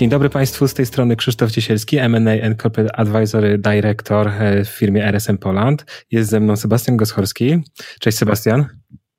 Dzień 0.00 0.10
dobry 0.10 0.30
Państwu, 0.30 0.68
z 0.68 0.74
tej 0.74 0.86
strony 0.86 1.16
Krzysztof 1.16 1.50
Ciesielski, 1.50 1.98
M&A 1.98 2.46
and 2.46 2.62
Corporate 2.62 2.96
Advisory 2.96 3.58
Director 3.58 4.28
e, 4.28 4.64
w 4.64 4.68
firmie 4.68 5.04
RSM 5.04 5.38
Poland. 5.38 6.04
Jest 6.10 6.30
ze 6.30 6.40
mną 6.40 6.56
Sebastian 6.56 6.96
Goschorski. 6.96 7.62
Cześć 7.98 8.18
Sebastian. 8.18 8.66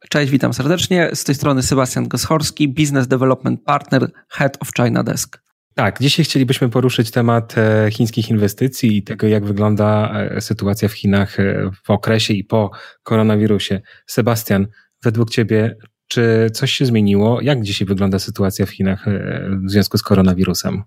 Cześć, 0.09 0.31
witam 0.31 0.53
serdecznie. 0.53 1.09
Z 1.13 1.23
tej 1.23 1.35
strony 1.35 1.63
Sebastian 1.63 2.07
Goschorski, 2.07 2.67
Business 2.67 3.07
Development 3.07 3.63
Partner, 3.63 4.11
Head 4.29 4.57
of 4.59 4.69
China 4.77 5.03
Desk. 5.03 5.41
Tak, 5.75 5.99
dzisiaj 5.99 6.25
chcielibyśmy 6.25 6.69
poruszyć 6.69 7.11
temat 7.11 7.55
e, 7.57 7.91
chińskich 7.91 8.29
inwestycji 8.29 8.97
i 8.97 9.03
tego, 9.03 9.27
jak 9.27 9.45
wygląda 9.45 10.11
e, 10.13 10.41
sytuacja 10.41 10.87
w 10.87 10.93
Chinach 10.93 11.37
w 11.83 11.89
okresie 11.89 12.33
i 12.33 12.43
po 12.43 12.71
koronawirusie. 13.03 13.81
Sebastian, 14.05 14.67
według 15.03 15.29
Ciebie, 15.29 15.75
czy 16.11 16.49
coś 16.53 16.71
się 16.71 16.85
zmieniło? 16.85 17.41
Jak 17.41 17.61
dzisiaj 17.61 17.87
wygląda 17.87 18.19
sytuacja 18.19 18.65
w 18.65 18.69
Chinach 18.69 19.07
e, 19.07 19.49
w 19.65 19.69
związku 19.69 19.97
z 19.97 20.03
koronawirusem? 20.03 20.83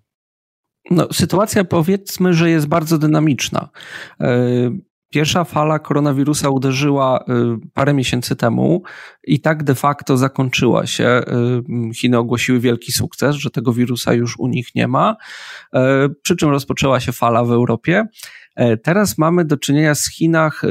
No, 0.91 1.09
sytuacja 1.13 1.65
powiedzmy, 1.65 2.35
że 2.35 2.51
jest 2.51 2.67
bardzo 2.67 2.99
dynamiczna. 2.99 3.69
E, 4.21 4.37
pierwsza 5.11 5.45
fala 5.45 5.79
koronawirusa 5.79 6.49
uderzyła 6.49 7.25
e, 7.29 7.59
parę 7.75 7.95
miesięcy 7.95 8.37
temu 8.37 8.83
i 9.25 9.41
tak 9.41 9.65
de 9.65 9.75
facto 9.75 10.17
zakończyła 10.17 10.87
się. 10.87 11.23
Chiny 11.95 12.19
ogłosiły 12.19 12.61
wielki 12.61 12.93
sukces, 12.93 13.37
że 13.37 13.51
tego 13.51 13.73
wirusa 13.73 14.15
już 14.15 14.39
u 14.39 14.47
nich 14.47 14.75
nie 14.75 14.89
ma, 14.89 15.17
przy 16.23 16.37
czym 16.37 16.51
rozpoczęła 16.51 17.01
się 17.01 17.13
fala 17.13 17.45
w 17.45 17.51
Europie. 17.51 18.07
Teraz 18.83 19.19
mamy 19.19 19.45
do 19.45 19.57
czynienia 19.57 19.95
z 19.95 20.11
Chinach 20.11 20.63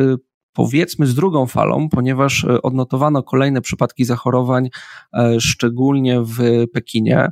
powiedzmy 0.54 1.08
z 1.08 1.16
drugą 1.16 1.46
falą, 1.46 1.90
ponieważ 1.90 2.44
e, 2.44 2.62
odnotowano 2.62 3.24
kolejne 3.24 3.62
przypadki 3.62 4.06
zachorowań, 4.06 4.70
e, 5.14 5.40
szczególnie 5.40 6.22
w 6.22 6.66
Pekinie. 6.74 7.32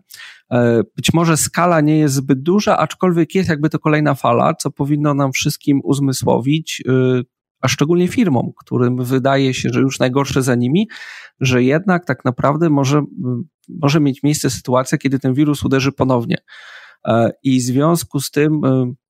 E, 0.51 0.81
być 0.95 1.13
może 1.13 1.37
skala 1.37 1.81
nie 1.81 1.97
jest 1.97 2.15
zbyt 2.15 2.43
duża, 2.43 2.77
aczkolwiek 2.77 3.35
jest 3.35 3.49
jakby 3.49 3.69
to 3.69 3.79
kolejna 3.79 4.15
fala, 4.15 4.53
co 4.53 4.71
powinno 4.71 5.13
nam 5.13 5.31
wszystkim 5.31 5.81
uzmysłowić, 5.83 6.83
a 7.61 7.67
szczególnie 7.67 8.07
firmom, 8.07 8.51
którym 8.57 9.03
wydaje 9.03 9.53
się, 9.53 9.69
że 9.73 9.79
już 9.79 9.99
najgorsze 9.99 10.41
za 10.41 10.55
nimi, 10.55 10.87
że 11.39 11.63
jednak 11.63 12.05
tak 12.05 12.25
naprawdę 12.25 12.69
może, 12.69 13.01
może 13.69 13.99
mieć 13.99 14.23
miejsce 14.23 14.49
sytuacja, 14.49 14.97
kiedy 14.97 15.19
ten 15.19 15.33
wirus 15.33 15.63
uderzy 15.63 15.91
ponownie. 15.91 16.37
I 17.43 17.59
w 17.59 17.63
związku 17.63 18.19
z 18.19 18.31
tym 18.31 18.61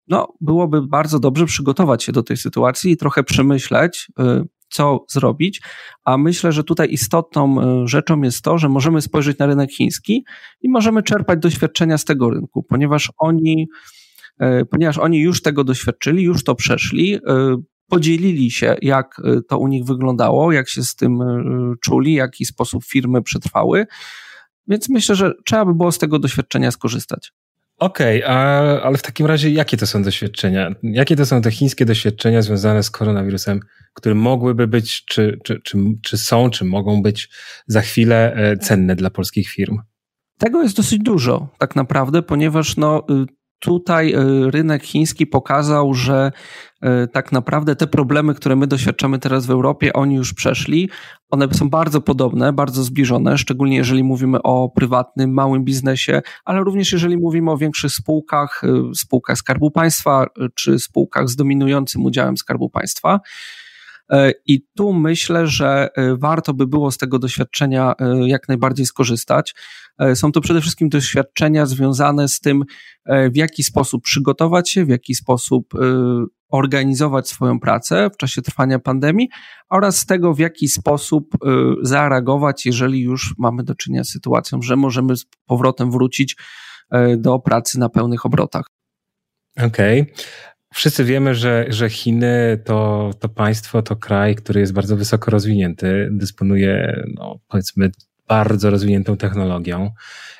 no, 0.07 0.33
byłoby 0.41 0.87
bardzo 0.87 1.19
dobrze 1.19 1.45
przygotować 1.45 2.03
się 2.03 2.11
do 2.11 2.23
tej 2.23 2.37
sytuacji 2.37 2.91
i 2.91 2.97
trochę 2.97 3.23
przemyśleć, 3.23 4.07
y, 4.19 4.23
co 4.69 5.05
zrobić. 5.09 5.61
A 6.05 6.17
myślę, 6.17 6.51
że 6.51 6.63
tutaj 6.63 6.91
istotną 6.91 7.61
y, 7.83 7.87
rzeczą 7.87 8.21
jest 8.21 8.41
to, 8.41 8.57
że 8.57 8.69
możemy 8.69 9.01
spojrzeć 9.01 9.37
na 9.37 9.45
rynek 9.45 9.71
chiński 9.71 10.25
i 10.61 10.69
możemy 10.69 11.03
czerpać 11.03 11.39
doświadczenia 11.39 11.97
z 11.97 12.05
tego 12.05 12.29
rynku, 12.29 12.63
ponieważ 12.63 13.11
oni, 13.17 13.67
y, 14.43 14.65
ponieważ 14.71 14.97
oni 14.97 15.19
już 15.19 15.41
tego 15.41 15.63
doświadczyli, 15.63 16.23
już 16.23 16.43
to 16.43 16.55
przeszli, 16.55 17.19
podzielili 17.87 18.51
się, 18.51 18.75
jak 18.81 19.21
to 19.49 19.57
u 19.59 19.67
nich 19.67 19.85
wyglądało, 19.85 20.51
jak 20.51 20.69
się 20.69 20.83
z 20.83 20.95
tym 20.95 21.19
czuli, 21.83 22.13
jaki 22.13 22.45
sposób 22.45 22.85
firmy 22.85 23.21
przetrwały. 23.21 23.85
Więc 24.67 24.89
myślę, 24.89 25.15
że 25.15 25.33
trzeba 25.45 25.65
by 25.65 25.73
było 25.73 25.91
z 25.91 25.97
tego 25.97 26.19
doświadczenia 26.19 26.71
skorzystać. 26.71 27.33
Okej, 27.81 28.23
okay, 28.23 28.35
ale 28.83 28.97
w 28.97 29.01
takim 29.01 29.25
razie 29.25 29.49
jakie 29.49 29.77
to 29.77 29.87
są 29.87 30.03
doświadczenia? 30.03 30.75
Jakie 30.83 31.15
to 31.15 31.25
są 31.25 31.41
te 31.41 31.51
chińskie 31.51 31.85
doświadczenia 31.85 32.41
związane 32.41 32.83
z 32.83 32.91
koronawirusem, 32.91 33.59
które 33.93 34.15
mogłyby 34.15 34.67
być, 34.67 35.05
czy, 35.05 35.39
czy, 35.43 35.61
czy, 35.63 35.77
czy 36.03 36.17
są, 36.17 36.49
czy 36.49 36.65
mogą 36.65 37.01
być 37.01 37.29
za 37.67 37.81
chwilę 37.81 38.33
e, 38.35 38.57
cenne 38.57 38.95
dla 38.95 39.09
polskich 39.09 39.49
firm? 39.49 39.77
Tego 40.37 40.63
jest 40.63 40.77
dosyć 40.77 40.99
dużo, 40.99 41.47
tak 41.57 41.75
naprawdę, 41.75 42.21
ponieważ 42.21 42.77
no, 42.77 43.03
y, 43.09 43.25
tutaj 43.61 44.13
y, 44.13 44.51
rynek 44.51 44.83
chiński 44.83 45.27
pokazał, 45.27 45.93
że 45.93 46.31
y, 46.83 47.07
tak 47.07 47.31
naprawdę 47.31 47.75
te 47.75 47.87
problemy, 47.87 48.35
które 48.35 48.55
my 48.55 48.67
doświadczamy 48.67 49.19
teraz 49.19 49.45
w 49.45 49.51
Europie, 49.51 49.93
oni 49.93 50.15
już 50.15 50.33
przeszli. 50.33 50.89
One 51.29 51.53
są 51.53 51.69
bardzo 51.69 52.01
podobne, 52.01 52.53
bardzo 52.53 52.83
zbliżone, 52.83 53.37
szczególnie 53.37 53.75
jeżeli 53.75 54.03
mówimy 54.03 54.41
o 54.41 54.69
prywatnym, 54.69 55.33
małym 55.33 55.63
biznesie, 55.63 56.21
ale 56.45 56.59
również 56.59 56.91
jeżeli 56.91 57.17
mówimy 57.17 57.51
o 57.51 57.57
większych 57.57 57.91
spółkach, 57.91 58.61
y, 58.63 58.95
spółkach 58.95 59.37
Skarbu 59.37 59.71
Państwa 59.71 60.25
czy 60.55 60.79
spółkach 60.79 61.29
z 61.29 61.35
dominującym 61.35 62.05
udziałem 62.05 62.37
Skarbu 62.37 62.69
Państwa. 62.69 63.19
E, 64.11 64.31
I 64.45 64.61
tu 64.75 64.93
myślę, 64.93 65.47
że 65.47 65.89
e, 65.95 66.15
warto 66.17 66.53
by 66.53 66.67
było 66.67 66.91
z 66.91 66.97
tego 66.97 67.19
doświadczenia 67.19 67.93
e, 67.99 68.27
jak 68.27 68.47
najbardziej 68.47 68.85
skorzystać. 68.85 69.55
Są 70.13 70.31
to 70.31 70.41
przede 70.41 70.61
wszystkim 70.61 70.89
doświadczenia 70.89 71.65
związane 71.65 72.27
z 72.27 72.39
tym, 72.39 72.63
w 73.05 73.35
jaki 73.35 73.63
sposób 73.63 74.03
przygotować 74.03 74.69
się, 74.69 74.85
w 74.85 74.89
jaki 74.89 75.15
sposób 75.15 75.73
organizować 76.49 77.29
swoją 77.29 77.59
pracę 77.59 78.09
w 78.13 78.17
czasie 78.17 78.41
trwania 78.41 78.79
pandemii 78.79 79.29
oraz 79.69 79.97
z 79.97 80.05
tego, 80.05 80.33
w 80.33 80.39
jaki 80.39 80.67
sposób 80.67 81.37
zareagować, 81.81 82.65
jeżeli 82.65 83.01
już 83.01 83.35
mamy 83.37 83.63
do 83.63 83.75
czynienia 83.75 84.03
z 84.03 84.09
sytuacją, 84.09 84.61
że 84.61 84.75
możemy 84.75 85.17
z 85.17 85.25
powrotem 85.45 85.91
wrócić 85.91 86.37
do 87.17 87.39
pracy 87.39 87.79
na 87.79 87.89
pełnych 87.89 88.25
obrotach. 88.25 88.65
Okej. 89.57 90.01
Okay. 90.01 90.13
Wszyscy 90.73 91.03
wiemy, 91.03 91.35
że, 91.35 91.65
że 91.69 91.89
Chiny 91.89 92.61
to, 92.65 93.11
to 93.19 93.29
państwo, 93.29 93.81
to 93.81 93.95
kraj, 93.95 94.35
który 94.35 94.59
jest 94.59 94.73
bardzo 94.73 94.97
wysoko 94.97 95.31
rozwinięty, 95.31 96.09
dysponuje, 96.11 97.03
no, 97.15 97.39
powiedzmy, 97.47 97.91
bardzo 98.27 98.69
rozwiniętą 98.69 99.17
technologią. 99.17 99.91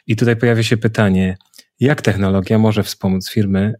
I 0.07 0.15
tutaj 0.15 0.35
pojawia 0.35 0.63
się 0.63 0.77
pytanie, 0.77 1.37
jak 1.79 2.01
technologia 2.01 2.57
może 2.57 2.83
wspomóc 2.83 3.31
firmy, 3.31 3.73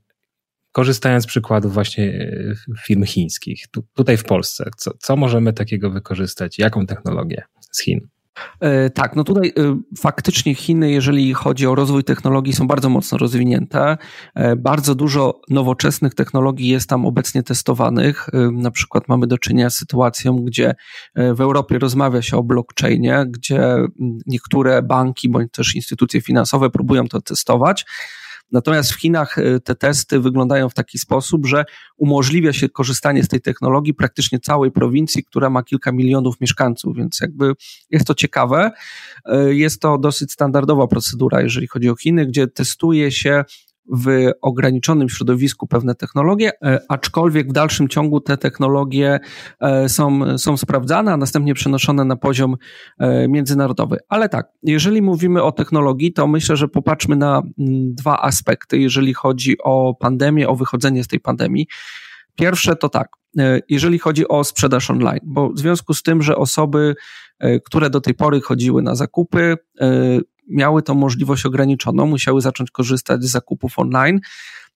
korzystając 0.72 1.24
z 1.24 1.28
przykładów 1.28 1.74
właśnie 1.74 2.06
e, 2.06 2.76
firm 2.86 3.04
chińskich, 3.04 3.68
tu, 3.72 3.84
tutaj 3.94 4.18
w 4.18 4.24
Polsce? 4.24 4.70
Co, 4.78 4.92
co 5.00 5.16
możemy 5.16 5.54
takiego 5.54 5.90
wykorzystać? 5.90 6.60
Jaką 6.60 6.86
technologię 6.86 7.44
z 7.72 7.82
Chin? 7.82 8.08
E, 8.60 8.90
tak, 8.90 9.16
no 9.16 9.24
tutaj 9.24 9.54
e, 9.58 9.80
faktycznie 9.98 10.56
Chiny, 10.56 10.92
jeżeli 10.92 11.34
chodzi 11.34 11.68
o 11.68 11.76
rozwój 11.76 12.04
technologii, 12.04 12.54
są 12.54 12.68
bardzo 12.68 12.90
mocno 12.90 13.18
rozwinięte. 13.18 13.98
E, 14.36 14.56
bardzo 14.56 14.96
dużo 14.96 15.42
nowoczesnych 15.50 16.16
technologii 16.16 16.68
jest 16.68 16.90
tam 16.90 17.06
obecnie 17.06 17.44
testowanych. 17.44 18.28
Na 18.52 18.72
przykład 18.72 19.08
mamy 19.08 19.28
do 19.28 19.38
czynienia 19.38 19.70
z 19.70 19.78
sytuacją, 19.78 20.36
gdzie 20.36 20.76
w 21.16 21.42
Europie 21.42 21.80
rozmawia 21.80 22.22
się 22.22 22.38
o 22.38 22.44
blockchainie, 22.44 23.26
gdzie 23.28 23.76
niektóre 24.26 24.82
banki 24.82 25.30
bądź 25.30 25.52
też 25.52 25.76
instytucje 25.76 26.22
finansowe 26.22 26.70
próbują 26.70 27.08
to 27.08 27.22
testować. 27.22 27.86
Natomiast 28.52 28.92
w 28.92 29.00
Chinach 29.00 29.38
y, 29.38 29.60
te 29.60 29.76
testy 29.76 30.20
wyglądają 30.20 30.70
w 30.70 30.74
taki 30.74 31.00
sposób, 31.00 31.46
że 31.46 31.66
umożliwia 31.98 32.54
się 32.54 32.70
korzystanie 32.70 33.24
z 33.24 33.28
tej 33.28 33.42
technologii 33.42 33.94
praktycznie 33.94 34.40
całej 34.40 34.72
prowincji, 34.72 35.24
która 35.24 35.50
ma 35.50 35.64
kilka 35.64 35.92
milionów 35.92 36.42
mieszkańców, 36.42 36.98
więc 36.98 37.20
jakby 37.22 37.54
jest 37.90 38.08
to 38.08 38.16
ciekawe. 38.16 38.72
Y, 39.34 39.56
jest 39.56 39.82
to 39.82 39.98
dosyć 39.98 40.32
standardowa 40.32 40.88
procedura, 40.88 41.42
jeżeli 41.42 41.68
chodzi 41.68 41.90
o 41.90 41.96
Chiny, 41.96 42.26
gdzie 42.26 42.48
testuje 42.48 43.12
się 43.12 43.44
w 43.90 44.32
ograniczonym 44.42 45.10
środowisku 45.10 45.68
pewne 45.68 45.96
technologie, 45.96 46.52
e, 46.64 46.80
aczkolwiek 46.90 47.50
w 47.50 47.54
dalszym 47.54 47.88
ciągu 47.88 48.22
te 48.22 48.38
technologie 48.38 49.20
e, 49.60 49.90
są, 49.90 50.38
są 50.38 50.58
sprawdzane, 50.58 51.14
a 51.14 51.18
następnie 51.18 51.54
przenoszone 51.54 52.06
na 52.06 52.16
poziom 52.16 52.56
e, 53.00 53.28
międzynarodowy. 53.28 53.98
Ale 54.10 54.30
tak, 54.30 54.48
jeżeli 54.64 55.02
mówimy 55.02 55.44
o 55.44 55.52
technologii, 55.52 56.14
to 56.14 56.28
myślę, 56.28 56.56
że 56.56 56.68
popatrzmy 56.68 57.16
na 57.16 57.38
mm, 57.38 57.94
dwa 57.94 58.22
aspekty, 58.22 58.78
jeżeli 58.78 59.14
chodzi 59.14 59.58
o 59.64 59.96
pandemię, 60.00 60.50
o 60.50 60.56
wychodzenie 60.56 61.04
z 61.04 61.08
tej 61.08 61.20
pandemii. 61.20 61.68
Pierwsze 62.36 62.76
to 62.76 62.90
tak, 62.90 63.08
jeżeli 63.70 64.00
chodzi 64.00 64.28
o 64.28 64.44
sprzedaż 64.44 64.90
online, 64.90 65.20
bo 65.24 65.50
w 65.50 65.60
związku 65.60 65.94
z 65.94 66.04
tym, 66.04 66.22
że 66.22 66.36
osoby, 66.36 66.96
które 67.66 67.90
do 67.90 68.02
tej 68.02 68.14
pory 68.14 68.42
chodziły 68.42 68.82
na 68.82 68.96
zakupy, 68.96 69.58
miały 70.52 70.84
tą 70.84 70.94
możliwość 70.94 71.46
ograniczoną, 71.46 72.06
musiały 72.06 72.42
zacząć 72.42 72.72
korzystać 72.72 73.24
z 73.24 73.32
zakupów 73.32 73.80
online. 73.80 74.20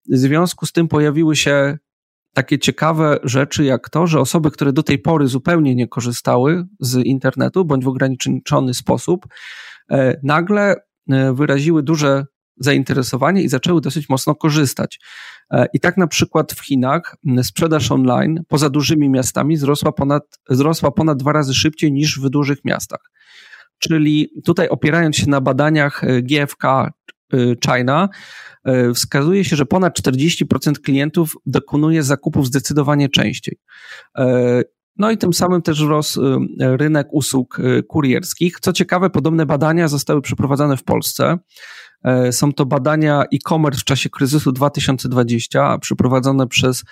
W 0.09 0.17
związku 0.17 0.65
z 0.65 0.71
tym 0.71 0.87
pojawiły 0.87 1.35
się 1.35 1.77
takie 2.35 2.59
ciekawe 2.59 3.19
rzeczy, 3.23 3.63
jak 3.63 3.89
to, 3.89 4.07
że 4.07 4.19
osoby, 4.19 4.51
które 4.51 4.73
do 4.73 4.83
tej 4.83 4.99
pory 4.99 5.27
zupełnie 5.27 5.75
nie 5.75 5.87
korzystały 5.87 6.65
z 6.79 6.95
internetu 6.95 7.65
bądź 7.65 7.83
w 7.83 7.87
ograniczony 7.87 8.73
sposób, 8.73 9.27
e, 9.91 10.19
nagle 10.23 10.75
e, 11.09 11.33
wyraziły 11.33 11.83
duże 11.83 12.25
zainteresowanie 12.57 13.41
i 13.41 13.49
zaczęły 13.49 13.81
dosyć 13.81 14.09
mocno 14.09 14.35
korzystać. 14.35 14.99
E, 15.51 15.67
I 15.73 15.79
tak 15.79 15.97
na 15.97 16.07
przykład 16.07 16.53
w 16.53 16.65
Chinach 16.65 17.15
sprzedaż 17.43 17.91
online 17.91 18.43
poza 18.47 18.69
dużymi 18.69 19.09
miastami 19.09 19.55
wzrosła 19.55 19.91
ponad, 19.91 20.23
wzrosła 20.49 20.91
ponad 20.91 21.17
dwa 21.17 21.31
razy 21.31 21.53
szybciej 21.53 21.91
niż 21.91 22.19
w 22.19 22.29
dużych 22.29 22.65
miastach. 22.65 23.11
Czyli 23.79 24.29
tutaj 24.45 24.69
opierając 24.69 25.15
się 25.15 25.29
na 25.29 25.41
badaniach 25.41 26.03
e, 26.03 26.21
GFK 26.21 26.65
e, 26.65 27.37
China, 27.65 28.09
e, 28.63 28.93
wskazuje 28.93 29.43
się, 29.43 29.55
że 29.55 29.65
ponad 29.65 29.99
40% 29.99 30.73
klientów 30.83 31.35
dokonuje 31.45 32.03
zakupów 32.03 32.47
zdecydowanie 32.47 33.09
częściej. 33.09 33.57
No 34.97 35.11
i 35.11 35.17
tym 35.17 35.33
samym 35.33 35.61
też 35.61 35.77
wzrósł 35.77 36.21
rynek 36.59 37.07
usług 37.11 37.57
kurierskich. 37.87 38.59
Co 38.59 38.73
ciekawe, 38.73 39.09
podobne 39.09 39.45
badania 39.45 39.87
zostały 39.87 40.21
przeprowadzone 40.21 40.77
w 40.77 40.83
Polsce. 40.83 41.37
Są 42.31 42.53
to 42.53 42.65
badania 42.65 43.23
e-commerce 43.33 43.81
w 43.81 43.83
czasie 43.83 44.09
kryzysu 44.09 44.51
2020, 44.51 45.77
przeprowadzone 45.77 46.47
przez 46.47 46.83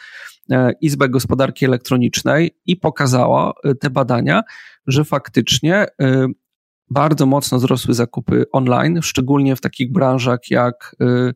Izbę 0.82 1.10
Gospodarki 1.10 1.66
Elektronicznej 1.66 2.52
i 2.66 2.76
pokazała 2.76 3.54
te 3.80 3.90
badania, 3.90 4.44
że 4.88 5.06
faktycznie 5.06 5.86
bardzo 6.90 7.26
mocno 7.26 7.58
wzrosły 7.58 7.94
zakupy 7.94 8.46
online, 8.52 9.02
szczególnie 9.02 9.56
w 9.56 9.62
takich 9.62 9.92
branżach 9.92 10.40
jak 10.50 10.96
y, 11.02 11.34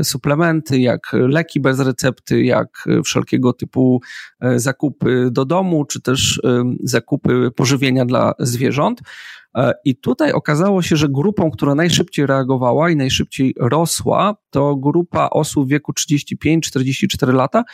y, 0.00 0.04
suplementy, 0.04 0.80
jak 0.80 1.00
leki 1.12 1.60
bez 1.60 1.80
recepty, 1.80 2.44
jak 2.44 2.84
wszelkiego 3.04 3.52
typu 3.52 4.00
y, 4.44 4.60
zakupy 4.60 5.28
do 5.32 5.44
domu, 5.44 5.84
czy 5.84 6.02
też 6.02 6.40
zakupy 6.82 7.50
pożywienia 7.56 8.04
dla 8.04 8.32
zwierząt. 8.38 9.00
I 9.84 9.96
tutaj 9.96 10.32
okazało 10.32 10.82
się, 10.82 10.96
że 10.96 11.08
grupą, 11.08 11.50
która 11.50 11.74
najszybciej 11.74 12.26
reagowała 12.26 12.90
i 12.90 12.96
najszybciej 12.96 13.54
rosła, 13.60 14.36
to 14.50 14.76
grupa 14.76 15.28
osób 15.30 15.66
w 15.66 15.70
wieku 15.70 15.92
35-44 15.92 17.34
lata. 17.34 17.64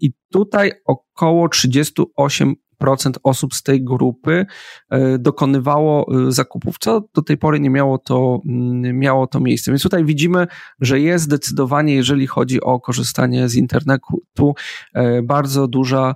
I 0.00 0.12
tutaj 0.32 0.72
około 0.84 1.48
38 1.48 2.54
procent 2.78 3.18
osób 3.22 3.54
z 3.54 3.62
tej 3.62 3.84
grupy 3.84 4.46
e, 4.90 5.18
dokonywało 5.18 6.06
e, 6.28 6.32
zakupów, 6.32 6.76
co 6.78 7.04
do 7.14 7.22
tej 7.22 7.36
pory 7.36 7.60
nie 7.60 7.70
miało 7.70 7.98
to, 7.98 8.40
mm, 8.46 8.98
miało 8.98 9.26
to 9.26 9.40
miejsce. 9.40 9.70
Więc 9.70 9.82
tutaj 9.82 10.04
widzimy, 10.04 10.46
że 10.80 11.00
jest 11.00 11.24
zdecydowanie, 11.24 11.94
jeżeli 11.94 12.26
chodzi 12.26 12.60
o 12.60 12.80
korzystanie 12.80 13.48
z 13.48 13.54
internetu, 13.54 14.54
e, 14.94 15.22
bardzo 15.22 15.68
duża 15.68 16.14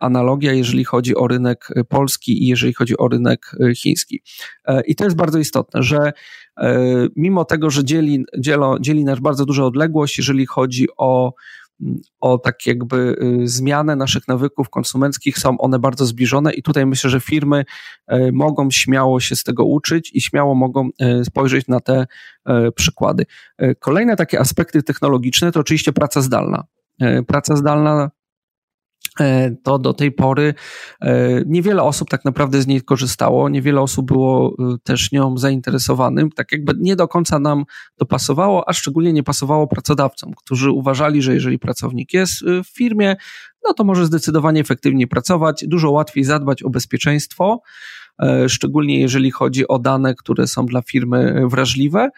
analogia, 0.00 0.52
jeżeli 0.52 0.84
chodzi 0.84 1.16
o 1.16 1.28
rynek 1.28 1.68
polski 1.88 2.44
i 2.44 2.46
jeżeli 2.46 2.74
chodzi 2.74 2.98
o 2.98 3.08
rynek 3.08 3.56
chiński. 3.76 4.22
I 4.86 4.96
to 4.96 5.04
jest 5.04 5.16
bardzo 5.16 5.38
istotne, 5.38 5.82
że 5.82 6.12
mimo 7.16 7.44
tego, 7.44 7.70
że 7.70 7.84
dzieli, 7.84 8.24
dzielo, 8.38 8.78
dzieli 8.80 9.04
nas 9.04 9.20
bardzo 9.20 9.46
duża 9.46 9.64
odległość, 9.64 10.18
jeżeli 10.18 10.46
chodzi 10.46 10.86
o 10.96 11.32
o 12.20 12.38
tak 12.38 12.66
jakby 12.66 13.16
y, 13.42 13.48
zmianę 13.48 13.96
naszych 13.96 14.28
nawyków 14.28 14.70
konsumenckich, 14.70 15.38
są 15.38 15.58
one 15.58 15.78
bardzo 15.78 16.06
zbliżone 16.06 16.52
i 16.52 16.62
tutaj 16.62 16.86
myślę, 16.86 17.10
że 17.10 17.20
firmy 17.20 17.64
y, 18.12 18.32
mogą 18.32 18.70
śmiało 18.70 19.20
się 19.20 19.36
z 19.36 19.44
tego 19.44 19.64
uczyć 19.64 20.10
i 20.14 20.20
śmiało 20.20 20.54
mogą 20.54 20.88
y, 21.20 21.24
spojrzeć 21.24 21.68
na 21.68 21.80
te 21.80 22.06
przykłady. 22.74 23.26
Kolejne 23.78 24.16
takie 24.16 24.40
aspekty 24.40 24.82
technologiczne 24.82 25.52
to 25.52 25.60
oczywiście 25.60 25.92
praca 25.92 26.20
zdalna. 26.20 26.64
Praca 27.26 27.56
zdalna 27.56 28.10
to 29.62 29.78
do 29.78 29.92
tej 29.92 30.12
pory 30.12 30.54
e, 31.00 31.42
niewiele 31.46 31.82
osób 31.82 32.10
tak 32.10 32.24
naprawdę 32.24 32.62
z 32.62 32.66
niej 32.66 32.82
korzystało, 32.82 33.48
niewiele 33.48 33.80
osób 33.80 34.06
było 34.06 34.56
e, 34.58 34.76
też 34.82 35.12
nią 35.12 35.38
zainteresowanym, 35.38 36.30
tak 36.30 36.52
jakby 36.52 36.72
nie 36.78 36.96
do 36.96 37.08
końca 37.08 37.38
nam 37.38 37.64
to 37.96 38.06
pasowało, 38.06 38.68
a 38.68 38.72
szczególnie 38.72 39.12
nie 39.12 39.22
pasowało 39.22 39.66
pracodawcom, 39.66 40.32
którzy 40.36 40.70
uważali, 40.70 41.22
że 41.22 41.34
jeżeli 41.34 41.58
pracownik 41.58 42.12
jest 42.14 42.44
w 42.64 42.76
firmie, 42.76 43.16
no 43.64 43.74
to 43.74 43.84
może 43.84 44.06
zdecydowanie 44.06 44.60
efektywniej 44.60 45.08
pracować, 45.08 45.64
dużo 45.68 45.90
łatwiej 45.90 46.24
zadbać 46.24 46.62
o 46.62 46.70
bezpieczeństwo, 46.70 47.62
szczególnie 48.48 49.00
jeżeli 49.00 49.30
chodzi 49.30 49.68
o 49.68 49.78
dane, 49.78 50.14
które 50.14 50.46
są 50.46 50.66
dla 50.66 50.82
firmy 50.82 51.42
wrażliwe, 51.48 52.10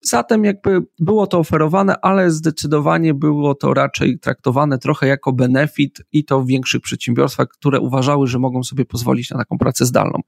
Zatem 0.00 0.44
jakby 0.44 0.80
było 0.98 1.26
to 1.26 1.38
oferowane, 1.38 1.94
ale 2.02 2.30
zdecydowanie 2.30 3.14
było 3.14 3.54
to 3.54 3.74
raczej 3.74 4.18
traktowane 4.18 4.78
trochę 4.78 5.06
jako 5.06 5.32
benefit 5.32 6.02
i 6.12 6.24
to 6.24 6.40
w 6.40 6.46
większych 6.46 6.82
przedsiębiorstwach, 6.82 7.48
które 7.48 7.80
uważały, 7.80 8.26
że 8.26 8.38
mogą 8.38 8.62
sobie 8.62 8.84
pozwolić 8.84 9.30
na 9.30 9.38
taką 9.38 9.58
pracę 9.58 9.86
zdalną. 9.86 10.20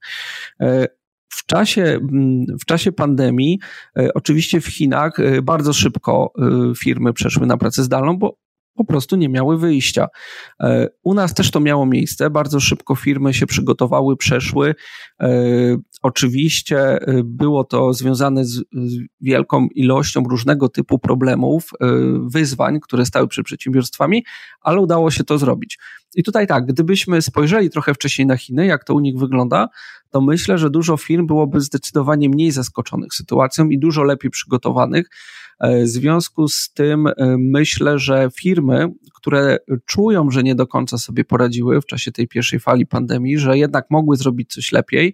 E, 0.59 0.87
w 1.29 1.45
czasie, 1.45 1.99
w 2.61 2.65
czasie 2.65 2.91
pandemii, 2.91 3.59
e, 3.97 4.13
oczywiście 4.13 4.61
w 4.61 4.67
Chinach 4.67 5.19
e, 5.19 5.41
bardzo 5.41 5.73
szybko 5.73 6.33
firmy 6.77 7.13
przeszły 7.13 7.47
na 7.47 7.57
pracę 7.57 7.83
zdalną, 7.83 8.17
bo 8.17 8.37
po 8.75 8.85
prostu 8.85 9.15
nie 9.15 9.29
miały 9.29 9.57
wyjścia. 9.57 10.07
E, 10.59 10.87
u 11.03 11.13
nas 11.13 11.33
też 11.33 11.51
to 11.51 11.59
miało 11.59 11.85
miejsce, 11.85 12.29
bardzo 12.29 12.59
szybko 12.59 12.95
firmy 12.95 13.33
się 13.33 13.45
przygotowały, 13.45 14.17
przeszły. 14.17 14.75
E, 15.21 15.29
oczywiście 16.01 16.79
e, 16.79 17.23
było 17.23 17.63
to 17.63 17.93
związane 17.93 18.45
z 18.45 18.63
wielką 19.21 19.67
ilością 19.75 20.23
różnego 20.23 20.69
typu 20.69 20.99
problemów, 20.99 21.69
wyzwań, 22.25 22.79
które 22.79 23.05
stały 23.05 23.27
przed 23.27 23.45
przedsiębiorstwami, 23.45 24.23
ale 24.61 24.79
udało 24.79 25.11
się 25.11 25.23
to 25.23 25.37
zrobić. 25.37 25.77
I 26.15 26.23
tutaj 26.23 26.47
tak, 26.47 26.65
gdybyśmy 26.65 27.21
spojrzeli 27.21 27.69
trochę 27.69 27.93
wcześniej 27.93 28.25
na 28.25 28.37
Chiny, 28.37 28.65
jak 28.65 28.83
to 28.83 28.93
u 28.93 28.99
nich 28.99 29.17
wygląda, 29.17 29.67
to 30.09 30.21
myślę, 30.21 30.57
że 30.57 30.69
dużo 30.69 30.97
firm 30.97 31.27
byłoby 31.27 31.61
zdecydowanie 31.61 32.29
mniej 32.29 32.51
zaskoczonych 32.51 33.13
sytuacją 33.13 33.69
i 33.69 33.79
dużo 33.79 34.03
lepiej 34.03 34.31
przygotowanych. 34.31 35.09
E, 35.61 35.83
w 35.83 35.87
związku 35.87 36.47
z 36.47 36.73
tym 36.73 37.07
e, 37.07 37.13
myślę, 37.39 37.99
że 37.99 38.29
firmy, 38.35 38.87
które 39.15 39.57
czują, 39.85 40.29
że 40.29 40.43
nie 40.43 40.55
do 40.55 40.67
końca 40.67 40.97
sobie 40.97 41.25
poradziły 41.25 41.81
w 41.81 41.85
czasie 41.85 42.11
tej 42.11 42.27
pierwszej 42.27 42.59
fali 42.59 42.85
pandemii, 42.85 43.37
że 43.37 43.57
jednak 43.57 43.85
mogły 43.89 44.17
zrobić 44.17 44.53
coś 44.53 44.71
lepiej, 44.71 45.13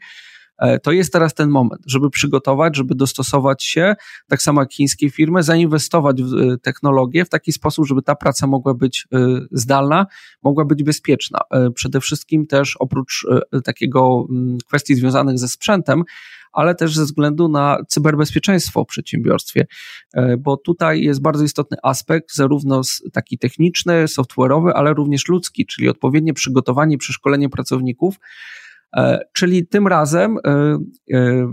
to 0.84 0.92
jest 0.92 1.14
teraz 1.14 1.34
ten 1.34 1.50
moment, 1.50 1.82
żeby 1.86 2.10
przygotować, 2.10 2.76
żeby 2.76 2.96
dostosować 2.96 3.64
się, 3.64 3.96
tak 4.28 4.42
samo 4.42 4.62
jak 4.62 4.74
chińskie 4.74 5.10
firmy, 5.10 5.44
zainwestować 5.44 6.24
w 6.24 6.58
technologię 6.62 7.26
w 7.26 7.30
taki 7.30 7.52
sposób, 7.52 7.88
żeby 7.88 8.02
ta 8.02 8.16
praca 8.16 8.48
mogła 8.48 8.74
być 8.74 9.08
zdalna, 9.52 10.06
mogła 10.44 10.66
być 10.66 10.84
bezpieczna. 10.84 11.40
Przede 11.76 12.00
wszystkim 12.00 12.48
też 12.48 12.76
oprócz 12.80 13.28
takiego 13.64 14.26
mm, 14.30 14.58
kwestii 14.68 14.96
związanych 14.96 15.40
ze 15.40 15.48
sprzętem, 15.48 16.04
ale 16.58 16.76
też 16.76 16.96
ze 16.96 17.06
względu 17.06 17.48
na 17.48 17.78
cyberbezpieczeństwo 17.88 18.84
w 18.84 18.88
przedsiębiorstwie, 18.88 19.68
e, 20.14 20.38
bo 20.38 20.58
tutaj 20.58 21.02
jest 21.02 21.22
bardzo 21.22 21.44
istotny 21.44 21.78
aspekt, 21.84 22.36
zarówno 22.36 22.82
taki 23.14 23.38
techniczny, 23.38 24.06
software'owy, 24.06 24.72
ale 24.76 24.94
również 24.94 25.28
ludzki, 25.28 25.66
czyli 25.66 25.90
odpowiednie 25.90 26.34
przygotowanie, 26.34 26.98
przeszkolenie 26.98 27.50
pracowników. 27.50 28.20
E, 28.96 29.20
czyli 29.34 29.68
tym 29.68 29.88
razem, 29.88 30.38
e, 30.38 30.78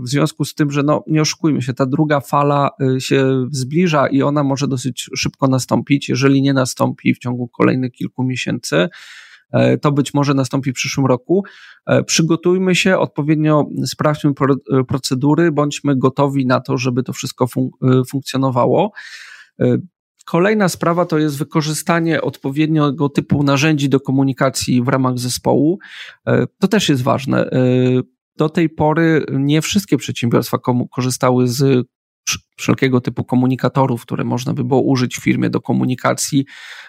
w 0.03 0.09
związku 0.09 0.45
z 0.45 0.55
tym, 0.55 0.71
że 0.71 0.83
no, 0.83 1.03
nie 1.07 1.21
oszukujmy 1.21 1.61
się, 1.61 1.73
ta 1.73 1.85
druga 1.85 2.19
fala 2.19 2.69
się 2.99 3.47
zbliża 3.51 4.07
i 4.07 4.21
ona 4.21 4.43
może 4.43 4.67
dosyć 4.67 5.09
szybko 5.15 5.47
nastąpić, 5.47 6.09
jeżeli 6.09 6.41
nie 6.41 6.53
nastąpi 6.53 7.13
w 7.13 7.19
ciągu 7.19 7.47
kolejnych 7.47 7.91
kilku 7.91 8.23
miesięcy, 8.23 8.89
E, 9.55 9.77
to 9.77 9.91
być 9.91 10.13
może 10.13 10.33
nastąpi 10.33 10.71
w 10.71 10.75
przyszłym 10.75 11.05
roku. 11.05 11.43
E, 11.85 12.03
przygotujmy 12.03 12.75
się, 12.75 12.97
odpowiednio 12.97 13.65
sprawdźmy 13.85 14.31
e, 14.31 14.83
procedury, 14.83 15.51
bądźmy 15.51 15.95
gotowi 15.95 16.45
na 16.45 16.59
to, 16.59 16.77
żeby 16.77 17.03
to 17.03 17.13
wszystko 17.13 17.47
fun 17.47 17.69
funkcjonowało. 18.09 18.91
Kolejna 20.25 20.69
sprawa 20.69 21.05
to 21.05 21.17
jest 21.17 21.37
wykorzystanie 21.37 22.21
odpowiedniego 22.21 23.09
typu 23.09 23.43
narzędzi 23.43 23.89
do 23.89 23.99
komunikacji 23.99 24.81
w 24.81 24.87
ramach 24.87 25.19
zespołu. 25.19 25.79
To 26.59 26.67
też 26.67 26.89
jest 26.89 27.03
ważne. 27.03 27.49
Do 28.37 28.49
tej 28.49 28.69
pory 28.69 29.25
nie 29.31 29.61
wszystkie 29.61 29.97
przedsiębiorstwa 29.97 30.57
korzystały 30.91 31.47
z 31.47 31.87
wszelkiego 32.57 33.01
typu 33.01 33.23
komunikatorów, 33.23 34.01
które 34.01 34.23
można 34.23 34.53
by 34.53 34.63
było 34.63 34.81
użyć 34.81 35.17
w 35.17 35.23
firmie 35.23 35.49
do 35.49 35.61
komunikacji, 35.61 36.45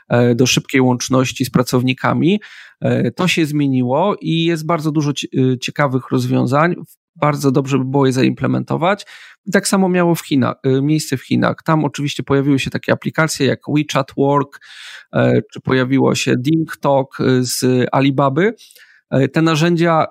e, 0.08 0.34
do 0.34 0.46
szybkiej 0.46 0.80
łączności 0.80 1.44
z 1.44 1.50
pracownikami. 1.50 2.40
E, 2.80 3.10
to 3.10 3.28
się 3.28 3.46
zmieniło 3.46 4.16
i 4.20 4.44
jest 4.44 4.66
bardzo 4.66 4.92
dużo 4.92 5.10
e, 5.10 5.58
ciekawych 5.58 6.10
rozwiązań. 6.10 6.74
Bardzo 7.16 7.50
dobrze 7.50 7.78
by 7.78 7.84
było 7.84 8.06
je 8.06 8.12
zaimplementować. 8.12 9.06
Tak 9.52 9.68
samo 9.68 9.88
miało 9.88 10.14
w 10.14 10.20
Chinach, 10.20 10.54
miejsce 10.82 11.16
w 11.16 11.22
Chinach. 11.22 11.56
Tam 11.64 11.84
oczywiście 11.84 12.22
pojawiły 12.22 12.58
się 12.58 12.70
takie 12.70 12.92
aplikacje 12.92 13.46
jak 13.46 13.60
WeChat 13.68 14.12
Work, 14.16 14.60
czy 15.52 15.60
pojawiło 15.60 16.14
się 16.14 16.34
DingTalk 16.36 17.18
z 17.40 17.86
Alibaby. 17.92 18.54
Te 19.32 19.42
narzędzia 19.42 20.06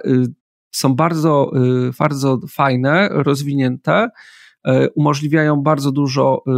są 0.71 0.95
bardzo, 0.95 1.51
bardzo 1.99 2.39
fajne, 2.47 3.09
rozwinięte 3.11 4.09
E, 4.65 4.89
umożliwiają 4.89 5.61
bardzo 5.61 5.91
dużo, 5.91 6.43
e, 6.47 6.51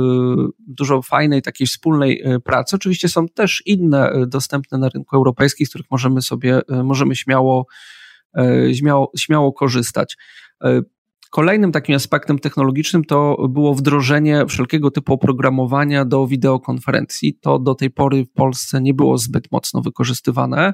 dużo 0.68 1.02
fajnej 1.02 1.42
takiej 1.42 1.68
wspólnej 1.68 2.22
e, 2.24 2.40
pracy. 2.40 2.76
Oczywiście 2.76 3.10
są 3.10 3.28
też 3.28 3.64
inne 3.66 4.12
dostępne 4.28 4.78
na 4.78 4.90
rynku 4.90 5.16
europejskim, 5.16 5.66
z 5.66 5.70
których 5.70 5.92
możemy 5.92 6.22
sobie, 6.22 6.62
możemy 6.84 7.16
śmiało, 7.16 7.66
śmiało, 8.74 9.12
śmiało 9.18 9.54
korzystać. 9.54 10.18
Kolejnym 11.32 11.72
takim 11.72 11.96
aspektem 11.96 12.40
technologicznym 12.40 13.04
to 13.04 13.48
było 13.50 13.76
wdrożenie 13.76 14.46
wszelkiego 14.46 14.92
typu 14.92 15.14
oprogramowania 15.14 16.06
do 16.06 16.28
wideokonferencji. 16.28 17.38
To 17.42 17.60
do 17.60 17.76
tej 17.76 17.90
pory 17.90 18.26
w 18.26 18.32
Polsce 18.32 18.82
nie 18.82 18.94
było 18.94 19.18
zbyt 19.18 19.52
mocno 19.52 19.82
wykorzystywane. 19.82 20.74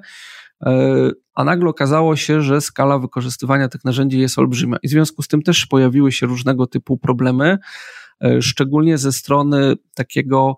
E, 0.65 1.09
a 1.33 1.43
nagle 1.43 1.69
okazało 1.69 2.15
się, 2.15 2.41
że 2.41 2.61
skala 2.61 2.99
wykorzystywania 2.99 3.69
tych 3.69 3.85
narzędzi 3.85 4.19
jest 4.19 4.39
olbrzymia. 4.39 4.77
I 4.83 4.87
w 4.87 4.91
związku 4.91 5.21
z 5.21 5.27
tym 5.27 5.41
też 5.41 5.65
pojawiły 5.65 6.11
się 6.11 6.25
różnego 6.25 6.67
typu 6.67 6.97
problemy, 6.97 7.57
e, 8.23 8.41
szczególnie 8.41 8.97
ze 8.97 9.11
strony 9.11 9.75
takiego 9.93 10.55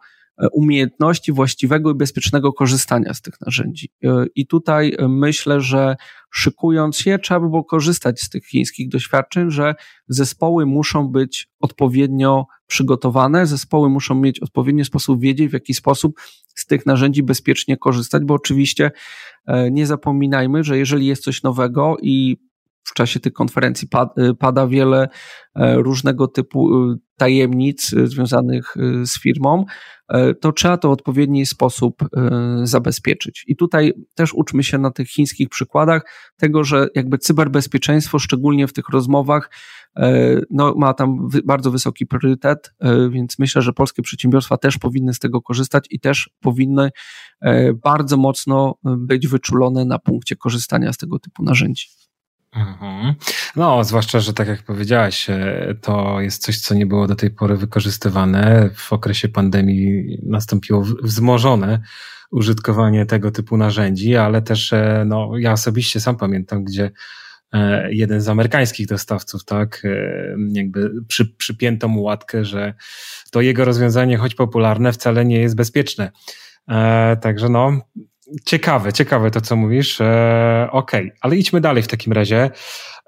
umiejętności 0.51 1.31
właściwego 1.31 1.91
i 1.91 1.95
bezpiecznego 1.95 2.53
korzystania 2.53 3.13
z 3.13 3.21
tych 3.21 3.41
narzędzi. 3.41 3.89
I 4.35 4.47
tutaj 4.47 4.97
myślę, 5.09 5.61
że 5.61 5.95
szykując 6.35 6.97
się, 6.97 7.19
trzeba 7.19 7.39
by 7.39 7.49
było 7.49 7.63
korzystać 7.63 8.21
z 8.21 8.29
tych 8.29 8.45
chińskich 8.45 8.89
doświadczeń, 8.89 9.51
że 9.51 9.75
zespoły 10.07 10.65
muszą 10.65 11.07
być 11.07 11.49
odpowiednio 11.59 12.45
przygotowane, 12.67 13.47
zespoły 13.47 13.89
muszą 13.89 14.15
mieć 14.15 14.39
odpowiedni 14.39 14.85
sposób 14.85 15.21
wiedzieć, 15.21 15.49
w 15.49 15.53
jaki 15.53 15.73
sposób 15.73 16.19
z 16.55 16.65
tych 16.65 16.85
narzędzi 16.85 17.23
bezpiecznie 17.23 17.77
korzystać, 17.77 18.23
bo 18.23 18.33
oczywiście 18.33 18.91
nie 19.71 19.87
zapominajmy, 19.87 20.63
że 20.63 20.77
jeżeli 20.77 21.05
jest 21.05 21.23
coś 21.23 21.43
nowego 21.43 21.97
i 22.01 22.37
w 22.85 22.93
czasie 22.93 23.19
tych 23.19 23.33
konferencji 23.33 23.87
pada 24.39 24.67
wiele 24.67 25.07
różnego 25.55 26.27
typu 26.27 26.69
tajemnic 27.17 27.93
y, 27.93 28.07
związanych 28.07 28.77
y, 28.77 29.05
z 29.05 29.19
firmą, 29.19 29.65
y, 30.15 30.35
to 30.35 30.51
trzeba 30.51 30.77
to 30.77 30.87
w 30.87 30.91
odpowiedni 30.91 31.45
sposób 31.45 31.95
zabezpieczyć. 32.63 33.43
I 33.47 33.55
tutaj 33.55 33.93
też 34.15 34.33
uczmy 34.33 34.63
się 34.63 34.77
na 34.77 34.91
tych 34.91 35.09
chińskich 35.09 35.49
przykładach 35.49 36.01
tego, 36.37 36.63
że 36.63 36.87
jakby 36.95 37.17
cyberbezpieczeństwo, 37.17 38.19
szczególnie 38.19 38.67
w 38.67 38.73
tych 38.73 38.89
rozmowach, 38.89 39.51
no, 40.49 40.75
ma 40.77 40.93
tam 40.93 41.27
bardzo 41.45 41.71
wysoki 41.71 42.05
priorytet, 42.05 42.73
więc 43.09 43.39
myślę, 43.39 43.61
że 43.61 43.73
polskie 43.73 44.01
przedsiębiorstwa 44.01 44.57
też 44.57 44.77
powinny 44.77 45.13
z 45.13 45.19
tego 45.19 45.41
korzystać 45.41 45.85
i 45.89 45.99
też 45.99 46.29
powinny 46.39 46.89
bardzo 47.83 48.17
mocno 48.17 48.75
być 48.83 49.27
wyczulone 49.27 49.85
na 49.85 49.99
punkcie 49.99 50.35
korzystania 50.35 50.93
z 50.93 50.97
tego 50.97 51.19
typu 51.19 51.43
narzędzi. 51.43 52.04
Mhm. 52.55 53.13
No, 53.55 53.83
zwłaszcza, 53.83 54.19
że 54.19 54.33
tak 54.33 54.47
jak 54.47 54.63
powiedziałaś, 54.63 55.29
e, 55.29 55.75
to 55.81 56.21
jest 56.21 56.41
coś, 56.41 56.59
co 56.59 56.75
nie 56.75 56.85
było 56.85 57.07
do 57.07 57.15
tej 57.15 57.31
pory 57.31 57.57
wykorzystywane. 57.57 58.69
W 58.75 58.93
okresie 58.93 59.29
pandemii 59.29 60.17
nastąpiło 60.23 60.85
wzmożone 61.03 61.81
użytkowanie 62.31 63.05
tego 63.05 63.31
typu 63.31 63.57
narzędzi, 63.57 64.15
ale 64.15 64.41
też 64.41 64.73
e, 64.73 65.03
no, 65.07 65.31
ja 65.37 65.51
osobiście 65.51 65.99
sam 65.99 66.17
pamiętam, 66.17 66.63
gdzie 66.63 66.91
e, 67.53 67.93
jeden 67.93 68.21
z 68.21 68.27
amerykańskich 68.27 68.87
dostawców, 68.87 69.45
tak, 69.45 69.83
jakby 70.51 70.91
przy, 71.07 71.25
przypięto 71.25 71.87
mu 71.87 72.01
łatkę, 72.01 72.45
że 72.45 72.73
to 73.31 73.41
jego 73.41 73.65
rozwiązanie, 73.65 74.17
choć 74.17 74.35
popularne, 74.35 74.93
wcale 74.93 75.25
nie 75.25 75.39
jest 75.39 75.55
bezpieczne. 75.55 76.11
Także 77.21 77.49
no, 77.49 77.81
Ciekawe, 78.45 78.93
ciekawe 78.93 79.31
to, 79.31 79.41
co 79.41 79.55
mówisz. 79.55 80.01
E, 80.01 80.67
Okej, 80.71 81.05
okay. 81.07 81.17
ale 81.21 81.35
idźmy 81.35 81.61
dalej 81.61 81.83
w 81.83 81.87
takim 81.87 82.13
razie. 82.13 82.49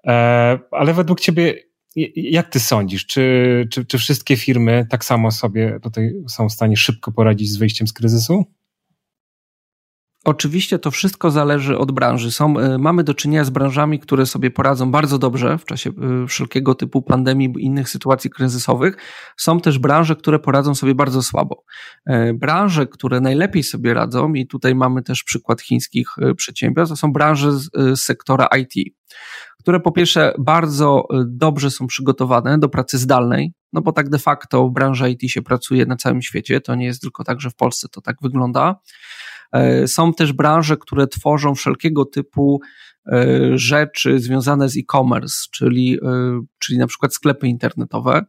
E, 0.07 0.59
ale 0.71 0.93
według 0.93 1.19
Ciebie, 1.19 1.55
jak 2.15 2.49
Ty 2.49 2.59
sądzisz, 2.59 3.05
czy, 3.05 3.67
czy, 3.71 3.85
czy 3.85 3.97
wszystkie 3.97 4.37
firmy 4.37 4.87
tak 4.89 5.05
samo 5.05 5.31
sobie 5.31 5.79
tutaj 5.83 6.13
są 6.29 6.49
w 6.49 6.53
stanie 6.53 6.77
szybko 6.77 7.11
poradzić 7.11 7.49
z 7.51 7.57
wyjściem 7.57 7.87
z 7.87 7.93
kryzysu? 7.93 8.45
Oczywiście 10.27 10.79
to 10.79 10.91
wszystko 10.91 11.31
zależy 11.31 11.77
od 11.77 11.91
branży. 11.91 12.31
Są, 12.31 12.59
e, 12.59 12.77
mamy 12.77 13.03
do 13.03 13.13
czynienia 13.13 13.43
z 13.43 13.49
branżami, 13.49 13.99
które 13.99 14.25
sobie 14.25 14.51
poradzą 14.51 14.91
bardzo 14.91 15.17
dobrze 15.17 15.57
w 15.57 15.65
czasie 15.65 15.89
e, 15.89 16.27
wszelkiego 16.27 16.75
typu 16.75 17.01
pandemii 17.01 17.53
i 17.57 17.65
innych 17.65 17.89
sytuacji 17.89 18.29
kryzysowych. 18.29 18.97
Są 19.37 19.59
też 19.59 19.79
branże, 19.79 20.15
które 20.15 20.39
poradzą 20.39 20.75
sobie 20.75 20.95
bardzo 20.95 21.23
słabo. 21.23 21.63
E, 22.05 22.33
branże, 22.33 22.87
które 22.87 23.21
najlepiej 23.21 23.63
sobie 23.63 23.93
radzą, 23.93 24.33
i 24.33 24.47
tutaj 24.47 24.75
mamy 24.75 25.03
też 25.03 25.23
przykład 25.23 25.61
chińskich 25.61 26.07
przedsiębiorstw, 26.37 26.93
to 26.93 26.97
są 26.97 27.13
branże 27.13 27.51
z, 27.51 27.69
z 27.73 28.01
sektora 28.01 28.47
IT, 28.59 28.93
które 29.59 29.79
po 29.79 29.91
pierwsze 29.91 30.33
bardzo 30.39 31.07
dobrze 31.25 31.71
są 31.71 31.87
przygotowane 31.87 32.59
do 32.59 32.69
pracy 32.69 32.97
zdalnej, 32.97 33.53
no 33.73 33.81
bo 33.81 33.91
tak 33.91 34.09
de 34.09 34.19
facto 34.19 34.67
w 34.67 34.73
branży 34.73 35.09
IT 35.09 35.31
się 35.31 35.41
pracuje 35.41 35.85
na 35.85 35.95
całym 35.95 36.21
świecie. 36.21 36.61
To 36.61 36.75
nie 36.75 36.85
jest 36.85 37.01
tylko 37.01 37.23
tak, 37.23 37.41
że 37.41 37.49
w 37.49 37.55
Polsce 37.55 37.87
to 37.89 38.01
tak 38.01 38.15
wygląda. 38.21 38.75
E, 39.51 39.87
są 39.87 40.13
też 40.13 40.33
branże, 40.33 40.77
które 40.77 41.07
tworzą 41.07 41.55
wszelkiego 41.55 42.05
typu 42.05 42.61
e, 43.05 43.57
rzeczy 43.57 44.19
związane 44.19 44.69
z 44.69 44.77
e-commerce, 44.77 45.37
czyli, 45.51 45.99
e, 46.03 46.41
czyli 46.59 46.79
na 46.79 46.87
przykład 46.87 47.13
sklepy 47.13 47.47
internetowe, 47.47 48.25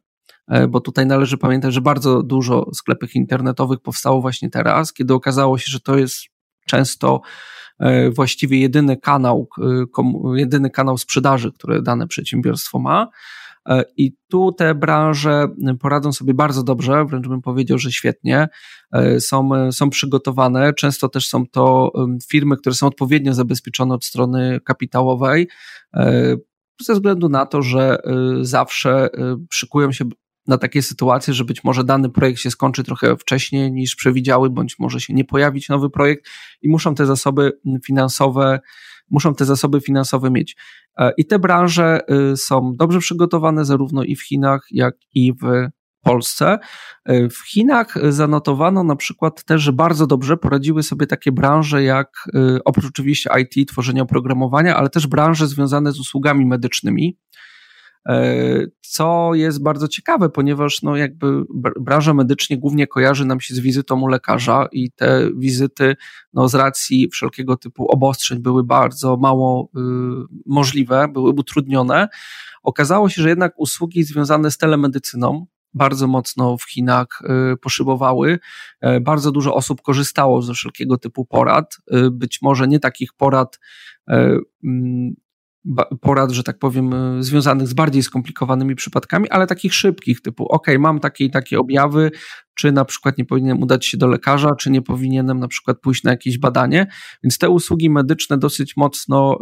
bo 0.68 0.80
tutaj 0.80 1.06
należy 1.06 1.38
pamiętać, 1.38 1.74
że 1.74 1.80
bardzo 1.80 2.22
dużo 2.22 2.70
sklepów 2.74 3.14
internetowych 3.14 3.80
powstało 3.80 4.20
właśnie 4.20 4.50
teraz, 4.50 4.92
kiedy 4.92 5.14
okazało 5.14 5.58
się, 5.58 5.66
że 5.68 5.80
to 5.80 5.98
jest 5.98 6.16
często 6.66 7.20
właściwie 8.10 8.58
jedyny 8.58 8.96
kanał, 8.96 9.48
jedyny 10.34 10.70
kanał 10.70 10.98
sprzedaży, 10.98 11.52
który 11.52 11.82
dane 11.82 12.06
przedsiębiorstwo 12.06 12.78
ma. 12.78 13.08
E, 13.68 13.84
I 13.96 14.12
tu 14.28 14.52
te 14.52 14.74
branże 14.74 15.48
poradzą 15.80 16.12
sobie 16.12 16.34
bardzo 16.34 16.62
dobrze, 16.62 17.04
wręcz 17.04 17.28
bym 17.28 17.42
powiedział, 17.42 17.78
że 17.78 17.92
świetnie. 17.92 18.48
E, 18.92 19.20
są, 19.20 19.50
są 19.72 19.90
przygotowane. 19.90 20.74
Często 20.74 21.08
też 21.08 21.28
są 21.28 21.46
to 21.46 21.92
firmy, 22.30 22.56
które 22.56 22.74
są 22.74 22.86
odpowiednio 22.86 23.34
zabezpieczone 23.34 23.94
od 23.94 24.04
strony 24.04 24.60
kapitałowej, 24.64 25.48
e, 25.94 26.36
ze 26.82 26.94
względu 26.94 27.28
na 27.28 27.46
to, 27.46 27.62
że 27.62 27.98
zawsze 28.40 29.08
szykują 29.50 29.92
się 29.92 30.04
na 30.46 30.58
takie 30.58 30.82
sytuacje, 30.82 31.34
że 31.34 31.44
być 31.44 31.64
może 31.64 31.84
dany 31.84 32.10
projekt 32.10 32.40
się 32.40 32.50
skończy 32.50 32.84
trochę 32.84 33.16
wcześniej 33.16 33.72
niż 33.72 33.96
przewidziały, 33.96 34.50
bądź 34.50 34.78
może 34.78 35.00
się 35.00 35.14
nie 35.14 35.24
pojawić 35.24 35.68
nowy 35.68 35.90
projekt 35.90 36.28
i 36.62 36.68
muszą 36.68 36.94
te 36.94 37.06
zasoby 37.06 37.52
finansowe 37.86 38.60
muszą 39.10 39.34
te 39.34 39.44
zasoby 39.44 39.80
finansowe 39.80 40.30
mieć. 40.30 40.56
E, 40.98 41.12
I 41.16 41.26
te 41.26 41.38
branże 41.38 42.00
y, 42.32 42.36
są 42.36 42.76
dobrze 42.76 42.98
przygotowane 42.98 43.64
zarówno 43.64 44.02
i 44.02 44.16
w 44.16 44.22
Chinach, 44.22 44.66
jak 44.70 44.94
i 45.14 45.32
w 45.32 45.68
Polsce. 46.02 46.58
E, 47.04 47.28
w 47.28 47.38
Chinach 47.38 47.94
zanotowano 48.08 48.84
na 48.84 48.96
przykład 48.96 49.44
też, 49.44 49.62
że 49.62 49.72
bardzo 49.72 50.06
dobrze 50.06 50.36
poradziły 50.36 50.82
sobie 50.82 51.06
takie 51.06 51.32
branże 51.32 51.82
jak 51.82 52.08
y, 52.34 52.64
oprócz 52.64 52.86
oczywiście 52.86 53.30
IT, 53.40 53.68
tworzenia 53.68 54.02
oprogramowania, 54.02 54.76
ale 54.76 54.88
też 54.88 55.06
branże 55.06 55.46
związane 55.46 55.92
z 55.92 56.00
usługami 56.00 56.46
medycznymi. 56.46 57.16
E, 58.06 58.66
co 58.80 59.30
jest 59.34 59.62
bardzo 59.62 59.88
ciekawe, 59.88 60.28
ponieważ 60.28 60.82
no 60.82 60.96
jakby 60.96 61.42
branża 61.80 62.14
medycznie 62.14 62.58
głównie 62.58 62.86
kojarzy 62.86 63.24
nam 63.24 63.40
się 63.40 63.54
z 63.54 63.60
wizytą 63.60 64.00
u 64.00 64.06
lekarza 64.06 64.68
i 64.72 64.90
te 64.90 65.30
wizyty 65.36 65.96
no 66.32 66.48
z 66.48 66.54
racji 66.54 67.08
wszelkiego 67.12 67.56
typu 67.56 67.88
obostrzeń 67.88 68.38
były 68.38 68.64
bardzo 68.64 69.16
mało 69.16 69.70
y, 69.76 69.80
możliwe, 70.46 71.08
były 71.08 71.30
utrudnione. 71.30 72.08
Okazało 72.62 73.08
się, 73.08 73.22
że 73.22 73.28
jednak 73.28 73.52
usługi 73.56 74.04
związane 74.04 74.50
z 74.50 74.58
telemedycyną, 74.58 75.46
bardzo 75.74 76.06
mocno 76.06 76.56
w 76.56 76.70
Chinach 76.70 77.06
y, 77.52 77.56
poszybowały. 77.56 78.38
E, 78.80 79.00
bardzo 79.00 79.32
dużo 79.32 79.54
osób 79.54 79.82
korzystało 79.82 80.42
ze 80.42 80.54
wszelkiego 80.54 80.98
typu 80.98 81.24
porad. 81.24 81.76
Y, 81.94 82.10
być 82.10 82.42
może 82.42 82.68
nie 82.68 82.80
takich 82.80 83.12
porad 83.12 83.58
e, 84.08 84.38
porad, 86.00 86.30
że 86.30 86.42
tak 86.42 86.58
powiem, 86.58 86.94
e, 86.94 87.22
związanych 87.22 87.68
z 87.68 87.74
bardziej 87.74 88.02
skomplikowanymi 88.02 88.74
przypadkami, 88.74 89.30
ale 89.30 89.46
takich 89.46 89.74
szybkich, 89.74 90.20
typu 90.20 90.46
ok, 90.46 90.66
mam 90.78 91.00
takie 91.00 91.24
i 91.24 91.30
takie 91.30 91.58
objawy, 91.58 92.10
czy 92.54 92.72
na 92.72 92.84
przykład 92.84 93.18
nie 93.18 93.24
powinienem 93.24 93.62
udać 93.62 93.86
się 93.86 93.98
do 93.98 94.06
lekarza, 94.06 94.54
czy 94.54 94.70
nie 94.70 94.82
powinienem 94.82 95.38
na 95.38 95.48
przykład 95.48 95.80
pójść 95.80 96.02
na 96.02 96.10
jakieś 96.10 96.38
badanie. 96.38 96.86
Więc 97.22 97.38
te 97.38 97.50
usługi 97.50 97.90
medyczne 97.90 98.38
dosyć 98.38 98.76
mocno 98.76 99.38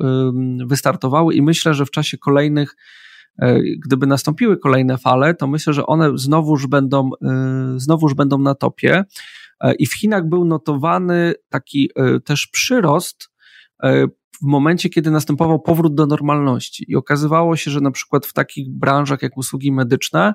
wystartowały 0.66 1.34
i 1.34 1.42
myślę, 1.42 1.74
że 1.74 1.86
w 1.86 1.90
czasie 1.90 2.18
kolejnych 2.18 2.76
e, 3.38 3.60
gdyby 3.84 4.06
nastąpiły 4.06 4.58
kolejne 4.58 4.98
fale, 4.98 5.34
to 5.34 5.46
myślę, 5.46 5.72
że 5.72 5.86
one 5.86 6.18
znowuż 6.18 6.66
będą, 6.66 7.10
e, 7.22 7.74
znowuż 7.76 8.14
będą 8.14 8.38
na 8.38 8.54
topie. 8.54 9.04
I 9.78 9.86
w 9.86 9.94
Chinach 9.94 10.28
był 10.28 10.44
notowany 10.44 11.34
taki 11.48 11.90
też 12.24 12.46
przyrost 12.46 13.30
w 14.42 14.42
momencie, 14.42 14.88
kiedy 14.88 15.10
następował 15.10 15.60
powrót 15.60 15.94
do 15.94 16.06
normalności. 16.06 16.84
I 16.88 16.96
okazywało 16.96 17.56
się, 17.56 17.70
że 17.70 17.80
na 17.80 17.90
przykład 17.90 18.26
w 18.26 18.32
takich 18.32 18.70
branżach 18.70 19.22
jak 19.22 19.36
usługi 19.36 19.72
medyczne 19.72 20.34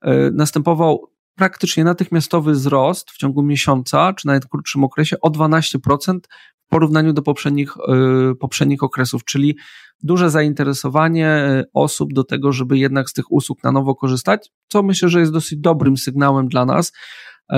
e, 0.00 0.30
następował 0.30 1.10
praktycznie 1.34 1.84
natychmiastowy 1.84 2.52
wzrost 2.52 3.10
w 3.10 3.16
ciągu 3.16 3.42
miesiąca, 3.42 4.12
czy 4.12 4.26
nawet 4.26 4.46
krótszym 4.46 4.84
okresie 4.84 5.16
o 5.20 5.30
12% 5.30 6.18
w 6.66 6.68
porównaniu 6.68 7.12
do 7.12 7.22
poprzednich, 7.22 7.76
e, 7.76 8.34
poprzednich 8.34 8.82
okresów, 8.82 9.24
czyli 9.24 9.56
duże 10.02 10.30
zainteresowanie 10.30 11.28
e, 11.28 11.64
osób 11.74 12.12
do 12.12 12.24
tego, 12.24 12.52
żeby 12.52 12.78
jednak 12.78 13.10
z 13.10 13.12
tych 13.12 13.32
usług 13.32 13.62
na 13.62 13.72
nowo 13.72 13.94
korzystać, 13.94 14.50
co 14.68 14.82
myślę, 14.82 15.08
że 15.08 15.20
jest 15.20 15.32
dosyć 15.32 15.58
dobrym 15.58 15.96
sygnałem 15.96 16.48
dla 16.48 16.64
nas, 16.64 16.92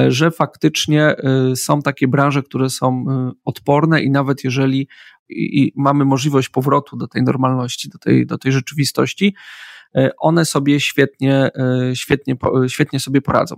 że 0.08 0.30
faktycznie 0.30 1.14
są 1.54 1.82
takie 1.82 2.08
branże, 2.08 2.42
które 2.42 2.70
są 2.70 3.04
odporne 3.44 4.02
i 4.02 4.10
nawet 4.10 4.44
jeżeli 4.44 4.88
i 5.28 5.72
mamy 5.76 6.04
możliwość 6.04 6.48
powrotu 6.48 6.96
do 6.96 7.08
tej 7.08 7.22
normalności, 7.22 7.88
do 7.88 7.98
tej, 7.98 8.26
do 8.26 8.38
tej 8.38 8.52
rzeczywistości, 8.52 9.34
e, 9.94 10.10
one 10.18 10.44
sobie 10.44 10.80
świetnie, 10.80 11.50
e, 11.54 11.96
świetnie, 11.96 12.36
świetnie 12.68 13.00
sobie 13.00 13.22
poradzą. 13.22 13.56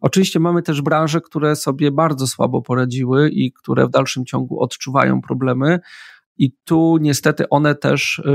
Oczywiście 0.00 0.40
mamy 0.40 0.62
też 0.62 0.82
branże, 0.82 1.20
które 1.20 1.56
sobie 1.56 1.92
bardzo 1.92 2.26
słabo 2.26 2.62
poradziły 2.62 3.30
i 3.30 3.52
które 3.52 3.86
w 3.86 3.90
dalszym 3.90 4.24
ciągu 4.24 4.60
odczuwają 4.60 5.20
problemy. 5.20 5.80
I 6.36 6.52
tu 6.64 6.98
niestety 7.00 7.48
one 7.48 7.74
też 7.74 8.18
e, 8.18 8.32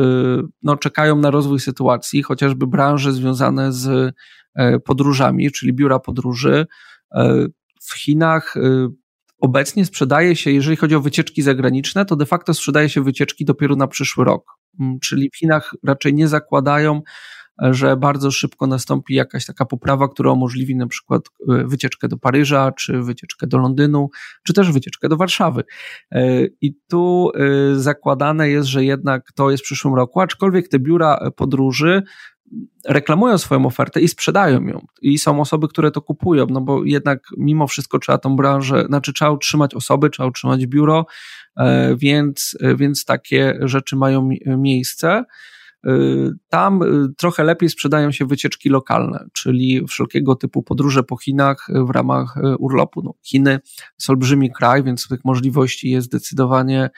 no, 0.64 0.78
czekają 0.78 1.16
na 1.16 1.32
rozwój 1.32 1.60
sytuacji, 1.60 2.24
chociażby 2.24 2.68
branże 2.68 3.14
związane 3.14 3.74
z 3.74 4.16
podróżami, 4.86 5.52
czyli 5.52 5.74
biura 5.74 6.00
podróży, 6.00 6.66
w 7.82 7.94
Chinach 7.96 8.56
obecnie 9.40 9.86
sprzedaje 9.86 10.36
się, 10.36 10.52
jeżeli 10.52 10.78
chodzi 10.78 10.96
o 10.96 11.02
wycieczki 11.02 11.42
zagraniczne, 11.42 12.06
to 12.06 12.16
de 12.16 12.26
facto 12.26 12.54
sprzedaje 12.54 12.90
się 12.90 13.04
wycieczki 13.04 13.46
dopiero 13.46 13.76
na 13.76 13.88
przyszły 13.88 14.26
rok. 14.26 14.52
Mm, 14.80 15.00
czyli 15.00 15.30
w 15.34 15.38
Chinach 15.38 15.76
raczej 15.84 16.14
nie 16.14 16.28
zakładają, 16.28 17.02
że 17.62 17.98
bardzo 17.98 18.32
szybko 18.32 18.68
nastąpi 18.68 19.14
jakaś 19.14 19.46
taka 19.46 19.66
poprawa, 19.66 20.08
która 20.08 20.32
umożliwi 20.32 20.76
na 20.76 20.88
przykład 20.88 21.22
e, 21.50 21.68
wycieczkę 21.68 22.08
do 22.08 22.18
Paryża, 22.18 22.72
czy 22.72 23.02
wycieczkę 23.02 23.48
do 23.48 23.58
Londynu, 23.58 24.10
czy 24.44 24.54
też 24.54 24.72
wycieczkę 24.72 25.10
do 25.10 25.18
Warszawy. 25.18 25.64
E, 26.12 26.46
I 26.62 26.76
tu 26.88 27.32
e, 27.36 27.76
zakładane 27.76 28.50
jest, 28.50 28.70
że 28.70 28.86
jednak 28.86 29.32
to 29.36 29.52
jest 29.52 29.64
w 29.64 29.66
przyszłym 29.66 29.94
roku, 29.94 30.22
aczkolwiek 30.22 30.68
te 30.68 30.80
biura 30.80 31.32
podróży 31.36 32.04
reklamują 32.86 33.38
swoją 33.38 33.66
ofertę 33.66 34.02
i 34.02 34.08
sprzedają 34.08 34.68
ją. 34.68 34.86
I 35.02 35.18
są 35.18 35.42
osoby, 35.42 35.68
które 35.68 35.92
to 35.92 36.02
kupują, 36.02 36.46
no 36.50 36.62
bo 36.62 36.84
jednak 36.84 37.20
mimo 37.38 37.68
wszystko 37.68 38.00
trzeba 38.00 38.18
tą 38.18 38.36
branżę, 38.36 38.86
znaczy 38.88 39.14
trzeba 39.14 39.32
utrzymać 39.32 39.76
osoby, 39.76 40.10
trzeba 40.10 40.30
utrzymać 40.30 40.66
biuro, 40.66 41.06
więc, 41.98 42.58
więc 42.76 43.06
takie 43.06 43.60
rzeczy 43.62 43.96
mają 43.96 44.30
miejsce. 44.46 45.24
Y, 45.88 46.32
tam 46.50 46.82
y, 46.84 47.14
trochę 47.18 47.44
lepiej 47.44 47.70
sprzedają 47.70 48.12
się 48.12 48.26
wycieczki 48.26 48.70
lokalne, 48.70 49.26
czyli 49.34 49.86
wszelkiego 49.88 50.36
typu 50.36 50.64
podróże 50.64 51.04
po 51.04 51.18
Chinach 51.18 51.68
w 51.88 51.90
ramach 51.90 52.36
urlopu. 52.60 53.02
No, 53.04 53.14
Chiny 53.24 53.60
jest 54.00 54.10
olbrzymi 54.10 54.52
kraj, 54.52 54.84
więc 54.84 55.08
tych 55.08 55.26
możliwości 55.26 55.90
jest 55.90 56.08
zdecydowanie 56.08 56.90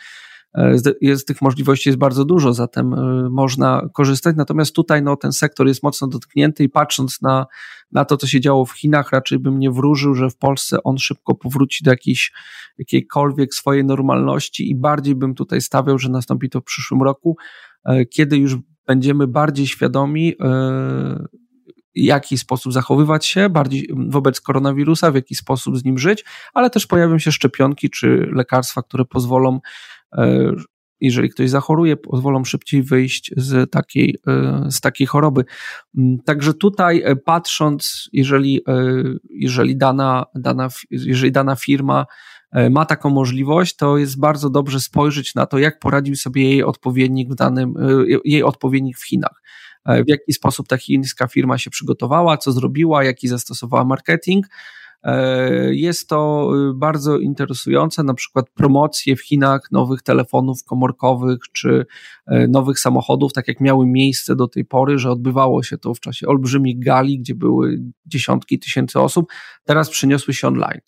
jest 1.02 1.28
tych 1.28 1.42
możliwości 1.42 1.90
jest 1.90 2.00
bardzo 2.00 2.26
dużo, 2.26 2.54
zatem 2.54 2.96
można 3.32 3.90
korzystać. 3.94 4.36
Natomiast 4.36 4.76
tutaj 4.76 5.04
no, 5.04 5.16
ten 5.16 5.32
sektor 5.32 5.68
jest 5.68 5.84
mocno 5.84 6.08
dotknięty 6.08 6.64
i 6.64 6.70
patrząc 6.70 7.22
na, 7.22 7.46
na 7.92 8.06
to, 8.06 8.18
co 8.18 8.28
się 8.28 8.40
działo 8.40 8.66
w 8.66 8.72
Chinach, 8.72 9.12
raczej 9.12 9.40
bym 9.40 9.60
nie 9.60 9.72
wróżył, 9.72 10.16
że 10.16 10.30
w 10.30 10.38
Polsce 10.38 10.84
on 10.84 10.98
szybko 10.98 11.36
powróci 11.36 11.84
do 11.84 11.92
jakiejś, 11.92 12.32
jakiejkolwiek 12.78 13.54
swojej 13.54 13.86
normalności 13.86 14.72
i 14.72 14.76
bardziej 14.76 15.16
bym 15.16 15.36
tutaj 15.36 15.62
stawiał, 15.62 16.00
że 16.00 16.10
nastąpi 16.10 16.50
to 16.50 16.62
w 16.62 16.64
przyszłym 16.64 17.02
roku, 17.02 17.38
kiedy 18.10 18.38
już 18.38 18.56
będziemy 18.88 19.28
bardziej 19.28 19.68
świadomi, 19.68 20.36
e, 20.40 21.26
jaki 21.96 22.38
sposób 22.38 22.74
zachowywać 22.74 23.26
się 23.26 23.50
bardziej 23.50 23.90
wobec 24.08 24.42
koronawirusa, 24.42 25.12
w 25.12 25.16
jaki 25.16 25.36
sposób 25.36 25.78
z 25.78 25.84
nim 25.84 25.98
żyć, 25.98 26.26
ale 26.54 26.70
też 26.70 26.88
pojawią 26.88 27.20
się 27.20 27.32
szczepionki 27.32 27.90
czy 27.90 28.30
lekarstwa, 28.34 28.82
które 28.82 29.06
pozwolą, 29.06 29.56
e, 29.56 29.60
jeżeli 31.00 31.30
ktoś 31.30 31.50
zachoruje, 31.50 31.98
pozwolą 31.98 32.44
szybciej 32.44 32.84
wyjść 32.84 33.32
z 33.38 33.72
takiej, 33.72 34.18
e, 34.28 34.66
z 34.72 34.82
takiej 34.82 35.08
choroby. 35.08 35.44
Mm, 35.98 36.18
także 36.26 36.54
tutaj 36.54 37.04
patrząc, 37.26 38.10
jeżeli, 38.14 38.62
jeżeli, 39.30 39.78
dana, 39.78 40.26
dana, 40.36 40.68
jeżeli 40.92 41.32
dana 41.32 41.56
firma 41.56 42.06
E, 42.52 42.70
ma 42.70 42.86
taką 42.86 43.10
możliwość, 43.10 43.76
to 43.76 43.98
jest 43.98 44.20
bardzo 44.20 44.50
dobrze 44.50 44.80
spojrzeć 44.80 45.36
na 45.36 45.46
to, 45.46 45.58
jak 45.58 45.80
poradził 45.80 46.16
sobie 46.16 46.44
jej 46.44 46.64
odpowiednik 46.64 47.32
w 47.32 47.36
danym, 47.36 47.74
e, 47.78 48.18
jej 48.26 48.44
odpowiednik 48.44 48.98
w 48.98 49.08
Chinach. 49.08 49.42
E, 49.86 50.04
w 50.04 50.08
jaki 50.08 50.34
sposób 50.34 50.68
ta 50.68 50.78
chińska 50.78 51.28
firma 51.28 51.58
się 51.58 51.70
przygotowała, 51.70 52.38
co 52.38 52.52
zrobiła, 52.52 53.04
jaki 53.04 53.28
zastosowała 53.28 53.86
marketing. 53.86 54.46
Jest 55.72 56.10
to 56.10 56.52
bardzo 56.76 57.18
interesujące, 57.18 58.04
na 58.04 58.14
przykład 58.14 58.50
promocje 58.50 59.16
w 59.16 59.22
Chinach 59.22 59.62
nowych 59.72 60.02
telefonów 60.02 60.64
komórkowych 60.64 61.40
czy 61.54 61.86
nowych 62.50 62.80
samochodów, 62.80 63.34
tak 63.34 63.48
jak 63.48 63.62
miały 63.62 63.86
miejsce 63.88 64.36
do 64.36 64.48
tej 64.48 64.66
pory, 64.66 64.98
że 64.98 65.12
odbywało 65.12 65.64
się 65.64 65.78
to 65.78 65.94
w 65.94 66.00
czasie 66.00 66.28
olbrzymich 66.28 66.80
gali, 66.80 67.20
gdzie 67.20 67.36
były 67.36 67.82
dziesiątki 68.06 68.60
tysięcy 68.60 69.00
osób, 69.00 69.32
teraz 69.66 69.90
przyniosły 69.90 70.34
się 70.34 70.48
online. 70.48 70.82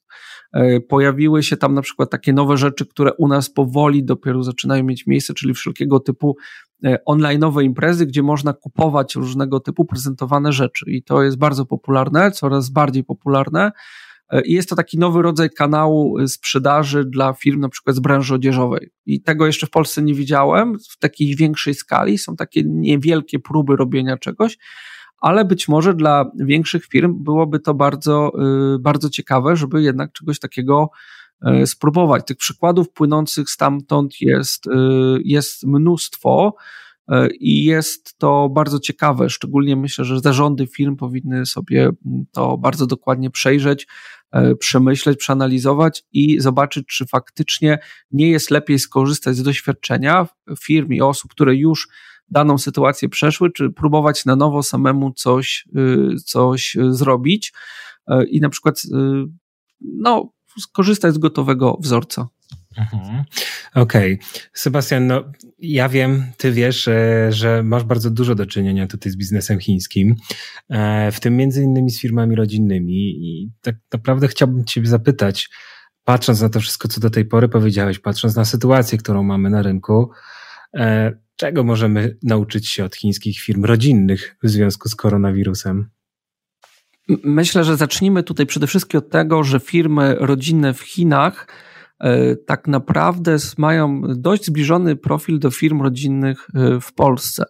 E, 0.53 0.79
pojawiły 0.79 1.43
się 1.43 1.57
tam 1.57 1.73
na 1.73 1.81
przykład 1.81 2.09
takie 2.09 2.33
nowe 2.33 2.57
rzeczy, 2.57 2.85
które 2.85 3.13
u 3.13 3.27
nas 3.27 3.49
powoli 3.49 4.03
dopiero 4.03 4.43
zaczynają 4.43 4.83
mieć 4.83 5.07
miejsce, 5.07 5.33
czyli 5.33 5.53
wszelkiego 5.53 5.99
typu 5.99 6.35
e, 6.37 6.72
online'owe 7.07 7.63
imprezy, 7.63 8.05
gdzie 8.05 8.23
można 8.23 8.53
kupować 8.53 9.15
różnego 9.15 9.59
typu 9.59 9.85
prezentowane 9.85 10.53
rzeczy 10.53 10.85
i 10.91 11.03
to 11.03 11.23
jest 11.23 11.37
bardzo 11.37 11.65
popularne, 11.65 12.31
coraz 12.31 12.69
bardziej 12.69 13.03
popularne. 13.03 13.71
E, 14.29 14.41
I 14.41 14.53
jest 14.53 14.69
to 14.69 14.75
taki 14.75 14.97
nowy 14.97 15.21
rodzaj 15.21 15.49
kanału 15.49 16.27
sprzedaży 16.27 17.05
dla 17.05 17.33
firm, 17.33 17.59
na 17.59 17.69
przykład 17.69 17.95
z 17.95 17.99
branży 17.99 18.35
odzieżowej. 18.35 18.89
I 19.05 19.21
tego 19.21 19.45
jeszcze 19.45 19.67
w 19.67 19.69
Polsce 19.69 20.01
nie 20.01 20.13
widziałem 20.13 20.79
w 20.79 20.97
takiej 20.99 21.35
większej 21.35 21.73
skali. 21.73 22.17
Są 22.17 22.35
takie 22.35 22.63
niewielkie 22.65 23.39
próby 23.39 23.75
robienia 23.75 24.17
czegoś, 24.17 24.57
ale 25.17 25.45
być 25.45 25.67
może 25.67 25.93
dla 25.93 26.31
większych 26.39 26.85
firm 26.85 27.23
byłoby 27.23 27.59
to 27.59 27.73
bardzo, 27.73 28.31
bardzo 28.79 29.09
ciekawe, 29.09 29.55
żeby 29.55 29.81
jednak 29.81 30.11
czegoś 30.11 30.39
takiego 30.39 30.89
spróbować. 31.65 32.27
Tych 32.27 32.37
przykładów 32.37 32.89
płynących 32.89 33.49
stamtąd 33.49 34.21
jest, 34.21 34.67
y, 34.67 34.71
jest 35.23 35.63
mnóstwo 35.63 36.55
i 37.39 37.63
jest 37.63 38.17
to 38.17 38.49
bardzo 38.49 38.79
ciekawe. 38.79 39.29
Szczególnie 39.29 39.75
myślę, 39.75 40.05
że 40.05 40.19
zarządy 40.19 40.67
firm 40.67 40.95
powinny 40.95 41.45
sobie 41.45 41.89
to 42.31 42.57
bardzo 42.57 42.87
dokładnie 42.87 43.29
przejrzeć, 43.29 43.87
przemyśleć, 44.59 45.17
przeanalizować 45.17 46.03
i 46.11 46.39
zobaczyć, 46.39 46.87
czy 46.87 47.05
faktycznie 47.05 47.79
nie 48.11 48.29
jest 48.29 48.51
lepiej 48.51 48.79
skorzystać 48.79 49.35
z 49.35 49.43
doświadczenia 49.43 50.27
firm 50.59 50.91
i 50.93 51.01
osób, 51.01 51.31
które 51.31 51.55
już 51.55 51.87
daną 52.29 52.57
sytuację 52.57 53.09
przeszły, 53.09 53.51
czy 53.51 53.69
próbować 53.69 54.25
na 54.25 54.35
nowo 54.35 54.63
samemu 54.63 55.11
coś, 55.11 55.67
y, 55.77 56.15
coś 56.25 56.75
y, 56.75 56.93
zrobić 56.93 57.53
y, 58.11 58.25
i 58.25 58.39
na 58.39 58.49
przykład 58.49 58.81
no, 59.81 60.33
skorzystać 60.59 61.13
z 61.13 61.17
gotowego 61.17 61.77
wzorca. 61.81 62.27
Mhm. 62.77 63.23
Okej. 63.75 64.13
Okay. 64.13 64.27
Sebastian, 64.53 65.07
no 65.07 65.23
ja 65.59 65.89
wiem, 65.89 66.23
ty 66.37 66.51
wiesz, 66.51 66.83
że, 66.83 67.27
że, 67.31 67.63
masz 67.63 67.83
bardzo 67.83 68.09
dużo 68.09 68.35
do 68.35 68.45
czynienia 68.45 68.87
tutaj 68.87 69.11
z 69.11 69.15
biznesem 69.15 69.59
chińskim, 69.59 70.15
e, 70.69 71.11
w 71.11 71.19
tym 71.19 71.37
między 71.37 71.63
innymi 71.63 71.91
z 71.91 72.01
firmami 72.01 72.35
rodzinnymi 72.35 72.93
i 72.93 73.51
tak 73.61 73.75
naprawdę 73.93 74.27
chciałbym 74.27 74.65
ciebie 74.65 74.87
zapytać, 74.87 75.49
patrząc 76.03 76.41
na 76.41 76.49
to 76.49 76.59
wszystko, 76.59 76.87
co 76.87 77.01
do 77.01 77.09
tej 77.09 77.25
pory 77.25 77.49
powiedziałeś, 77.49 77.99
patrząc 77.99 78.35
na 78.35 78.45
sytuację, 78.45 78.97
którą 78.97 79.23
mamy 79.23 79.49
na 79.49 79.61
rynku, 79.61 80.11
e, 80.77 81.23
Czego 81.35 81.63
możemy 81.63 82.17
nauczyć 82.23 82.69
się 82.69 82.85
od 82.85 82.95
chińskich 82.95 83.39
firm 83.39 83.65
rodzinnych 83.65 84.37
w 84.43 84.49
związku 84.49 84.89
z 84.89 84.95
koronawirusem? 84.95 85.89
Myślę, 87.23 87.63
że 87.63 87.77
zacznijmy 87.77 88.23
tutaj 88.23 88.45
przede 88.45 88.67
wszystkim 88.67 88.97
od 88.97 89.09
tego, 89.09 89.43
że 89.43 89.59
firmy 89.59 90.15
rodzinne 90.19 90.73
w 90.73 90.81
Chinach 90.81 91.47
E, 92.03 92.35
tak 92.35 92.67
naprawdę 92.67 93.37
mają 93.57 94.01
dość 94.01 94.45
zbliżony 94.45 94.95
profil 94.95 95.39
do 95.39 95.51
firm 95.51 95.81
rodzinnych 95.81 96.47
e, 96.55 96.79
w 96.81 96.93
Polsce. 96.93 97.43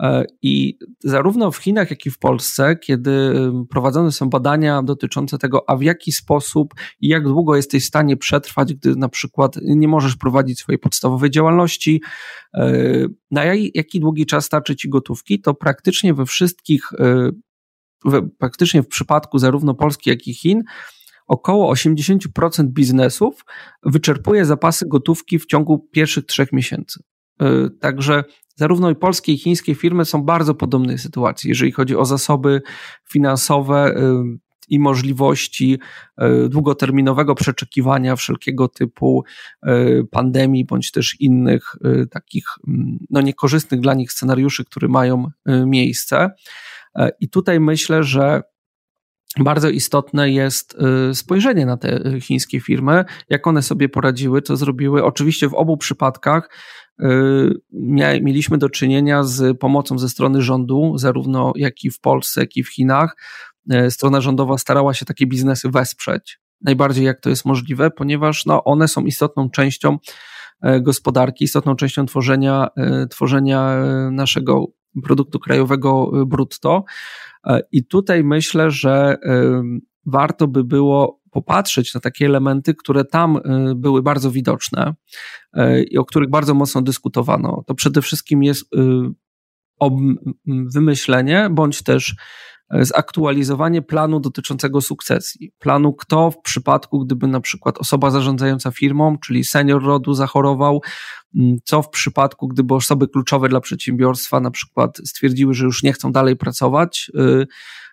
E, 0.00 0.24
I 0.42 0.78
zarówno 1.04 1.50
w 1.50 1.56
Chinach, 1.56 1.90
jak 1.90 2.06
i 2.06 2.10
w 2.10 2.18
Polsce, 2.18 2.76
kiedy 2.76 3.34
prowadzone 3.70 4.12
są 4.12 4.30
badania 4.30 4.82
dotyczące 4.82 5.38
tego, 5.38 5.70
a 5.70 5.76
w 5.76 5.82
jaki 5.82 6.12
sposób 6.12 6.74
i 7.00 7.08
jak 7.08 7.24
długo 7.24 7.56
jesteś 7.56 7.84
w 7.84 7.88
stanie 7.88 8.16
przetrwać, 8.16 8.74
gdy 8.74 8.96
na 8.96 9.08
przykład 9.08 9.56
nie 9.62 9.88
możesz 9.88 10.16
prowadzić 10.16 10.58
swojej 10.58 10.78
podstawowej 10.78 11.30
działalności, 11.30 12.02
na 13.30 13.44
jaki 13.74 14.00
długi 14.00 14.26
czas 14.26 14.44
starczy 14.44 14.76
ci 14.76 14.88
gotówki, 14.88 15.40
to 15.40 15.54
praktycznie 15.54 16.14
we 16.14 16.26
wszystkich, 16.26 16.90
praktycznie 18.38 18.82
w 18.82 18.88
przypadku 18.88 19.38
zarówno 19.38 19.74
Polski, 19.74 20.10
jak 20.10 20.26
i 20.26 20.34
Chin, 20.34 20.62
około 21.26 21.74
80% 21.74 22.64
biznesów 22.64 23.44
wyczerpuje 23.82 24.44
zapasy 24.44 24.88
gotówki 24.88 25.38
w 25.38 25.46
ciągu 25.46 25.88
pierwszych 25.92 26.26
trzech 26.26 26.52
miesięcy. 26.52 27.02
E, 27.40 27.70
także 27.80 28.24
zarówno 28.56 28.90
i 28.90 28.94
polskie, 28.94 29.32
i 29.32 29.38
chińskie 29.38 29.74
firmy 29.74 30.04
są 30.04 30.22
w 30.22 30.24
bardzo 30.24 30.54
podobnej 30.54 30.98
sytuacji, 30.98 31.48
jeżeli 31.48 31.72
chodzi 31.72 31.96
o 31.96 32.04
zasoby 32.04 32.62
finansowe 33.10 33.76
e, 33.76 34.24
i 34.68 34.78
możliwości 34.78 35.78
e, 36.16 36.48
długoterminowego 36.48 37.34
przeczekiwania 37.34 38.16
wszelkiego 38.16 38.68
typu 38.68 39.24
pandemii, 40.10 40.64
bądź 40.64 40.90
też 40.90 41.20
innych 41.20 41.76
takich 42.10 42.44
no, 43.10 43.20
niekorzystnych 43.20 43.80
dla 43.80 43.94
nich 43.94 44.12
scenariuszy, 44.12 44.64
które 44.64 44.88
mają 44.88 45.30
miejsce. 45.66 46.30
I 47.20 47.28
tutaj 47.28 47.60
myślę, 47.60 48.02
że 48.02 48.42
bardzo 49.38 49.68
istotne 49.68 50.30
jest 50.30 50.76
y, 51.10 51.14
spojrzenie 51.14 51.66
na 51.66 51.76
te 51.76 52.20
chińskie 52.20 52.60
firmy, 52.60 53.04
jak 53.28 53.46
one 53.46 53.62
sobie 53.62 53.88
poradziły, 53.88 54.42
co 54.42 54.56
zrobiły. 54.56 55.04
Oczywiście 55.04 55.48
w 55.48 55.54
obu 55.54 55.76
przypadkach 55.76 56.50
y, 57.00 57.04
mieliśmy 58.22 58.58
do 58.58 58.70
czynienia 58.70 59.22
z 59.22 59.58
pomocą 59.58 59.98
ze 59.98 60.08
strony 60.08 60.42
rządu, 60.42 60.92
zarówno 60.98 61.52
jak 61.56 61.84
i 61.84 61.90
w 61.90 62.00
Polsce, 62.00 62.40
jak 62.40 62.56
i 62.56 62.62
w 62.62 62.68
Chinach. 62.68 63.16
Strona 63.90 64.20
rządowa 64.20 64.58
starała 64.58 64.94
się 64.94 65.04
takie 65.04 65.26
biznesy 65.26 65.70
wesprzeć, 65.70 66.40
najbardziej 66.60 67.04
jak 67.04 67.20
to 67.20 67.30
jest 67.30 67.44
możliwe, 67.44 67.90
ponieważ 67.90 68.46
no, 68.46 68.64
one 68.64 68.88
są 68.88 69.04
istotną 69.04 69.50
częścią 69.50 69.98
gospodarki, 70.80 71.44
istotną 71.44 71.76
częścią 71.76 72.06
tworzenia, 72.06 72.68
tworzenia 73.10 73.76
naszego 74.10 74.66
produktu 75.04 75.38
krajowego 75.38 76.10
brutto. 76.26 76.84
E, 77.46 77.60
I 77.72 77.84
tutaj 77.84 78.24
myślę, 78.24 78.70
że 78.70 79.16
warto 80.06 80.48
by 80.48 80.64
było 80.64 81.20
popatrzeć 81.30 81.94
na 81.94 82.00
takie 82.00 82.26
elementy, 82.26 82.74
które 82.74 83.04
tam 83.04 83.38
były 83.76 84.02
bardzo 84.02 84.30
widoczne 84.30 84.94
i 85.90 85.98
o 85.98 86.04
których 86.04 86.30
bardzo 86.30 86.54
mocno 86.54 86.82
dyskutowano, 86.82 87.64
to 87.66 87.74
przede 87.74 88.02
wszystkim 88.02 88.42
jest 88.42 88.70
wymyślenie 90.74 91.48
bądź 91.50 91.82
też 91.82 92.16
zaktualizowanie 92.80 93.82
planu 93.82 94.20
dotyczącego 94.20 94.80
sukcesji. 94.80 95.52
Planu, 95.58 95.92
kto 95.92 96.30
w 96.30 96.42
przypadku, 96.42 97.04
gdyby 97.04 97.26
na 97.26 97.40
przykład 97.40 97.78
osoba 97.78 98.10
zarządzająca 98.10 98.70
firmą, 98.70 99.18
czyli 99.18 99.44
senior 99.44 99.82
rodu 99.82 100.14
zachorował, 100.14 100.82
mm, 101.36 101.56
co 101.64 101.82
w 101.82 101.90
przypadku, 101.90 102.48
gdyby 102.48 102.74
osoby 102.74 103.08
kluczowe 103.08 103.48
dla 103.48 103.60
przedsiębiorstwa 103.60 104.40
na 104.40 104.50
przykład 104.50 104.98
stwierdziły, 105.04 105.54
że 105.54 105.64
już 105.64 105.82
nie 105.82 105.92
chcą 105.92 106.12
dalej 106.12 106.36
pracować, 106.36 107.10
y, 107.14 107.46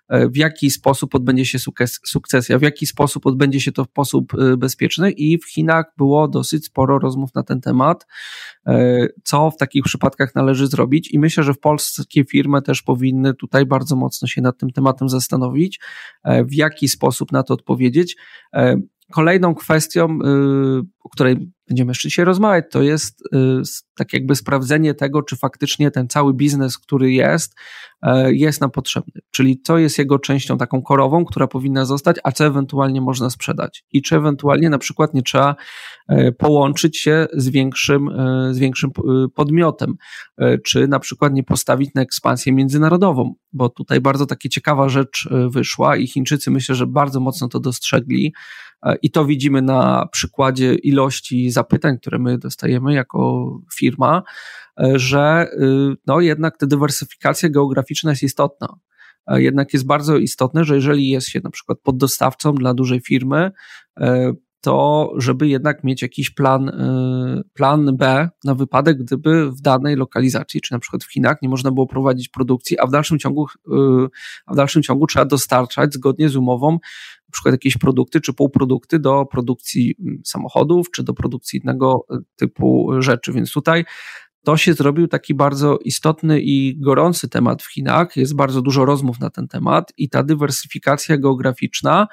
w 0.09 0.37
jaki 0.37 0.71
sposób 0.71 1.15
odbędzie 1.15 1.45
się 1.45 1.59
sukcesja, 2.05 2.59
w 2.59 2.61
jaki 2.61 2.87
sposób 2.87 3.25
odbędzie 3.25 3.61
się 3.61 3.71
to 3.71 3.85
w 3.85 3.87
sposób 3.87 4.33
y, 4.33 4.57
bezpieczny 4.57 5.11
i 5.11 5.37
w 5.37 5.45
Chinach 5.45 5.85
było 5.97 6.27
dosyć 6.27 6.65
sporo 6.65 6.99
rozmów 6.99 7.35
na 7.35 7.43
ten 7.43 7.61
temat, 7.61 8.07
y, 8.67 9.13
co 9.23 9.51
w 9.51 9.57
takich 9.57 9.83
przypadkach 9.83 10.35
należy 10.35 10.67
zrobić 10.67 11.13
i 11.13 11.19
myślę, 11.19 11.43
że 11.43 11.53
w 11.53 11.59
polskie 11.59 12.25
firmy 12.25 12.61
też 12.61 12.81
powinny 12.81 13.33
tutaj 13.33 13.65
bardzo 13.65 13.95
mocno 13.95 14.27
się 14.27 14.41
nad 14.41 14.57
tym 14.57 14.69
tematem 14.69 15.09
zastanowić, 15.09 15.79
w 16.25 16.53
jaki 16.53 16.87
sposób 16.87 17.31
na 17.31 17.43
to 17.43 17.53
odpowiedzieć. 17.53 18.17
Kolejną 19.11 19.55
kwestią, 19.55 20.19
o 21.03 21.09
której 21.09 21.51
będziemy 21.69 21.91
jeszcze 21.91 22.09
dzisiaj 22.09 22.25
rozmawiać, 22.25 22.65
to 22.71 22.81
jest 22.81 23.23
tak 23.95 24.13
jakby 24.13 24.35
sprawdzenie 24.35 24.93
tego, 24.93 25.21
czy 25.21 25.35
faktycznie 25.35 25.91
ten 25.91 26.07
cały 26.07 26.33
biznes, 26.33 26.77
który 26.77 27.11
jest, 27.11 27.55
E, 28.01 28.33
jest 28.33 28.61
nam 28.61 28.71
potrzebny. 28.71 29.21
Czyli 29.31 29.61
co 29.61 29.77
jest 29.77 29.97
jego 29.97 30.19
częścią 30.19 30.57
taką 30.57 30.81
korową, 30.81 31.25
która 31.25 31.47
powinna 31.47 31.85
zostać, 31.85 32.17
a 32.23 32.31
co 32.31 32.45
ewentualnie 32.45 33.01
można 33.01 33.29
sprzedać. 33.29 33.83
I 33.91 34.01
czy 34.01 34.15
ewentualnie 34.15 34.69
na 34.69 34.77
przykład 34.77 35.13
nie 35.13 35.23
trzeba 35.23 35.55
e, 36.07 36.31
połączyć 36.31 36.97
się 36.97 37.27
z 37.33 37.49
większym, 37.49 38.09
e, 38.09 38.53
z 38.53 38.59
większym 38.59 38.91
podmiotem, 39.35 39.95
czy 40.65 40.87
na 40.87 40.99
przykład 40.99 41.33
nie 41.33 41.43
postawić 41.43 41.89
na 41.95 42.01
ekspansję 42.01 42.53
międzynarodową, 42.53 43.33
bo 43.53 43.69
tutaj 43.69 44.01
bardzo 44.01 44.25
taka 44.25 44.49
ciekawa 44.49 44.89
rzecz 44.89 45.29
wyszła 45.49 45.95
i 45.95 46.07
Chińczycy 46.07 46.51
myślę, 46.51 46.75
że 46.75 46.87
bardzo 46.87 47.19
mocno 47.19 47.47
to 47.47 47.59
dostrzegli. 47.59 48.33
I 49.01 49.11
to 49.11 49.25
widzimy 49.25 49.61
na 49.61 50.07
przykładzie 50.11 50.73
ilości 50.73 51.51
zapytań, 51.51 51.97
które 51.97 52.19
my 52.19 52.37
dostajemy 52.37 52.93
jako 52.93 53.51
firma, 53.75 54.23
że 54.95 55.47
y, 55.53 55.95
no 56.07 56.21
jednak 56.21 56.57
ta 56.57 56.65
dywersyfikacja 56.65 57.49
geograficzna 57.49 58.09
jest 58.09 58.23
istotna. 58.23 58.79
Jednak 59.27 59.73
jest 59.73 59.85
bardzo 59.85 60.17
istotne, 60.17 60.63
że 60.63 60.75
jeżeli 60.75 61.09
jest 61.09 61.27
się 61.27 61.39
na 61.43 61.49
przykład 61.49 61.79
poddostawcą 61.79 62.55
dla 62.55 62.73
dużej 62.73 62.99
firmy, 62.99 63.51
e, 63.99 64.33
to 64.61 65.09
żeby 65.17 65.47
jednak 65.47 65.83
mieć 65.83 66.01
jakiś 66.01 66.29
plan, 66.29 66.69
y, 66.69 67.43
plan 67.53 67.97
B 67.97 68.29
na 68.43 68.55
wypadek, 68.55 68.97
gdyby 68.97 69.51
w 69.51 69.61
danej 69.61 69.95
lokalizacji, 69.95 70.61
czy 70.61 70.73
na 70.73 70.79
przykład 70.79 71.03
w 71.03 71.11
Chinach, 71.11 71.37
nie 71.41 71.49
można 71.49 71.71
było 71.71 71.87
prowadzić 71.87 72.29
produkcji, 72.29 72.79
a 72.79 72.87
w 72.87 72.91
dalszym 72.91 73.19
ciągu, 73.19 73.47
y, 73.47 73.71
a 74.45 74.53
w 74.53 74.55
dalszym 74.55 74.83
ciągu 74.83 75.07
trzeba 75.07 75.25
dostarczać 75.25 75.93
zgodnie 75.93 76.29
z 76.29 76.35
umową 76.35 76.71
na 76.71 77.31
przykład 77.31 77.53
jakieś 77.53 77.77
produkty 77.77 78.21
czy 78.21 78.33
półprodukty 78.33 78.99
do 78.99 79.25
produkcji 79.25 79.95
mm, 79.99 80.21
samochodów, 80.25 80.91
czy 80.91 81.03
do 81.03 81.13
produkcji 81.13 81.59
innego 81.63 82.05
typu 82.35 82.89
rzeczy. 82.99 83.33
Więc 83.33 83.51
tutaj 83.51 83.85
to 84.43 84.57
się 84.57 84.73
zrobił 84.73 85.07
taki 85.07 85.33
bardzo 85.33 85.77
istotny 85.77 86.41
i 86.41 86.79
gorący 86.79 87.29
temat 87.29 87.63
w 87.63 87.73
Chinach. 87.73 88.17
Jest 88.17 88.35
bardzo 88.35 88.61
dużo 88.61 88.85
rozmów 88.85 89.19
na 89.19 89.29
ten 89.29 89.47
temat 89.47 89.93
i 89.97 90.09
ta 90.09 90.23
dywersyfikacja 90.23 91.17
geograficzna 91.17 92.07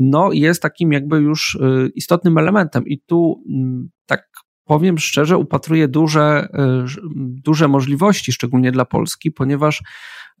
no, 0.00 0.32
jest 0.32 0.62
takim 0.62 0.92
jakby 0.92 1.18
już 1.18 1.54
y, 1.54 1.90
istotnym 1.94 2.38
elementem. 2.38 2.86
I 2.86 3.00
tu 3.00 3.42
mm, 3.48 3.88
tak 4.06 4.28
powiem 4.64 4.98
szczerze, 4.98 5.38
upatruję 5.38 5.88
duże, 5.88 6.48
y, 6.54 7.00
duże 7.44 7.68
możliwości, 7.68 8.32
szczególnie 8.32 8.72
dla 8.72 8.84
Polski, 8.84 9.30
ponieważ 9.30 9.82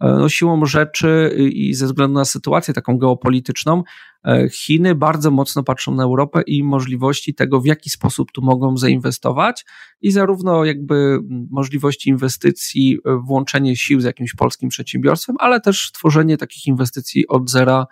E, 0.00 0.08
no, 0.08 0.28
siłą 0.28 0.66
rzeczy 0.66 1.34
i 1.52 1.74
ze 1.74 1.86
względu 1.86 2.14
na 2.14 2.24
sytuację 2.24 2.74
taką 2.74 2.98
geopolityczną, 2.98 3.82
Chiny 4.52 4.94
bardzo 4.94 5.30
mocno 5.30 5.62
patrzą 5.62 5.94
na 5.94 6.02
Europę 6.02 6.42
i 6.46 6.64
możliwości 6.64 7.34
tego, 7.34 7.60
w 7.60 7.66
jaki 7.66 7.90
sposób 7.90 8.32
tu 8.32 8.42
mogą 8.42 8.76
zainwestować 8.76 9.64
i 10.00 10.10
zarówno 10.10 10.64
jakby 10.64 11.18
możliwości 11.50 12.10
inwestycji, 12.10 12.98
włączenie 13.26 13.76
sił 13.76 14.00
z 14.00 14.04
jakimś 14.04 14.34
polskim 14.34 14.68
przedsiębiorstwem, 14.68 15.36
ale 15.38 15.60
też 15.60 15.92
tworzenie 15.92 16.36
takich 16.36 16.66
inwestycji 16.66 17.28
od 17.28 17.50
zera, 17.50 17.86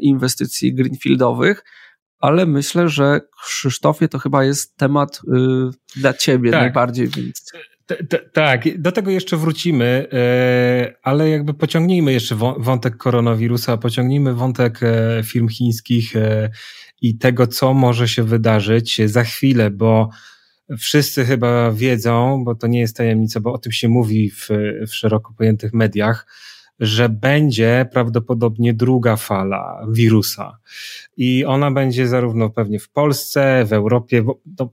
inwestycji 0.00 0.74
greenfieldowych 0.74 1.64
ale 2.22 2.46
myślę, 2.46 2.88
że 2.88 3.20
Krzysztofie 3.44 4.08
to 4.08 4.18
chyba 4.18 4.44
jest 4.44 4.76
temat 4.76 5.20
y, 5.96 6.00
dla 6.00 6.14
ciebie 6.14 6.50
tak. 6.50 6.60
najbardziej. 6.60 7.08
Więc 7.08 7.52
tak, 8.32 8.80
do 8.80 8.92
tego 8.92 9.10
jeszcze 9.10 9.36
wrócimy, 9.36 10.06
e, 10.12 10.94
ale 11.02 11.30
jakby 11.30 11.54
pociągnijmy 11.54 12.12
jeszcze 12.12 12.36
wątek 12.58 12.96
koronawirusa, 12.96 13.76
pociągnijmy 13.76 14.34
wątek 14.34 14.80
e, 14.82 15.22
firm 15.24 15.48
chińskich 15.48 16.16
e, 16.16 16.50
i 17.00 17.18
tego, 17.18 17.46
co 17.46 17.74
może 17.74 18.08
się 18.08 18.22
wydarzyć 18.22 19.00
za 19.04 19.24
chwilę, 19.24 19.70
bo 19.70 20.08
wszyscy 20.78 21.24
chyba 21.24 21.72
wiedzą, 21.72 22.44
bo 22.44 22.54
to 22.54 22.66
nie 22.66 22.80
jest 22.80 22.96
tajemnica, 22.96 23.40
bo 23.40 23.52
o 23.52 23.58
tym 23.58 23.72
się 23.72 23.88
mówi 23.88 24.30
w, 24.30 24.48
w 24.88 24.94
szeroko 24.94 25.34
pojętych 25.38 25.72
mediach, 25.72 26.26
że 26.82 27.08
będzie 27.08 27.86
prawdopodobnie 27.92 28.74
druga 28.74 29.16
fala 29.16 29.86
wirusa. 29.92 30.58
I 31.16 31.44
ona 31.44 31.70
będzie 31.70 32.08
zarówno 32.08 32.50
pewnie 32.50 32.78
w 32.78 32.88
Polsce, 32.88 33.64
w 33.64 33.72
Europie, 33.72 34.24
to, 34.56 34.70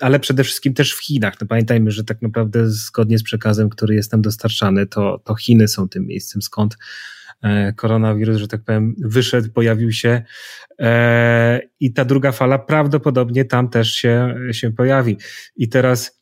ale 0.00 0.20
przede 0.20 0.44
wszystkim 0.44 0.74
też 0.74 0.94
w 0.94 1.04
Chinach. 1.04 1.34
No 1.40 1.46
pamiętajmy, 1.46 1.90
że 1.90 2.04
tak 2.04 2.22
naprawdę 2.22 2.70
zgodnie 2.70 3.18
z 3.18 3.22
przekazem, 3.22 3.68
który 3.68 3.94
jest 3.94 4.12
nam 4.12 4.22
dostarczany, 4.22 4.86
to, 4.86 5.20
to 5.24 5.34
Chiny 5.34 5.68
są 5.68 5.88
tym 5.88 6.06
miejscem, 6.06 6.42
skąd 6.42 6.76
e, 7.42 7.72
koronawirus, 7.72 8.36
że 8.36 8.48
tak 8.48 8.64
powiem, 8.64 8.94
wyszedł, 9.04 9.52
pojawił 9.52 9.92
się 9.92 10.22
e, 10.78 11.60
i 11.80 11.92
ta 11.92 12.04
druga 12.04 12.32
fala 12.32 12.58
prawdopodobnie 12.58 13.44
tam 13.44 13.68
też 13.68 13.92
się, 13.92 14.34
się 14.52 14.70
pojawi. 14.72 15.16
I 15.56 15.68
teraz 15.68 16.17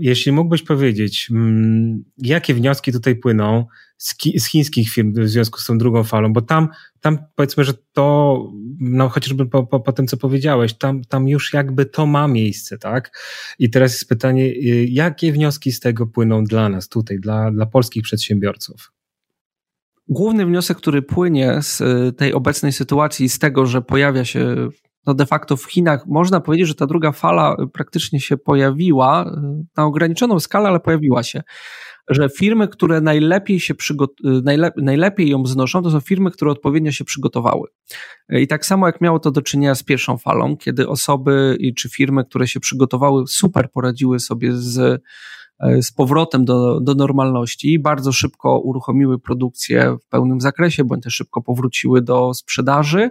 jeśli 0.00 0.32
mógłbyś 0.32 0.62
powiedzieć, 0.62 1.28
mm, 1.30 2.04
jakie 2.18 2.54
wnioski 2.54 2.92
tutaj 2.92 3.16
płyną 3.16 3.66
z, 3.98 4.14
z 4.38 4.46
chińskich 4.46 4.90
firm 4.90 5.12
w 5.12 5.28
związku 5.28 5.60
z 5.60 5.66
tą 5.66 5.78
drugą 5.78 6.04
falą, 6.04 6.32
bo 6.32 6.40
tam, 6.40 6.68
tam 7.00 7.18
powiedzmy, 7.34 7.64
że 7.64 7.74
to, 7.92 8.46
no 8.80 9.08
chociażby 9.08 9.46
po, 9.46 9.66
po, 9.66 9.80
po 9.80 9.92
tym, 9.92 10.06
co 10.06 10.16
powiedziałeś, 10.16 10.74
tam, 10.74 11.04
tam 11.04 11.28
już 11.28 11.52
jakby 11.52 11.86
to 11.86 12.06
ma 12.06 12.28
miejsce, 12.28 12.78
tak? 12.78 13.18
I 13.58 13.70
teraz 13.70 13.92
jest 13.92 14.08
pytanie, 14.08 14.44
y, 14.44 14.86
jakie 14.90 15.32
wnioski 15.32 15.72
z 15.72 15.80
tego 15.80 16.06
płyną 16.06 16.44
dla 16.44 16.68
nas 16.68 16.88
tutaj, 16.88 17.20
dla, 17.20 17.50
dla 17.50 17.66
polskich 17.66 18.02
przedsiębiorców? 18.02 18.92
Główny 20.08 20.46
wniosek, 20.46 20.76
który 20.76 21.02
płynie 21.02 21.58
z 21.62 21.80
y, 21.80 22.12
tej 22.12 22.32
obecnej 22.32 22.72
sytuacji, 22.72 23.28
z 23.28 23.38
tego, 23.38 23.66
że 23.66 23.82
pojawia 23.82 24.24
się 24.24 24.68
no 25.06 25.14
de 25.14 25.26
facto 25.26 25.56
w 25.56 25.64
Chinach 25.64 26.06
można 26.06 26.40
powiedzieć, 26.40 26.68
że 26.68 26.74
ta 26.74 26.86
druga 26.86 27.12
fala 27.12 27.56
praktycznie 27.72 28.20
się 28.20 28.36
pojawiła 28.36 29.32
na 29.76 29.84
ograniczoną 29.84 30.40
skalę, 30.40 30.68
ale 30.68 30.80
pojawiła 30.80 31.22
się. 31.22 31.42
Że 32.08 32.28
firmy, 32.28 32.68
które 32.68 33.00
najlepiej 33.00 33.60
się 33.60 33.74
przygot- 33.74 34.42
najle- 34.44 34.72
najlepiej 34.76 35.28
ją 35.28 35.46
znoszą, 35.46 35.82
to 35.82 35.90
są 35.90 36.00
firmy, 36.00 36.30
które 36.30 36.50
odpowiednio 36.50 36.92
się 36.92 37.04
przygotowały. 37.04 37.68
I 38.28 38.46
tak 38.46 38.66
samo 38.66 38.86
jak 38.86 39.00
miało 39.00 39.18
to 39.18 39.30
do 39.30 39.42
czynienia 39.42 39.74
z 39.74 39.82
pierwszą 39.82 40.18
falą, 40.18 40.56
kiedy 40.56 40.88
osoby 40.88 41.58
czy 41.76 41.88
firmy, 41.88 42.24
które 42.24 42.48
się 42.48 42.60
przygotowały, 42.60 43.26
super 43.26 43.70
poradziły 43.72 44.20
sobie 44.20 44.52
z, 44.52 45.02
z 45.80 45.92
powrotem 45.92 46.44
do, 46.44 46.80
do 46.80 46.94
normalności, 46.94 47.78
bardzo 47.78 48.12
szybko 48.12 48.58
uruchomiły 48.58 49.18
produkcję 49.18 49.96
w 50.02 50.08
pełnym 50.08 50.40
zakresie, 50.40 50.84
bądź 50.84 51.04
też 51.04 51.14
szybko 51.14 51.42
powróciły 51.42 52.02
do 52.02 52.34
sprzedaży 52.34 53.10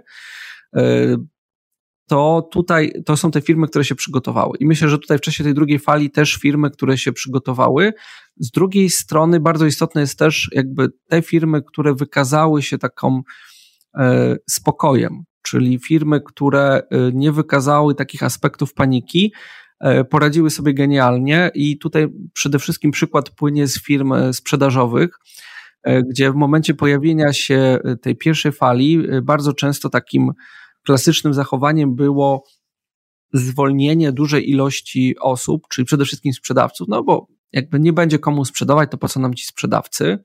to 2.10 2.48
tutaj 2.52 2.92
to 3.06 3.16
są 3.16 3.30
te 3.30 3.40
firmy, 3.40 3.66
które 3.66 3.84
się 3.84 3.94
przygotowały. 3.94 4.56
I 4.60 4.66
myślę, 4.66 4.88
że 4.88 4.98
tutaj 4.98 5.18
w 5.18 5.20
czasie 5.20 5.44
tej 5.44 5.54
drugiej 5.54 5.78
fali 5.78 6.10
też 6.10 6.34
firmy, 6.34 6.70
które 6.70 6.98
się 6.98 7.12
przygotowały. 7.12 7.92
Z 8.36 8.50
drugiej 8.50 8.90
strony 8.90 9.40
bardzo 9.40 9.66
istotne 9.66 10.00
jest 10.00 10.18
też 10.18 10.50
jakby 10.52 10.88
te 11.08 11.22
firmy, 11.22 11.62
które 11.62 11.94
wykazały 11.94 12.62
się 12.62 12.78
taką 12.78 13.22
e, 13.98 14.36
spokojem, 14.50 15.24
czyli 15.42 15.78
firmy, 15.78 16.20
które 16.20 16.82
e, 16.90 17.10
nie 17.12 17.32
wykazały 17.32 17.94
takich 17.94 18.22
aspektów 18.22 18.74
paniki, 18.74 19.32
e, 19.80 20.04
poradziły 20.04 20.50
sobie 20.50 20.74
genialnie 20.74 21.50
i 21.54 21.78
tutaj 21.78 22.08
przede 22.32 22.58
wszystkim 22.58 22.90
przykład 22.90 23.30
płynie 23.30 23.66
z 23.66 23.82
firm 23.82 24.12
e, 24.12 24.32
sprzedażowych, 24.32 25.10
gdzie 26.10 26.32
w 26.32 26.34
momencie 26.34 26.74
pojawienia 26.74 27.32
się 27.32 27.78
tej 28.02 28.16
pierwszej 28.16 28.52
fali 28.52 29.02
bardzo 29.22 29.52
często 29.52 29.88
takim 29.88 30.32
klasycznym 30.86 31.34
zachowaniem 31.34 31.94
było 31.94 32.44
zwolnienie 33.32 34.12
dużej 34.12 34.50
ilości 34.50 35.16
osób, 35.20 35.68
czyli 35.68 35.84
przede 35.84 36.04
wszystkim 36.04 36.32
sprzedawców, 36.32 36.88
no 36.88 37.02
bo 37.02 37.26
jakby 37.52 37.80
nie 37.80 37.92
będzie 37.92 38.18
komu 38.18 38.44
sprzedawać, 38.44 38.90
to 38.90 38.98
po 38.98 39.08
co 39.08 39.20
nam 39.20 39.34
ci 39.34 39.46
sprzedawcy? 39.46 40.18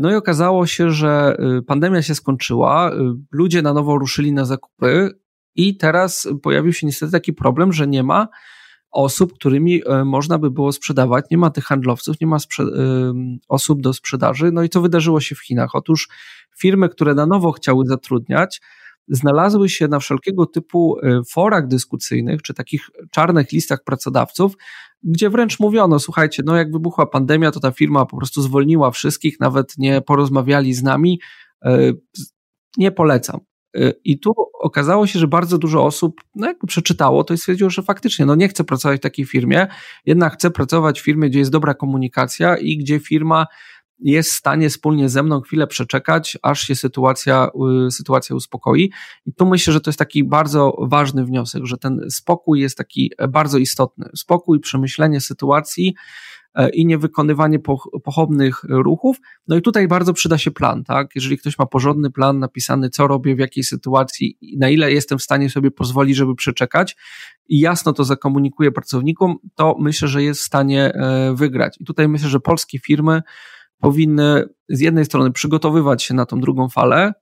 No 0.00 0.10
i 0.12 0.14
okazało 0.14 0.66
się, 0.66 0.90
że 0.90 1.36
pandemia 1.66 2.02
się 2.02 2.14
skończyła, 2.14 2.90
ludzie 3.32 3.62
na 3.62 3.72
nowo 3.72 3.98
ruszyli 3.98 4.32
na 4.32 4.44
zakupy 4.44 5.10
i 5.54 5.76
teraz 5.76 6.28
pojawił 6.42 6.72
się 6.72 6.86
niestety 6.86 7.12
taki 7.12 7.32
problem, 7.32 7.72
że 7.72 7.86
nie 7.86 8.02
ma 8.02 8.28
osób, 8.90 9.34
którymi 9.34 9.82
można 10.04 10.38
by 10.38 10.50
było 10.50 10.72
sprzedawać, 10.72 11.24
nie 11.30 11.38
ma 11.38 11.50
tych 11.50 11.64
handlowców, 11.64 12.20
nie 12.20 12.26
ma 12.26 12.36
osób 13.48 13.80
do 13.80 13.92
sprzedaży. 13.92 14.50
No 14.52 14.62
i 14.62 14.68
co 14.68 14.80
wydarzyło 14.80 15.20
się 15.20 15.34
w 15.34 15.40
Chinach? 15.40 15.74
Otóż 15.74 16.08
firmy, 16.58 16.88
które 16.88 17.14
na 17.14 17.26
nowo 17.26 17.52
chciały 17.52 17.86
zatrudniać, 17.86 18.60
znalazły 19.08 19.68
się 19.68 19.88
na 19.88 19.98
wszelkiego 19.98 20.46
typu 20.46 20.96
e, 21.02 21.20
forach 21.30 21.68
dyskusyjnych, 21.68 22.42
czy 22.42 22.54
takich 22.54 22.90
czarnych 23.10 23.52
listach 23.52 23.84
pracodawców, 23.84 24.56
gdzie 25.02 25.30
wręcz 25.30 25.60
mówiono, 25.60 25.98
słuchajcie, 25.98 26.42
no 26.46 26.56
jak 26.56 26.72
wybuchła 26.72 27.06
pandemia, 27.06 27.50
to 27.50 27.60
ta 27.60 27.70
firma 27.70 28.06
po 28.06 28.16
prostu 28.16 28.42
zwolniła 28.42 28.90
wszystkich, 28.90 29.40
nawet 29.40 29.78
nie 29.78 30.00
porozmawiali 30.00 30.74
z 30.74 30.82
nami, 30.82 31.20
e, 31.64 31.92
nie 32.76 32.92
polecam. 32.92 33.40
E, 33.76 33.92
I 34.04 34.18
tu 34.18 34.32
okazało 34.60 35.06
się, 35.06 35.18
że 35.18 35.28
bardzo 35.28 35.58
dużo 35.58 35.84
osób 35.84 36.20
no 36.34 36.46
jak 36.46 36.56
przeczytało 36.66 37.24
to 37.24 37.34
i 37.34 37.38
stwierdziło, 37.38 37.70
że 37.70 37.82
faktycznie 37.82 38.26
no 38.26 38.34
nie 38.34 38.48
chcę 38.48 38.64
pracować 38.64 39.00
w 39.00 39.02
takiej 39.02 39.24
firmie, 39.24 39.66
jednak 40.06 40.32
chcę 40.32 40.50
pracować 40.50 41.00
w 41.00 41.04
firmie, 41.04 41.30
gdzie 41.30 41.38
jest 41.38 41.50
dobra 41.50 41.74
komunikacja 41.74 42.56
i 42.56 42.76
gdzie 42.76 42.98
firma 42.98 43.46
jest 43.98 44.30
w 44.30 44.34
stanie 44.34 44.70
wspólnie 44.70 45.08
ze 45.08 45.22
mną 45.22 45.40
chwilę 45.40 45.66
przeczekać, 45.66 46.38
aż 46.42 46.60
się 46.60 46.74
sytuacja, 46.74 47.50
y, 47.86 47.90
sytuacja 47.90 48.36
uspokoi. 48.36 48.90
I 49.26 49.34
tu 49.34 49.46
myślę, 49.46 49.72
że 49.72 49.80
to 49.80 49.90
jest 49.90 49.98
taki 49.98 50.24
bardzo 50.24 50.76
ważny 50.80 51.24
wniosek, 51.24 51.66
że 51.66 51.78
ten 51.78 52.00
spokój 52.10 52.60
jest 52.60 52.78
taki 52.78 53.12
bardzo 53.28 53.58
istotny. 53.58 54.08
Spokój, 54.16 54.60
przemyślenie 54.60 55.20
sytuacji 55.20 55.94
e, 56.54 56.70
i 56.70 56.86
niewykonywanie 56.86 57.58
pochopnych 58.04 58.64
ruchów. 58.68 59.16
No 59.48 59.56
i 59.56 59.62
tutaj 59.62 59.88
bardzo 59.88 60.12
przyda 60.12 60.38
się 60.38 60.50
plan, 60.50 60.84
tak? 60.84 61.10
Jeżeli 61.14 61.38
ktoś 61.38 61.58
ma 61.58 61.66
porządny 61.66 62.10
plan 62.10 62.38
napisany, 62.38 62.90
co 62.90 63.06
robię, 63.06 63.36
w 63.36 63.38
jakiej 63.38 63.64
sytuacji, 63.64 64.38
na 64.58 64.68
ile 64.68 64.92
jestem 64.92 65.18
w 65.18 65.22
stanie 65.22 65.50
sobie 65.50 65.70
pozwolić, 65.70 66.16
żeby 66.16 66.34
przeczekać 66.34 66.96
i 67.48 67.60
jasno 67.60 67.92
to 67.92 68.04
zakomunikuje 68.04 68.72
pracownikom, 68.72 69.36
to 69.54 69.76
myślę, 69.78 70.08
że 70.08 70.22
jest 70.22 70.40
w 70.40 70.44
stanie 70.44 70.94
e, 70.94 71.34
wygrać. 71.34 71.76
I 71.80 71.84
tutaj 71.84 72.08
myślę, 72.08 72.28
że 72.28 72.40
polskie 72.40 72.78
firmy 72.78 73.22
powinny 73.82 74.44
z 74.68 74.80
jednej 74.80 75.04
strony 75.04 75.32
przygotowywać 75.32 76.02
się 76.02 76.14
na 76.14 76.26
tą 76.26 76.40
drugą 76.40 76.68
falę, 76.68 77.12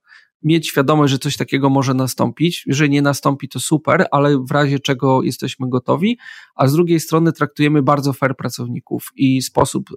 mieć 0.43 0.67
świadomość, 0.67 1.11
że 1.11 1.19
coś 1.19 1.37
takiego 1.37 1.69
może 1.69 1.93
nastąpić. 1.93 2.63
Jeżeli 2.65 2.89
nie 2.89 3.01
nastąpi, 3.01 3.49
to 3.49 3.59
super, 3.59 4.05
ale 4.11 4.37
w 4.37 4.51
razie 4.51 4.79
czego 4.79 5.23
jesteśmy 5.23 5.69
gotowi, 5.69 6.17
a 6.55 6.67
z 6.67 6.73
drugiej 6.73 6.99
strony 6.99 7.33
traktujemy 7.33 7.81
bardzo 7.81 8.13
fair 8.13 8.35
pracowników 8.35 9.07
i 9.15 9.41
sposób 9.41 9.91
y, 9.91 9.95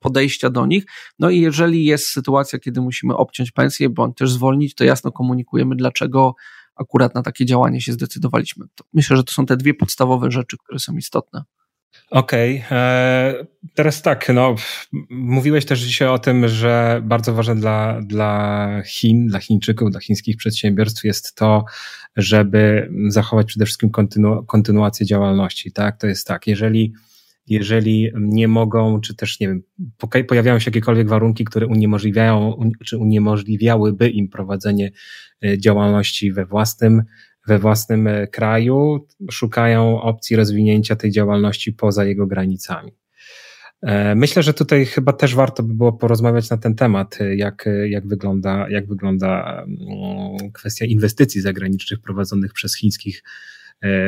podejścia 0.00 0.50
do 0.50 0.66
nich. 0.66 0.84
No 1.18 1.30
i 1.30 1.40
jeżeli 1.40 1.84
jest 1.84 2.06
sytuacja, 2.06 2.58
kiedy 2.58 2.80
musimy 2.80 3.16
obciąć 3.16 3.50
pensję 3.50 3.90
bądź 3.90 4.16
też 4.16 4.32
zwolnić, 4.32 4.74
to 4.74 4.84
jasno 4.84 5.12
komunikujemy, 5.12 5.76
dlaczego 5.76 6.34
akurat 6.76 7.14
na 7.14 7.22
takie 7.22 7.46
działanie 7.46 7.80
się 7.80 7.92
zdecydowaliśmy. 7.92 8.66
To 8.74 8.84
myślę, 8.92 9.16
że 9.16 9.24
to 9.24 9.32
są 9.32 9.46
te 9.46 9.56
dwie 9.56 9.74
podstawowe 9.74 10.30
rzeczy, 10.30 10.56
które 10.64 10.78
są 10.78 10.96
istotne. 10.96 11.44
Okej, 12.10 12.62
okay. 12.66 12.78
E, 12.78 13.46
teraz 13.74 14.02
tak, 14.02 14.28
no, 14.34 14.54
mówiłeś 15.10 15.64
też 15.64 15.80
dzisiaj 15.80 16.08
o 16.08 16.18
tym, 16.18 16.48
że 16.48 17.02
bardzo 17.04 17.34
ważne 17.34 17.56
dla, 17.56 18.00
dla 18.02 18.68
Chin, 18.86 19.26
dla 19.26 19.38
Chińczyków, 19.38 19.90
dla 19.90 20.00
chińskich 20.00 20.36
przedsiębiorstw 20.36 21.04
jest 21.04 21.34
to, 21.34 21.64
żeby 22.16 22.90
zachować 23.08 23.46
przede 23.46 23.64
wszystkim 23.64 23.90
kontynu, 23.90 24.44
kontynuację 24.44 25.06
działalności, 25.06 25.72
tak? 25.72 26.00
To 26.00 26.06
jest 26.06 26.26
tak, 26.26 26.46
jeżeli, 26.46 26.92
jeżeli 27.46 28.10
nie 28.20 28.48
mogą, 28.48 29.00
czy 29.00 29.14
też, 29.16 29.40
nie 29.40 29.48
wiem, 29.48 29.62
pojawiają 30.28 30.58
się 30.58 30.70
jakiekolwiek 30.70 31.08
warunki, 31.08 31.44
które 31.44 31.66
uniemożliwiają, 31.66 32.70
czy 32.84 32.98
uniemożliwiałyby 32.98 34.10
im 34.10 34.28
prowadzenie 34.28 34.90
e, 35.44 35.58
działalności 35.58 36.32
we 36.32 36.46
własnym 36.46 37.02
we 37.50 37.58
własnym 37.58 38.06
e, 38.06 38.26
kraju, 38.26 39.06
szukają 39.30 40.02
opcji 40.02 40.36
rozwinięcia 40.36 40.96
tej 40.96 41.10
działalności 41.10 41.72
poza 41.72 42.04
jego 42.04 42.26
granicami. 42.26 42.92
E, 43.82 44.14
myślę, 44.14 44.42
że 44.42 44.54
tutaj 44.54 44.86
chyba 44.86 45.12
też 45.12 45.34
warto 45.34 45.62
by 45.62 45.74
było 45.74 45.92
porozmawiać 45.92 46.50
na 46.50 46.56
ten 46.56 46.74
temat, 46.74 47.20
e, 47.20 47.36
jak, 47.36 47.68
jak, 47.88 48.06
wygląda, 48.06 48.68
jak 48.68 48.88
wygląda 48.88 49.62
mm, 49.62 50.52
kwestia 50.52 50.84
inwestycji 50.84 51.40
zagranicznych 51.40 52.00
prowadzonych 52.00 52.52
przez 52.52 52.76
chińskich 52.76 53.22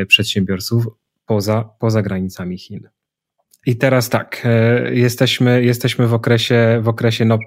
przedsiębiorców 0.08 0.86
poza, 1.26 1.64
poza 1.78 2.02
granicami 2.02 2.58
Chin. 2.58 2.88
I 3.66 3.76
teraz 3.76 4.08
tak, 4.08 4.46
jesteśmy, 4.92 5.64
jesteśmy 5.64 6.06
w 6.06 6.14
okresie, 6.14 6.80
w 6.82 6.88
okresie 6.88 7.24
no, 7.24 7.38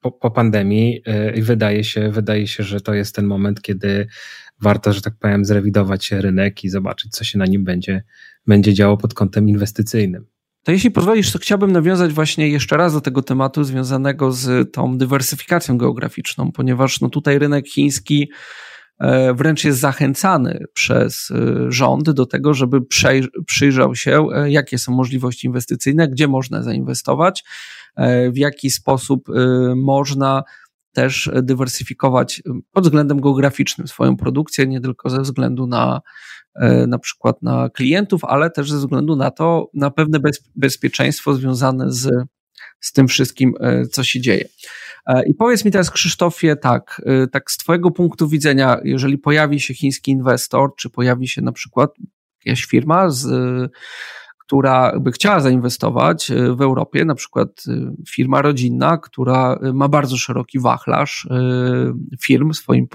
po, 0.00 0.12
po 0.12 0.30
pandemii 0.30 1.02
i 1.34 1.42
wydaje 1.42 1.84
się, 1.84 2.10
wydaje 2.10 2.46
się, 2.46 2.62
że 2.62 2.80
to 2.80 2.94
jest 2.94 3.14
ten 3.14 3.26
moment, 3.26 3.62
kiedy 3.62 4.06
warto, 4.62 4.92
że 4.92 5.00
tak 5.00 5.14
powiem, 5.18 5.44
zrewidować 5.44 6.12
rynek 6.12 6.64
i 6.64 6.68
zobaczyć, 6.68 7.12
co 7.12 7.24
się 7.24 7.38
na 7.38 7.46
nim 7.46 7.64
będzie, 7.64 8.02
będzie 8.46 8.74
działo 8.74 8.96
pod 8.96 9.14
kątem 9.14 9.48
inwestycyjnym. 9.48 10.26
To 10.66 10.72
jeśli 10.72 10.90
pozwolisz, 10.90 11.32
to 11.32 11.38
chciałbym 11.38 11.72
nawiązać 11.72 12.12
właśnie 12.12 12.48
jeszcze 12.48 12.76
raz 12.76 12.92
do 12.92 13.00
tego 13.00 13.22
tematu 13.22 13.64
związanego 13.64 14.32
z 14.32 14.72
tą 14.72 14.98
dywersyfikacją 14.98 15.78
geograficzną, 15.78 16.52
ponieważ 16.52 17.00
no 17.00 17.08
tutaj 17.08 17.38
rynek 17.38 17.68
chiński 17.68 18.30
e, 19.00 19.34
wręcz 19.34 19.64
jest 19.64 19.78
zachęcany 19.78 20.64
przez 20.72 21.30
e, 21.30 21.72
rząd 21.72 22.10
do 22.10 22.26
tego, 22.26 22.54
żeby 22.54 22.78
przyjrzał 23.46 23.94
się, 23.94 24.28
e, 24.34 24.50
jakie 24.50 24.78
są 24.78 24.92
możliwości 24.92 25.46
inwestycyjne, 25.46 26.08
gdzie 26.08 26.28
można 26.28 26.62
zainwestować, 26.62 27.44
w 28.32 28.36
jaki 28.36 28.70
sposób 28.70 29.28
można 29.76 30.42
też 30.96 31.30
dywersyfikować 31.42 32.42
pod 32.72 32.84
względem 32.84 33.20
geograficznym 33.20 33.88
swoją 33.88 34.16
produkcję, 34.16 34.66
nie 34.66 34.80
tylko 34.80 35.10
ze 35.10 35.22
względu 35.22 35.66
na 35.66 36.00
e, 36.54 36.86
na 36.86 36.98
przykład 36.98 37.42
na 37.42 37.70
klientów, 37.70 38.24
ale 38.24 38.50
też 38.50 38.70
ze 38.70 38.78
względu 38.78 39.16
na 39.16 39.30
to, 39.30 39.70
na 39.74 39.90
pewne 39.90 40.18
bezpieczeństwo 40.56 41.34
związane 41.34 41.92
z, 41.92 42.10
z 42.80 42.92
tym 42.92 43.08
wszystkim, 43.08 43.54
e, 43.60 43.86
co 43.86 44.04
się 44.04 44.20
dzieje. 44.20 44.44
E, 45.06 45.26
I 45.28 45.34
powiedz 45.34 45.64
mi 45.64 45.70
teraz, 45.70 45.90
Krzysztofie, 45.90 46.56
tak, 46.56 47.02
tak 47.32 47.50
z 47.50 47.56
Twojego 47.56 47.90
punktu 47.90 48.28
widzenia, 48.28 48.80
jeżeli 48.84 49.18
pojawi 49.18 49.60
się 49.60 49.74
chiński 49.74 50.10
inwestor, 50.10 50.70
czy 50.76 50.90
pojawi 50.90 51.28
się 51.28 51.42
na 51.42 51.52
przykład 51.52 51.90
jakaś 52.44 52.64
firma 52.64 53.10
z 53.10 53.28
która 54.46 54.92
by 55.00 55.12
chciała 55.12 55.40
zainwestować 55.40 56.30
e, 56.30 56.54
w 56.54 56.60
Europie, 56.60 57.04
na 57.04 57.14
przykład 57.14 57.48
e, 57.68 57.94
firma 58.08 58.42
rodzinna, 58.42 58.98
która 58.98 59.58
e, 59.62 59.72
ma 59.72 59.88
bardzo 59.88 60.16
szeroki 60.16 60.58
wachlarz 60.60 61.28
firm 62.22 62.52
w 62.52 62.56
swoim 62.56 62.86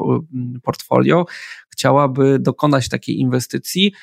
portfolio, 0.63 1.25
chciałaby 1.69 2.39
dokonać 2.39 2.89
takiej 2.89 3.19
inwestycji, 3.19 3.93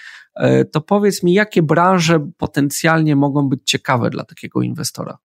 to 0.73 0.81
powiedz 0.81 1.23
mi, 1.23 1.33
jakie 1.33 1.63
branże 1.63 2.31
potencjalnie 2.37 3.17
mogą 3.17 3.49
być 3.49 3.61
ciekawe 3.65 4.11
dla 4.11 4.25
takiego 4.25 4.63
inwestora? 4.63 5.19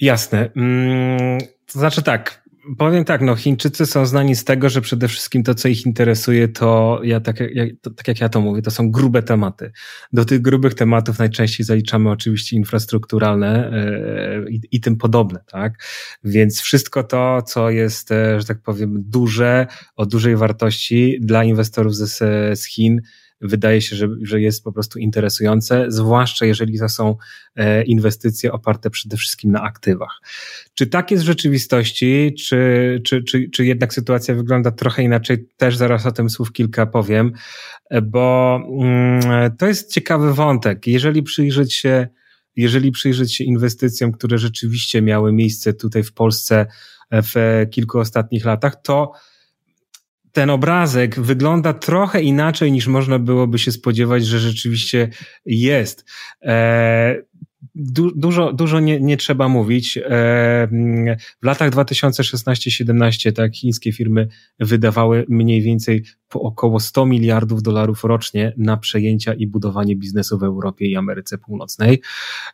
Jasne. 0.00 0.50
Mm, 0.56 1.38
to 1.72 1.78
znaczy 1.78 2.02
tak, 2.02 2.39
Powiem 2.78 3.04
tak, 3.04 3.20
no 3.20 3.36
Chińczycy 3.36 3.86
są 3.86 4.06
znani 4.06 4.36
z 4.36 4.44
tego, 4.44 4.68
że 4.68 4.80
przede 4.80 5.08
wszystkim 5.08 5.42
to, 5.42 5.54
co 5.54 5.68
ich 5.68 5.86
interesuje, 5.86 6.48
to 6.48 7.00
ja 7.04 7.20
tak, 7.20 7.40
jak, 7.40 7.68
to, 7.80 7.90
tak 7.90 8.08
jak 8.08 8.20
ja 8.20 8.28
to 8.28 8.40
mówię, 8.40 8.62
to 8.62 8.70
są 8.70 8.90
grube 8.90 9.22
tematy. 9.22 9.72
Do 10.12 10.24
tych 10.24 10.42
grubych 10.42 10.74
tematów 10.74 11.18
najczęściej 11.18 11.66
zaliczamy 11.66 12.10
oczywiście 12.10 12.56
infrastrukturalne 12.56 13.70
yy, 14.44 14.50
i, 14.50 14.60
i 14.70 14.80
tym 14.80 14.96
podobne, 14.96 15.40
tak? 15.46 15.84
Więc 16.24 16.60
wszystko 16.60 17.02
to, 17.02 17.42
co 17.42 17.70
jest, 17.70 18.12
e, 18.12 18.40
że 18.40 18.46
tak 18.46 18.62
powiem, 18.62 19.02
duże, 19.06 19.66
o 19.96 20.06
dużej 20.06 20.36
wartości 20.36 21.18
dla 21.20 21.44
inwestorów 21.44 21.96
z, 21.96 22.18
z 22.60 22.66
Chin, 22.66 23.00
wydaje 23.40 23.80
się, 23.80 23.96
że, 23.96 24.08
że 24.22 24.40
jest 24.40 24.64
po 24.64 24.72
prostu 24.72 24.98
interesujące, 24.98 25.84
zwłaszcza 25.88 26.46
jeżeli 26.46 26.78
to 26.78 26.88
są 26.88 27.16
e, 27.56 27.82
inwestycje 27.82 28.52
oparte 28.52 28.90
przede 28.90 29.16
wszystkim 29.16 29.52
na 29.52 29.62
aktywach. 29.62 30.20
Czy 30.74 30.86
tak 30.86 31.10
jest 31.10 31.22
w 31.22 31.26
rzeczywistości, 31.26 32.34
czy, 32.38 33.00
czy, 33.04 33.22
czy, 33.22 33.50
czy 33.50 33.64
jednak 33.64 33.94
sytuacja 33.94 34.34
wygląda 34.34 34.70
trochę 34.70 35.02
inaczej? 35.02 35.48
Też 35.56 35.76
zaraz 35.76 36.06
o 36.06 36.12
tym 36.12 36.30
słów 36.30 36.52
kilka 36.52 36.86
powiem, 36.86 37.32
bo 38.02 38.56
mm, 38.80 39.56
to 39.56 39.66
jest 39.66 39.92
ciekawy 39.92 40.34
wątek. 40.34 40.86
Jeżeli 40.86 41.22
przyjrzeć 41.22 41.74
się 41.74 42.08
jeżeli 42.56 42.90
przyjrzeć 42.90 43.36
się 43.36 43.44
inwestycjom, 43.44 44.12
które 44.12 44.38
rzeczywiście 44.38 45.02
miały 45.02 45.32
miejsce 45.32 45.72
tutaj 45.72 46.02
w 46.02 46.12
Polsce 46.12 46.66
w 47.10 47.66
kilku 47.70 47.98
ostatnich 47.98 48.44
latach, 48.44 48.82
to 48.82 49.12
ten 50.32 50.50
obrazek 50.50 51.20
wygląda 51.20 51.72
trochę 51.72 52.22
inaczej 52.22 52.72
niż 52.72 52.86
można 52.86 53.18
byłoby 53.18 53.58
się 53.58 53.72
spodziewać, 53.72 54.26
że 54.26 54.38
rzeczywiście 54.38 55.08
jest. 55.44 56.04
Du, 57.74 58.10
dużo, 58.16 58.52
dużo 58.52 58.80
nie, 58.80 59.00
nie 59.00 59.16
trzeba 59.16 59.48
mówić. 59.48 59.96
E, 59.96 60.02
w 61.42 61.46
latach 61.46 61.70
2016-17 61.70 63.32
tak 63.32 63.54
chińskie 63.54 63.92
firmy 63.92 64.28
wydawały 64.58 65.26
mniej 65.28 65.62
więcej 65.62 66.04
po 66.28 66.40
około 66.40 66.80
100 66.80 67.06
miliardów 67.06 67.62
dolarów 67.62 68.04
rocznie 68.04 68.52
na 68.56 68.76
przejęcia 68.76 69.34
i 69.34 69.46
budowanie 69.46 69.96
biznesu 69.96 70.38
w 70.38 70.42
Europie 70.42 70.86
i 70.86 70.96
Ameryce 70.96 71.38
Północnej. 71.38 72.02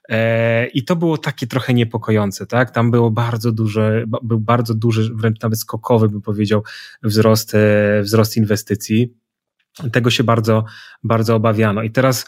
E, 0.09 0.67
I 0.67 0.85
to 0.85 0.97
było 0.97 1.19
takie 1.19 1.47
trochę 1.47 1.75
niepokojące, 1.75 2.47
tak? 2.47 2.71
Tam 2.71 2.91
było 2.91 3.11
bardzo 3.11 3.53
duże, 3.53 4.05
był 4.23 4.41
bardzo 4.41 4.75
duży, 4.75 5.15
wręcz 5.15 5.41
nawet 5.41 5.59
skokowy, 5.59 6.09
bym 6.09 6.23
powiedział, 6.23 6.63
wzrost, 7.03 7.55
e, 7.55 8.03
wzrost 8.03 8.37
inwestycji. 8.37 9.15
Tego 9.93 10.11
się 10.11 10.25
bardzo, 10.25 10.65
bardzo 11.03 11.35
obawiano. 11.35 11.83
I 11.83 11.91
teraz 11.91 12.27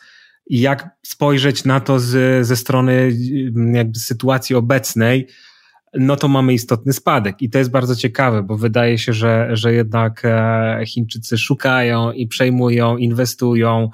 jak 0.51 0.91
spojrzeć 1.03 1.65
na 1.65 1.81
to 1.81 2.01
z, 2.01 2.47
ze 2.47 2.57
strony 2.57 3.13
mm, 3.57 3.75
jakby 3.75 3.99
sytuacji 3.99 4.57
obecnej, 4.57 5.27
no 5.95 6.17
to 6.17 6.29
mamy 6.29 6.55
istotny 6.55 6.93
spadek. 6.93 7.43
I 7.43 7.51
to 7.51 7.59
jest 7.59 7.71
bardzo 7.71 7.97
ciekawe, 7.97 8.43
bo 8.43 8.57
wydaje 8.57 8.99
się, 8.99 9.13
że, 9.13 9.49
że 9.53 9.75
jednak 9.75 10.23
e, 10.25 10.83
Chińczycy 10.87 11.39
szukają 11.39 12.13
i 12.13 12.27
przejmują, 12.27 12.97
inwestują. 12.97 13.91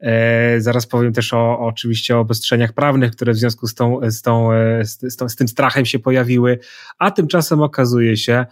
E, 0.00 0.60
zaraz 0.60 0.86
powiem 0.86 1.12
też 1.12 1.34
o, 1.34 1.58
oczywiście 1.58 2.16
o 2.16 2.20
obostrzeniach 2.20 2.72
prawnych, 2.72 3.12
które 3.12 3.32
w 3.32 3.36
związku 3.36 3.66
z, 3.66 3.74
tą, 3.74 4.00
z, 4.02 4.22
tą, 4.22 4.52
e, 4.52 4.84
z, 4.84 5.16
tą, 5.16 5.28
z 5.28 5.36
tym 5.36 5.48
strachem 5.48 5.86
się 5.86 5.98
pojawiły, 5.98 6.58
a 6.98 7.10
tymczasem 7.10 7.62
okazuje 7.62 8.16
się, 8.16 8.46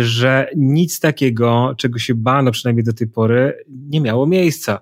że 0.00 0.48
nic 0.56 1.00
takiego, 1.00 1.74
czego 1.78 1.98
się 1.98 2.14
bano 2.14 2.50
przynajmniej 2.50 2.84
do 2.84 2.92
tej 2.92 3.08
pory, 3.08 3.64
nie 3.68 4.00
miało 4.00 4.26
miejsca. 4.26 4.80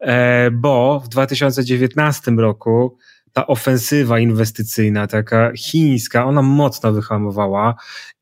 E, 0.00 0.50
bo 0.50 1.00
w 1.00 1.08
2019 1.08 2.30
roku 2.30 2.98
ta 3.32 3.46
ofensywa 3.46 4.18
inwestycyjna, 4.18 5.06
taka 5.06 5.52
chińska, 5.56 6.26
ona 6.26 6.42
mocno 6.42 6.92
wyhamowała 6.92 7.74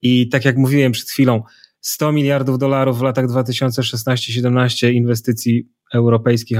i 0.02 0.28
tak 0.28 0.44
jak 0.44 0.56
mówiłem 0.56 0.92
przed 0.92 1.10
chwilą, 1.10 1.42
100 1.80 2.12
miliardów 2.12 2.58
dolarów 2.58 2.98
w 2.98 3.02
latach 3.02 3.26
2016-17 3.26 4.92
inwestycji 4.92 5.68
europejskich 5.94 6.58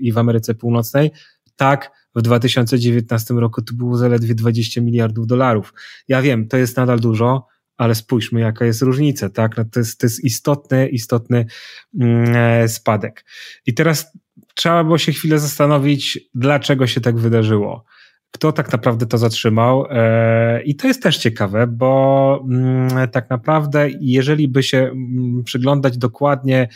i 0.00 0.12
w 0.12 0.18
Ameryce 0.18 0.54
Północnej, 0.54 1.10
tak 1.56 1.90
w 2.14 2.22
2019 2.22 3.34
roku 3.34 3.62
to 3.62 3.74
było 3.74 3.96
zaledwie 3.96 4.34
20 4.34 4.80
miliardów 4.80 5.26
dolarów. 5.26 5.74
Ja 6.08 6.22
wiem, 6.22 6.48
to 6.48 6.56
jest 6.56 6.76
nadal 6.76 7.00
dużo, 7.00 7.46
ale 7.78 7.94
spójrzmy, 7.94 8.40
jaka 8.40 8.64
jest 8.64 8.82
różnica, 8.82 9.30
tak? 9.30 9.56
No 9.56 9.64
to, 9.64 9.80
jest, 9.80 10.00
to 10.00 10.06
jest 10.06 10.24
istotny, 10.24 10.88
istotny 10.88 11.46
mm, 12.00 12.36
e, 12.36 12.68
spadek. 12.68 13.24
I 13.66 13.74
teraz 13.74 14.12
trzeba 14.54 14.84
było 14.84 14.98
się 14.98 15.12
chwilę 15.12 15.38
zastanowić, 15.38 16.18
dlaczego 16.34 16.86
się 16.86 17.00
tak 17.00 17.18
wydarzyło. 17.18 17.84
Kto 18.30 18.52
tak 18.52 18.72
naprawdę 18.72 19.06
to 19.06 19.18
zatrzymał? 19.18 19.86
E, 19.90 20.62
I 20.62 20.76
to 20.76 20.88
jest 20.88 21.02
też 21.02 21.18
ciekawe, 21.18 21.66
bo 21.66 22.44
mm, 22.50 23.08
tak 23.08 23.30
naprawdę, 23.30 23.88
jeżeli 24.00 24.48
by 24.48 24.62
się 24.62 24.78
mm, 24.78 25.44
przyglądać 25.44 25.98
dokładnie 25.98 26.68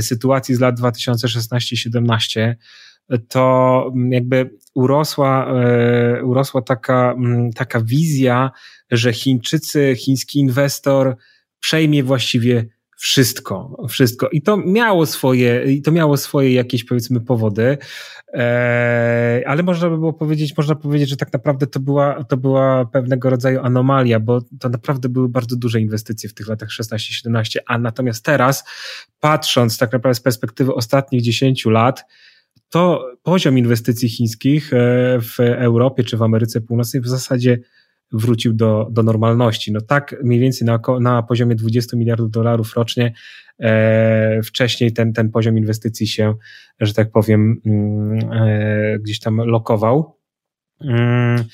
sytuacji 0.00 0.54
z 0.54 0.60
lat 0.60 0.80
2016-17, 0.80 2.54
to 3.28 3.92
jakby 4.10 4.50
urosła, 4.74 5.46
e, 5.46 6.24
urosła 6.24 6.62
taka, 6.62 7.14
taka 7.54 7.80
wizja, 7.80 8.50
że 8.90 9.12
Chińczycy, 9.12 9.94
chiński 9.96 10.38
inwestor 10.38 11.16
przejmie 11.60 12.02
właściwie 12.04 12.66
wszystko, 13.00 13.86
wszystko. 13.88 14.28
I 14.28 14.42
to 14.42 14.56
miało 14.56 15.06
swoje, 15.06 15.72
i 15.72 15.82
to 15.82 15.92
miało 15.92 16.16
swoje 16.16 16.52
jakieś 16.52 16.84
powiedzmy 16.84 17.20
powody, 17.20 17.78
e, 18.34 19.42
ale 19.46 19.62
można 19.62 19.90
by 19.90 19.98
było 19.98 20.12
powiedzieć, 20.12 20.56
można 20.56 20.74
powiedzieć, 20.74 21.08
że 21.08 21.16
tak 21.16 21.32
naprawdę 21.32 21.66
to 21.66 21.80
była, 21.80 22.24
to 22.24 22.36
była 22.36 22.84
pewnego 22.84 23.30
rodzaju 23.30 23.60
anomalia, 23.60 24.20
bo 24.20 24.40
to 24.60 24.68
naprawdę 24.68 25.08
były 25.08 25.28
bardzo 25.28 25.56
duże 25.56 25.80
inwestycje 25.80 26.28
w 26.28 26.34
tych 26.34 26.48
latach 26.48 26.68
16-17, 26.68 27.58
a 27.66 27.78
natomiast 27.78 28.24
teraz, 28.24 28.64
patrząc 29.20 29.78
tak 29.78 29.92
naprawdę 29.92 30.14
z 30.14 30.20
perspektywy 30.20 30.74
ostatnich 30.74 31.22
10 31.22 31.64
lat, 31.66 32.04
to 32.68 33.06
poziom 33.22 33.58
inwestycji 33.58 34.08
chińskich 34.08 34.72
e, 34.72 34.76
w 35.20 35.40
Europie 35.40 36.04
czy 36.04 36.16
w 36.16 36.22
Ameryce 36.22 36.60
Północnej 36.60 37.02
w 37.02 37.08
zasadzie 37.08 37.58
wrócił 38.12 38.52
do, 38.52 38.88
do 38.90 39.02
normalności. 39.02 39.72
No 39.72 39.80
tak 39.80 40.16
mniej 40.24 40.40
więcej 40.40 40.66
na, 40.66 40.80
na 41.00 41.22
poziomie 41.22 41.54
20 41.54 41.96
miliardów 41.96 42.30
dolarów 42.30 42.74
rocznie 42.76 43.12
e, 43.60 44.42
wcześniej 44.42 44.92
ten, 44.92 45.12
ten 45.12 45.30
poziom 45.30 45.58
inwestycji 45.58 46.06
się, 46.06 46.34
że 46.80 46.94
tak 46.94 47.10
powiem, 47.10 47.60
mm, 47.66 48.32
e, 48.32 48.98
gdzieś 48.98 49.20
tam 49.20 49.36
lokował. 49.36 50.19
Mm, 50.84 51.44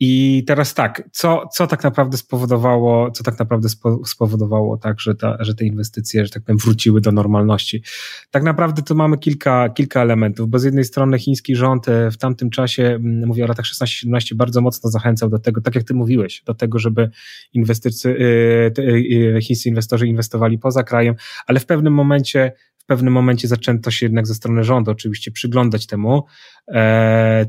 I 0.00 0.44
teraz 0.46 0.74
tak, 0.74 1.08
co, 1.12 1.48
co 1.52 1.66
tak 1.66 1.84
naprawdę 1.84 2.16
spowodowało, 2.16 3.10
co 3.10 3.24
tak 3.24 3.38
naprawdę 3.38 3.68
spowodowało 4.04 4.76
tak, 4.76 5.00
że, 5.00 5.14
ta, 5.14 5.36
że 5.40 5.54
te 5.54 5.64
inwestycje, 5.64 6.24
że 6.24 6.30
tak 6.30 6.42
powiem, 6.42 6.58
wróciły 6.58 7.00
do 7.00 7.12
normalności? 7.12 7.82
Tak 8.30 8.42
naprawdę 8.42 8.82
to 8.82 8.94
mamy 8.94 9.18
kilka, 9.18 9.68
kilka 9.68 10.02
elementów, 10.02 10.48
bo 10.48 10.58
z 10.58 10.64
jednej 10.64 10.84
strony 10.84 11.18
chiński 11.18 11.56
rząd 11.56 11.88
e, 11.88 12.10
w 12.10 12.18
tamtym 12.18 12.50
czasie, 12.50 12.98
mówię 13.02 13.44
o 13.44 13.46
latach 13.46 13.66
16-17, 13.66 14.34
bardzo 14.34 14.60
mocno 14.60 14.90
zachęcał 14.90 15.28
do 15.28 15.38
tego, 15.38 15.60
tak 15.60 15.74
jak 15.74 15.84
ty 15.84 15.94
mówiłeś, 15.94 16.42
do 16.46 16.54
tego, 16.54 16.78
żeby 16.78 17.10
inwestycy, 17.52 18.16
e, 18.78 19.36
e, 19.36 19.42
chińscy 19.42 19.68
inwestorzy 19.68 20.06
inwestowali 20.06 20.58
poza 20.58 20.82
krajem, 20.82 21.14
ale 21.46 21.60
w 21.60 21.66
pewnym 21.66 21.92
momencie 21.92 22.52
pewnym 22.90 23.14
momencie 23.14 23.48
zaczęto 23.48 23.90
się 23.90 24.06
jednak 24.06 24.26
ze 24.26 24.34
strony 24.34 24.64
rządu 24.64 24.90
oczywiście 24.90 25.30
przyglądać 25.30 25.86
temu, 25.86 26.24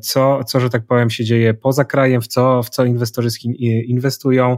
co, 0.02 0.44
co 0.44 0.60
że 0.60 0.70
tak 0.70 0.86
powiem, 0.86 1.10
się 1.10 1.24
dzieje 1.24 1.54
poza 1.54 1.86
krajem, 1.86 2.22
w 2.22 2.28
co, 2.28 2.64
w 2.64 2.70
co 2.70 2.86
inwestorzy 2.86 3.30
inwestują. 3.86 4.58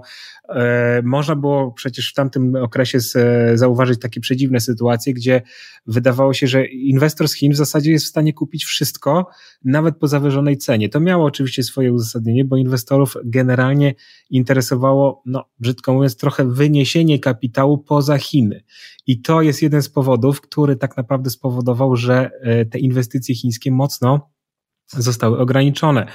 E, 0.49 1.01
można 1.03 1.35
było 1.35 1.71
przecież 1.71 2.11
w 2.11 2.13
tamtym 2.13 2.55
okresie 2.55 2.99
zauważyć 3.53 3.99
takie 3.99 4.21
przedziwne 4.21 4.59
sytuacje, 4.59 5.13
gdzie 5.13 5.41
wydawało 5.87 6.33
się, 6.33 6.47
że 6.47 6.65
inwestor 6.65 7.27
z 7.27 7.33
Chin 7.33 7.51
w 7.51 7.55
zasadzie 7.55 7.91
jest 7.91 8.05
w 8.05 8.09
stanie 8.09 8.33
kupić 8.33 8.65
wszystko, 8.65 9.27
nawet 9.63 9.97
po 9.97 10.07
zawyżonej 10.07 10.57
cenie. 10.57 10.89
To 10.89 10.99
miało 10.99 11.25
oczywiście 11.25 11.63
swoje 11.63 11.93
uzasadnienie, 11.93 12.45
bo 12.45 12.57
inwestorów 12.57 13.17
generalnie 13.25 13.93
interesowało, 14.29 15.21
no 15.25 15.45
brzydko 15.59 15.93
mówiąc, 15.93 16.17
trochę 16.17 16.51
wyniesienie 16.51 17.19
kapitału 17.19 17.77
poza 17.77 18.17
Chiny. 18.17 18.63
I 19.07 19.21
to 19.21 19.41
jest 19.41 19.61
jeden 19.61 19.81
z 19.81 19.89
powodów, 19.89 20.41
który 20.41 20.75
tak 20.75 20.97
naprawdę 20.97 21.29
spowodował, 21.29 21.95
że 21.95 22.31
e, 22.41 22.65
te 22.65 22.79
inwestycje 22.79 23.35
chińskie 23.35 23.71
mocno 23.71 24.33
zostały 24.87 25.37
ograniczone. 25.37 26.07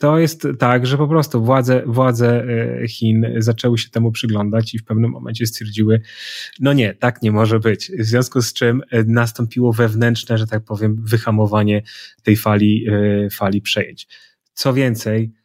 To 0.00 0.18
jest 0.18 0.48
tak, 0.58 0.86
że 0.86 0.98
po 0.98 1.08
prostu 1.08 1.44
władze, 1.44 1.82
władze 1.86 2.44
e, 2.82 2.88
Chin 2.88 3.26
zaczęły 3.38 3.78
się 3.78 3.90
temu 3.90 4.12
przyglądać 4.12 4.74
i 4.74 4.78
w 4.78 4.84
pewnym 4.84 5.10
momencie 5.10 5.46
stwierdziły, 5.46 6.00
no 6.60 6.72
nie, 6.72 6.94
tak 6.94 7.22
nie 7.22 7.32
może 7.32 7.60
być. 7.60 7.92
W 7.98 8.04
związku 8.04 8.42
z 8.42 8.52
czym 8.52 8.82
e, 8.90 9.04
nastąpiło 9.04 9.72
wewnętrzne, 9.72 10.38
że 10.38 10.46
tak 10.46 10.64
powiem, 10.64 10.96
wyhamowanie 11.04 11.82
tej 12.22 12.36
fali, 12.36 12.86
fali 13.30 13.62
przejęć. 13.62 14.08
Co 14.54 14.74
więcej, 14.74 15.32
E, 15.32 15.41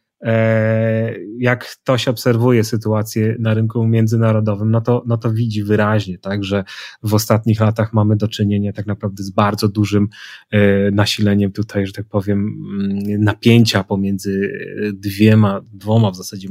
jak 1.38 1.66
ktoś 1.66 2.08
obserwuje 2.08 2.64
sytuację 2.64 3.36
na 3.38 3.54
rynku 3.54 3.86
międzynarodowym, 3.86 4.70
no 4.70 4.80
to, 4.80 5.02
no 5.06 5.16
to 5.16 5.32
widzi 5.32 5.62
wyraźnie, 5.62 6.18
tak, 6.18 6.44
że 6.44 6.64
w 7.02 7.14
ostatnich 7.14 7.60
latach 7.60 7.92
mamy 7.92 8.16
do 8.16 8.28
czynienia 8.28 8.72
tak 8.72 8.86
naprawdę 8.86 9.22
z 9.22 9.30
bardzo 9.30 9.68
dużym 9.68 10.08
e, 10.50 10.90
nasileniem 10.90 11.52
tutaj, 11.52 11.86
że 11.86 11.92
tak 11.92 12.06
powiem, 12.06 12.38
mm, 12.38 13.24
napięcia 13.24 13.84
pomiędzy 13.84 14.52
dwiema, 14.92 15.60
dwoma 15.72 16.10
w 16.10 16.16
zasadzie 16.16 16.48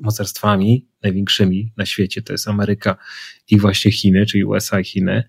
mocarstwami 0.00 0.88
największymi 1.02 1.72
na 1.76 1.86
świecie, 1.86 2.22
to 2.22 2.32
jest 2.32 2.48
Ameryka 2.48 2.96
i 3.50 3.58
właśnie 3.58 3.92
Chiny, 3.92 4.26
czyli 4.26 4.44
USA 4.44 4.80
i 4.80 4.84
Chiny 4.84 5.24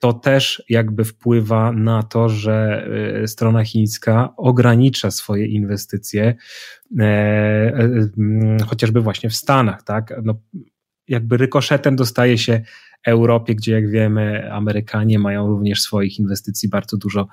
to 0.00 0.12
też 0.12 0.62
jakby 0.68 1.04
wpływa 1.04 1.72
na 1.72 2.02
to, 2.02 2.28
że 2.28 2.86
e, 3.22 3.28
strona 3.28 3.64
chińska 3.64 4.34
ogranicza 4.36 5.10
swoje 5.10 5.46
inwestycje, 5.46 6.34
e, 6.98 7.04
e, 7.04 8.08
chociażby 8.66 9.00
właśnie 9.00 9.30
w 9.30 9.34
Stanach, 9.34 9.82
tak? 9.82 10.14
No, 10.24 10.34
jakby 11.08 11.36
rykoszetem 11.36 11.96
dostaje 11.96 12.38
się 12.38 12.60
Europie, 13.06 13.54
gdzie 13.54 13.72
jak 13.72 13.90
wiemy, 13.90 14.52
Amerykanie 14.52 15.18
mają 15.18 15.46
również 15.46 15.82
swoich 15.82 16.18
inwestycji 16.18 16.68
bardzo 16.68 16.96
dużo 16.96 17.28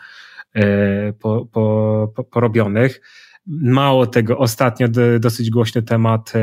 po, 1.20 1.46
po, 1.46 2.12
po, 2.16 2.24
porobionych. 2.24 3.02
Mało 3.48 4.08
tego, 4.08 4.38
ostatnio 4.38 4.88
dosyć 5.20 5.50
głośny 5.50 5.84
temat 5.84 6.34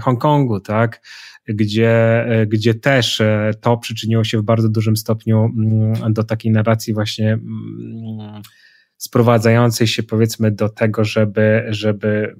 Hongkongu, 0.00 0.60
tak? 0.60 1.00
Gdzie, 1.48 2.24
e, 2.26 2.46
gdzie 2.46 2.74
też 2.74 3.20
e, 3.20 3.50
to 3.60 3.76
przyczyniło 3.76 4.24
się 4.24 4.38
w 4.38 4.42
bardzo 4.42 4.68
dużym 4.68 4.96
stopniu 4.96 5.44
mm, 5.44 6.12
do 6.12 6.24
takiej 6.24 6.52
narracji 6.52 6.94
właśnie 6.94 7.32
mm, 7.32 8.42
sprowadzającej 8.96 9.86
się 9.86 10.02
powiedzmy 10.02 10.50
do 10.50 10.68
tego, 10.68 11.04
żeby, 11.04 11.66
żeby 11.68 12.34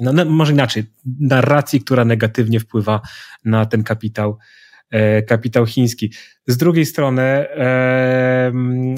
no, 0.00 0.12
no 0.12 0.24
może 0.24 0.52
inaczej, 0.52 0.84
narracji, 1.20 1.80
która 1.80 2.04
negatywnie 2.04 2.60
wpływa 2.60 3.00
na 3.44 3.66
ten 3.66 3.82
kapitał 3.82 4.38
kapitał 5.26 5.66
chiński. 5.66 6.12
Z 6.46 6.56
drugiej 6.56 6.86
strony, 6.86 7.46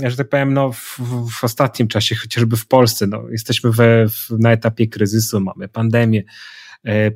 że 0.07 0.17
tak 0.17 0.29
powiem, 0.29 0.55
no, 0.55 0.73
w, 0.73 1.01
w 1.31 1.45
ostatnim 1.45 1.89
czasie, 1.89 2.15
chociażby 2.15 2.57
w 2.57 2.67
Polsce, 2.67 3.07
no, 3.07 3.29
jesteśmy 3.31 3.73
we, 3.73 4.09
w, 4.09 4.31
na 4.39 4.53
etapie 4.53 4.87
kryzysu, 4.87 5.41
mamy 5.41 5.69
pandemię, 5.69 6.23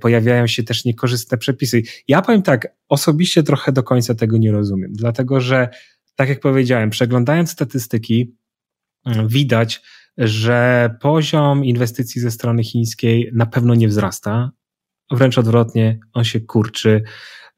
pojawiają 0.00 0.46
się 0.46 0.62
też 0.62 0.84
niekorzystne 0.84 1.38
przepisy. 1.38 1.82
Ja 2.08 2.22
powiem 2.22 2.42
tak, 2.42 2.68
osobiście 2.88 3.42
trochę 3.42 3.72
do 3.72 3.82
końca 3.82 4.14
tego 4.14 4.38
nie 4.38 4.52
rozumiem, 4.52 4.92
dlatego 4.92 5.40
że, 5.40 5.68
tak 6.16 6.28
jak 6.28 6.40
powiedziałem, 6.40 6.90
przeglądając 6.90 7.50
statystyki, 7.50 8.36
widać, 9.26 9.82
że 10.18 10.90
poziom 11.00 11.64
inwestycji 11.64 12.20
ze 12.20 12.30
strony 12.30 12.64
chińskiej 12.64 13.30
na 13.34 13.46
pewno 13.46 13.74
nie 13.74 13.88
wzrasta, 13.88 14.50
wręcz 15.10 15.38
odwrotnie, 15.38 15.98
on 16.12 16.24
się 16.24 16.40
kurczy, 16.40 17.02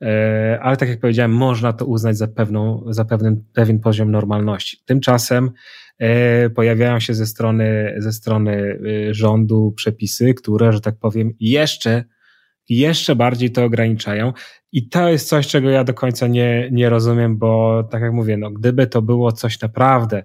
e, 0.02 0.58
ale 0.62 0.76
tak 0.76 0.88
jak 0.88 1.00
powiedziałem, 1.00 1.32
można 1.32 1.72
to 1.72 1.86
uznać 1.86 2.18
za, 2.18 2.28
pewną, 2.28 2.84
za 2.86 3.04
pewien, 3.04 3.44
pewien 3.52 3.80
poziom 3.80 4.10
normalności. 4.10 4.78
Tymczasem 4.84 5.44
e, 5.46 5.50
pojawiają 6.54 7.00
się 7.00 7.14
ze 7.14 7.26
strony, 7.26 7.94
ze 7.98 8.12
strony 8.12 8.78
e, 9.08 9.14
rządu 9.14 9.72
przepisy, 9.76 10.34
które, 10.34 10.72
że 10.72 10.80
tak 10.80 10.98
powiem, 10.98 11.32
jeszcze 11.40 12.04
jeszcze 12.68 13.16
bardziej 13.16 13.52
to 13.52 13.64
ograniczają. 13.64 14.32
I 14.72 14.88
to 14.88 15.08
jest 15.08 15.28
coś, 15.28 15.46
czego 15.46 15.70
ja 15.70 15.84
do 15.84 15.94
końca 15.94 16.26
nie, 16.26 16.68
nie 16.72 16.88
rozumiem, 16.88 17.38
bo 17.38 17.82
tak 17.90 18.02
jak 18.02 18.12
mówię, 18.12 18.36
no, 18.36 18.50
gdyby 18.50 18.86
to 18.86 19.02
było 19.02 19.32
coś 19.32 19.60
naprawdę 19.60 20.24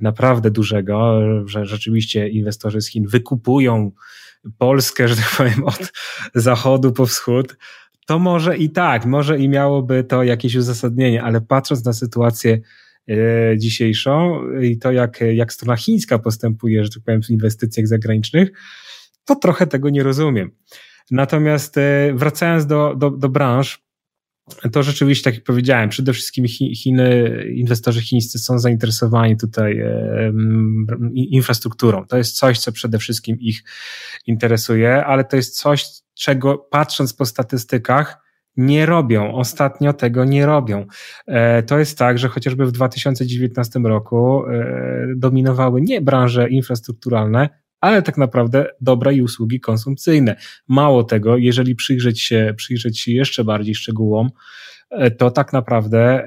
naprawdę 0.00 0.50
dużego, 0.50 1.20
że 1.48 1.66
rzeczywiście 1.66 2.28
inwestorzy 2.28 2.80
z 2.80 2.88
Chin 2.88 3.06
wykupują 3.06 3.90
Polskę, 4.58 5.08
że 5.08 5.16
tak 5.16 5.34
powiem, 5.36 5.64
od 5.64 5.92
zachodu 6.34 6.92
po 6.92 7.06
wschód, 7.06 7.56
to 8.06 8.18
może 8.18 8.56
i 8.56 8.70
tak, 8.70 9.06
może 9.06 9.38
i 9.38 9.48
miałoby 9.48 10.04
to 10.04 10.22
jakieś 10.22 10.54
uzasadnienie, 10.54 11.22
ale 11.22 11.40
patrząc 11.40 11.84
na 11.84 11.92
sytuację 11.92 12.52
e, 12.52 12.60
dzisiejszą 13.56 14.42
i 14.60 14.78
to, 14.78 14.92
jak, 14.92 15.20
jak 15.34 15.52
strona 15.52 15.76
chińska 15.76 16.18
postępuje, 16.18 16.84
że 16.84 16.90
tak 16.90 17.02
powiem, 17.02 17.22
w 17.22 17.30
inwestycjach 17.30 17.86
zagranicznych, 17.86 18.50
to 19.24 19.36
trochę 19.36 19.66
tego 19.66 19.90
nie 19.90 20.02
rozumiem. 20.02 20.50
Natomiast 21.10 21.78
e, 21.78 22.12
wracając 22.14 22.66
do, 22.66 22.94
do, 22.94 23.10
do 23.10 23.28
branż, 23.28 23.82
to 24.72 24.82
rzeczywiście, 24.82 25.24
tak 25.24 25.34
jak 25.34 25.44
powiedziałem, 25.44 25.88
przede 25.88 26.12
wszystkim 26.12 26.48
Chiny, 26.48 27.44
inwestorzy 27.54 28.00
chińscy 28.00 28.38
są 28.38 28.58
zainteresowani 28.58 29.36
tutaj 29.36 29.82
infrastrukturą. 31.14 32.06
To 32.06 32.16
jest 32.16 32.36
coś, 32.36 32.58
co 32.58 32.72
przede 32.72 32.98
wszystkim 32.98 33.36
ich 33.40 33.62
interesuje, 34.26 35.04
ale 35.04 35.24
to 35.24 35.36
jest 35.36 35.58
coś, 35.58 35.84
czego 36.14 36.58
patrząc 36.58 37.12
po 37.12 37.26
statystykach, 37.26 38.18
nie 38.60 38.86
robią. 38.86 39.34
Ostatnio 39.34 39.92
tego 39.92 40.24
nie 40.24 40.46
robią. 40.46 40.86
E, 41.26 41.62
to 41.62 41.78
jest 41.78 41.98
tak, 41.98 42.18
że 42.18 42.28
chociażby 42.28 42.66
w 42.66 42.72
2019 42.72 43.80
roku 43.80 44.46
e, 44.46 45.06
dominowały 45.16 45.80
nie 45.80 46.00
branże 46.00 46.50
infrastrukturalne, 46.50 47.48
ale 47.80 48.02
tak 48.02 48.18
naprawdę 48.18 48.66
dobra 48.80 49.12
i 49.12 49.22
usługi 49.22 49.60
konsumpcyjne. 49.60 50.36
Mało 50.68 51.04
tego, 51.04 51.36
jeżeli 51.36 51.74
przyjrzeć 51.74 52.20
się, 52.20 52.54
przyjrzeć 52.56 53.00
się 53.00 53.12
jeszcze 53.12 53.44
bardziej 53.44 53.74
szczegółom, 53.74 54.30
e, 54.90 55.10
to 55.10 55.30
tak 55.30 55.52
naprawdę 55.52 56.24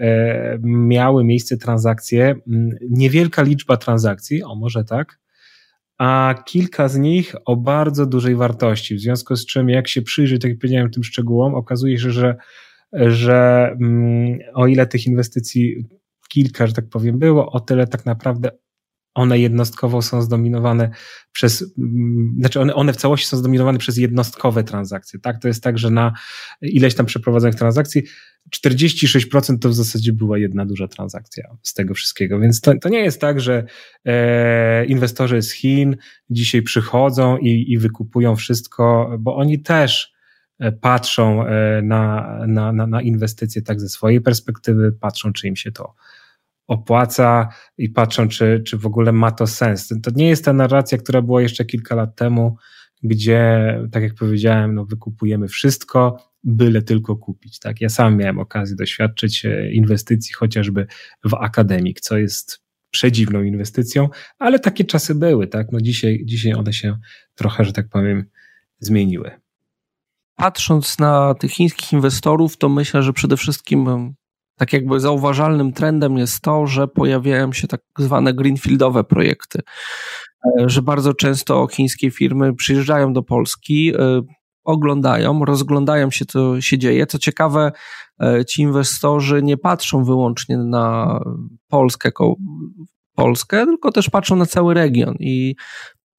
miały 0.63 1.23
miejsce 1.23 1.57
transakcje, 1.57 2.35
niewielka 2.89 3.41
liczba 3.41 3.77
transakcji, 3.77 4.43
o 4.43 4.55
może 4.55 4.83
tak, 4.83 5.22
a 5.97 6.35
kilka 6.45 6.87
z 6.87 6.97
nich 6.97 7.35
o 7.45 7.55
bardzo 7.55 8.05
dużej 8.05 8.35
wartości. 8.35 8.95
W 8.95 8.99
związku 8.99 9.35
z 9.35 9.45
czym, 9.45 9.69
jak 9.69 9.87
się 9.87 10.01
przyjrzy, 10.01 10.39
tak 10.39 10.51
jak 10.51 10.59
powiedziałem, 10.59 10.91
tym 10.91 11.03
szczegółom, 11.03 11.55
okazuje 11.55 11.99
się, 11.99 12.11
że, 12.11 12.35
że 12.93 13.69
o 14.53 14.67
ile 14.67 14.87
tych 14.87 15.05
inwestycji 15.05 15.85
kilka, 16.29 16.67
że 16.67 16.73
tak 16.73 16.89
powiem, 16.89 17.19
było, 17.19 17.51
o 17.51 17.59
tyle 17.59 17.87
tak 17.87 18.05
naprawdę 18.05 18.51
one 19.13 19.39
jednostkowo 19.39 20.01
są 20.01 20.21
zdominowane 20.21 20.89
przez, 21.31 21.73
mm, 21.77 22.35
znaczy 22.39 22.59
one, 22.59 22.75
one 22.75 22.93
w 22.93 22.97
całości 22.97 23.27
są 23.27 23.37
zdominowane 23.37 23.79
przez 23.79 23.97
jednostkowe 23.97 24.63
transakcje, 24.63 25.19
tak? 25.19 25.41
To 25.41 25.47
jest 25.47 25.63
tak, 25.63 25.77
że 25.77 25.89
na 25.89 26.13
ileś 26.61 26.95
tam 26.95 27.05
przeprowadzonych 27.05 27.55
transakcji 27.55 28.03
46% 28.53 29.59
to 29.59 29.69
w 29.69 29.73
zasadzie 29.73 30.13
była 30.13 30.37
jedna 30.37 30.65
duża 30.65 30.87
transakcja 30.87 31.57
z 31.61 31.73
tego 31.73 31.93
wszystkiego, 31.93 32.39
więc 32.39 32.61
to, 32.61 32.73
to 32.81 32.89
nie 32.89 32.99
jest 32.99 33.21
tak, 33.21 33.41
że 33.41 33.65
e, 34.05 34.85
inwestorzy 34.85 35.41
z 35.41 35.51
Chin 35.51 35.97
dzisiaj 36.29 36.61
przychodzą 36.61 37.37
i, 37.37 37.71
i 37.71 37.77
wykupują 37.77 38.35
wszystko, 38.35 39.15
bo 39.19 39.35
oni 39.35 39.59
też 39.59 40.13
e, 40.59 40.71
patrzą 40.71 41.45
e, 41.45 41.81
na, 41.81 42.37
na, 42.47 42.71
na, 42.71 42.87
na 42.87 43.01
inwestycje 43.01 43.61
tak 43.61 43.81
ze 43.81 43.89
swojej 43.89 44.21
perspektywy, 44.21 44.91
patrzą, 44.91 45.33
czy 45.33 45.47
im 45.47 45.55
się 45.55 45.71
to 45.71 45.93
opłaca 46.67 47.49
i 47.77 47.89
patrzą, 47.89 48.27
czy, 48.27 48.63
czy 48.67 48.77
w 48.77 48.85
ogóle 48.85 49.11
ma 49.11 49.31
to 49.31 49.47
sens. 49.47 49.93
To 50.03 50.11
nie 50.15 50.29
jest 50.29 50.45
ta 50.45 50.53
narracja, 50.53 50.97
która 50.97 51.21
była 51.21 51.41
jeszcze 51.41 51.65
kilka 51.65 51.95
lat 51.95 52.15
temu, 52.15 52.57
gdzie, 53.03 53.79
tak 53.91 54.03
jak 54.03 54.15
powiedziałem, 54.15 54.75
no, 54.75 54.85
wykupujemy 54.85 55.47
wszystko, 55.47 56.32
byle 56.43 56.81
tylko 56.81 57.15
kupić. 57.15 57.59
Tak? 57.59 57.81
Ja 57.81 57.89
sam 57.89 58.17
miałem 58.17 58.39
okazję 58.39 58.75
doświadczyć 58.75 59.45
e, 59.45 59.71
inwestycji 59.71 60.33
chociażby 60.33 60.87
w 61.23 61.33
akademik, 61.33 62.01
co 62.01 62.17
jest 62.17 62.63
przedziwną 62.91 63.43
inwestycją, 63.43 64.09
ale 64.39 64.59
takie 64.59 64.83
czasy 64.83 65.15
były. 65.15 65.47
Tak? 65.47 65.67
No 65.71 65.81
dzisiaj, 65.81 66.21
dzisiaj 66.25 66.53
one 66.53 66.73
się 66.73 66.97
trochę, 67.35 67.65
że 67.65 67.73
tak 67.73 67.89
powiem, 67.89 68.25
zmieniły. 68.79 69.31
Patrząc 70.35 70.99
na 70.99 71.33
tych 71.33 71.51
chińskich 71.51 71.93
inwestorów, 71.93 72.57
to 72.57 72.69
myślę, 72.69 73.03
że 73.03 73.13
przede 73.13 73.37
wszystkim 73.37 74.13
tak 74.57 74.73
jakby 74.73 74.99
zauważalnym 74.99 75.73
trendem 75.73 76.17
jest 76.17 76.41
to, 76.41 76.67
że 76.67 76.87
pojawiają 76.87 77.53
się 77.53 77.67
tak 77.67 77.81
zwane 77.97 78.33
greenfieldowe 78.33 79.03
projekty, 79.03 79.59
e, 80.59 80.69
że 80.69 80.81
bardzo 80.81 81.13
często 81.13 81.67
chińskie 81.67 82.11
firmy 82.11 82.55
przyjeżdżają 82.55 83.13
do 83.13 83.23
Polski, 83.23 83.93
e, 83.95 84.21
oglądają, 84.63 85.45
rozglądają 85.45 86.11
się, 86.11 86.25
co 86.25 86.61
się 86.61 86.77
dzieje. 86.77 87.07
Co 87.07 87.19
ciekawe, 87.19 87.71
e, 88.21 88.45
ci 88.45 88.61
inwestorzy 88.61 89.43
nie 89.43 89.57
patrzą 89.57 90.03
wyłącznie 90.03 90.57
na 90.57 91.19
Polskę 91.67 92.11
Polskę, 93.15 93.65
tylko 93.65 93.91
też 93.91 94.09
patrzą 94.09 94.35
na 94.35 94.45
cały 94.45 94.73
region 94.73 95.15
i 95.19 95.55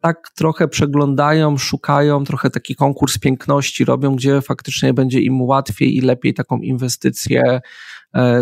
tak 0.00 0.30
trochę 0.36 0.68
przeglądają, 0.68 1.56
szukają, 1.56 2.24
trochę 2.24 2.50
taki 2.50 2.74
konkurs 2.74 3.18
piękności 3.18 3.84
robią, 3.84 4.16
gdzie 4.16 4.40
faktycznie 4.40 4.94
będzie 4.94 5.20
im 5.20 5.42
łatwiej 5.42 5.96
i 5.96 6.00
lepiej 6.00 6.34
taką 6.34 6.58
inwestycję 6.58 7.60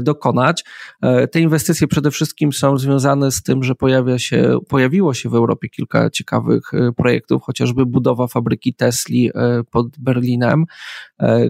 dokonać. 0.02 0.64
E, 1.02 1.28
te 1.28 1.40
inwestycje 1.40 1.86
przede 1.86 2.10
wszystkim 2.10 2.52
są 2.52 2.78
związane 2.78 3.30
z 3.30 3.42
tym, 3.42 3.62
że 3.62 3.74
pojawia 3.74 4.18
się, 4.18 4.58
pojawiło 4.68 5.14
się 5.14 5.28
w 5.28 5.34
Europie 5.34 5.68
kilka 5.68 6.10
ciekawych 6.10 6.74
e, 6.74 6.92
projektów, 6.92 7.42
chociażby 7.42 7.86
budowa 7.86 8.26
fabryki 8.26 8.74
Tesli 8.74 9.30
pod 9.70 9.98
Berlinem, 9.98 10.64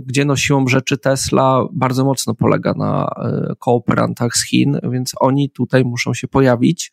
gdzie 0.07 0.25
no 0.25 0.37
siłą 0.37 0.67
rzeczy 0.67 0.99
Tesla 0.99 1.65
bardzo 1.73 2.05
mocno 2.05 2.35
polega 2.35 2.75
na 2.75 3.09
kooperantach 3.59 4.37
z 4.37 4.47
Chin, 4.49 4.79
więc 4.91 5.13
oni 5.21 5.51
tutaj 5.51 5.85
muszą 5.85 6.15
się 6.15 6.29
pojawić. 6.29 6.93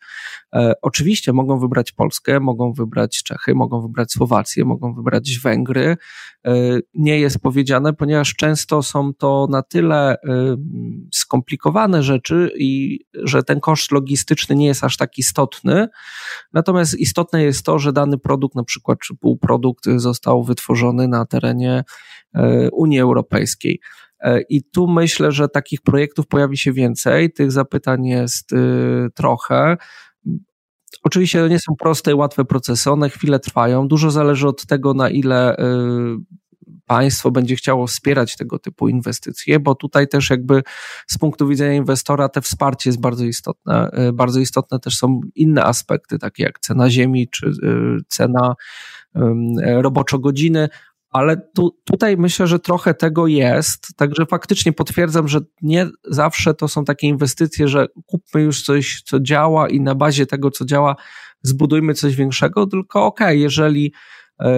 Oczywiście 0.82 1.34
mogą 1.34 1.60
wybrać 1.60 1.92
Polskę, 1.92 2.40
mogą 2.40 2.74
wybrać 2.74 3.24
Czechy, 3.24 3.56
mogą 3.56 3.82
wybrać 3.82 4.12
Słowację, 4.12 4.66
mogą 4.66 4.94
wybrać 4.94 5.40
Węgry. 5.44 5.98
Nie 6.94 7.20
jest 7.20 7.40
powiedziane, 7.40 7.94
ponieważ 7.94 8.36
często 8.36 8.84
są 8.84 9.14
to 9.14 9.48
na 9.50 9.62
tyle 9.62 10.18
skomplikowane 11.20 12.04
rzeczy 12.04 12.52
i 12.58 13.00
że 13.14 13.44
ten 13.44 13.60
koszt 13.60 13.92
logistyczny 13.92 14.56
nie 14.56 14.68
jest 14.68 14.84
aż 14.84 14.98
tak 14.98 15.18
istotny. 15.18 15.88
Natomiast 16.54 17.00
istotne 17.00 17.44
jest 17.44 17.66
to, 17.66 17.80
że 17.80 17.94
dany 17.94 18.18
produkt, 18.18 18.56
na 18.56 18.64
przykład 18.64 19.00
czy 19.00 19.16
półprodukt 19.16 19.86
został 19.96 20.44
wytworzony 20.44 21.08
na 21.08 21.26
terenie 21.26 21.84
e, 22.34 22.70
Unii 22.72 23.00
Europejskiej. 23.00 23.80
E, 24.20 24.42
I 24.42 24.64
tu 24.64 24.88
myślę, 24.88 25.32
że 25.32 25.50
takich 25.50 25.82
projektów 25.82 26.28
pojawi 26.28 26.58
się 26.58 26.74
więcej, 26.74 27.34
tych 27.34 27.52
zapytań 27.52 28.06
jest 28.06 28.54
e, 28.54 28.58
trochę. 29.16 29.78
Oczywiście 31.04 31.50
nie 31.50 31.60
są 31.60 31.76
proste 31.80 32.12
i 32.12 32.14
łatwe 32.14 32.46
procesy, 32.46 32.92
one 32.92 33.10
chwilę 33.10 33.40
trwają. 33.40 33.88
Dużo 33.88 34.12
zależy 34.12 34.48
od 34.48 34.66
tego, 34.66 34.94
na 34.94 35.10
ile 35.10 35.56
państwo 36.86 37.32
będzie 37.32 37.56
chciało 37.56 37.88
wspierać 37.88 38.36
tego 38.36 38.60
typu 38.60 38.88
inwestycje, 38.88 39.60
bo 39.60 39.76
tutaj 39.76 40.08
też 40.08 40.30
jakby 40.30 40.64
z 41.08 41.18
punktu 41.18 41.48
widzenia 41.48 41.74
inwestora 41.74 42.30
te 42.30 42.42
wsparcie 42.42 42.90
jest 42.90 43.02
bardzo 43.02 43.26
istotne. 43.26 43.92
Y, 44.10 44.14
bardzo 44.14 44.40
istotne 44.40 44.80
też 44.80 44.98
są 44.98 45.22
inne 45.36 45.64
aspekty, 45.64 46.20
takie 46.20 46.44
jak 46.44 46.60
cena 46.60 46.90
ziemi 46.90 47.28
czy 47.30 47.48
y, 47.48 47.98
cena 48.08 48.56
roboczo-godziny, 49.82 50.70
ale 51.10 51.38
tu, 51.56 51.78
tutaj 51.84 52.18
myślę, 52.18 52.48
że 52.48 52.60
trochę 52.60 52.94
tego 52.94 53.28
jest, 53.28 53.88
także 53.96 54.26
faktycznie 54.26 54.74
potwierdzam, 54.74 55.28
że 55.28 55.40
nie 55.62 55.90
zawsze 56.04 56.54
to 56.54 56.68
są 56.68 56.86
takie 56.86 57.08
inwestycje, 57.08 57.68
że 57.68 57.88
kupmy 58.06 58.42
już 58.42 58.64
coś, 58.64 59.02
co 59.06 59.20
działa 59.20 59.70
i 59.70 59.82
na 59.82 59.96
bazie 59.96 60.26
tego, 60.26 60.52
co 60.52 60.66
działa, 60.66 60.96
zbudujmy 61.42 61.94
coś 61.94 62.16
większego, 62.16 62.68
tylko 62.68 63.06
okej, 63.06 63.28
okay, 63.28 63.38
jeżeli 63.38 63.94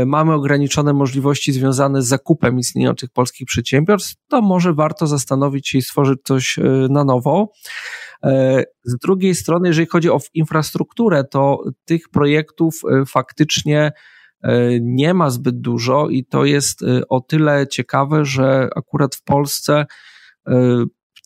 mamy 0.06 0.34
ograniczone 0.34 0.94
możliwości 0.94 1.54
związane 1.54 2.02
z 2.02 2.08
zakupem 2.08 2.60
istniejących 2.60 3.10
polskich 3.10 3.48
przedsiębiorstw, 3.48 4.16
to 4.28 4.42
może 4.42 4.74
warto 4.74 5.08
zastanowić 5.08 5.70
się 5.70 5.78
i 5.78 5.82
stworzyć 5.82 6.20
coś 6.24 6.60
na 6.90 7.04
nowo. 7.04 7.52
Z 8.84 8.98
drugiej 9.02 9.36
strony, 9.36 9.68
jeżeli 9.68 9.88
chodzi 9.88 10.10
o 10.10 10.20
infrastrukturę, 10.34 11.24
to 11.24 11.64
tych 11.86 12.10
projektów 12.10 12.82
faktycznie 13.08 13.92
nie 14.82 15.14
ma 15.14 15.30
zbyt 15.30 15.62
dużo 15.62 16.10
i 16.10 16.26
to 16.26 16.46
jest 16.46 16.80
o 17.10 17.22
tyle 17.22 17.68
ciekawe, 17.68 18.26
że 18.26 18.70
akurat 18.76 19.16
w 19.16 19.24
Polsce 19.24 19.86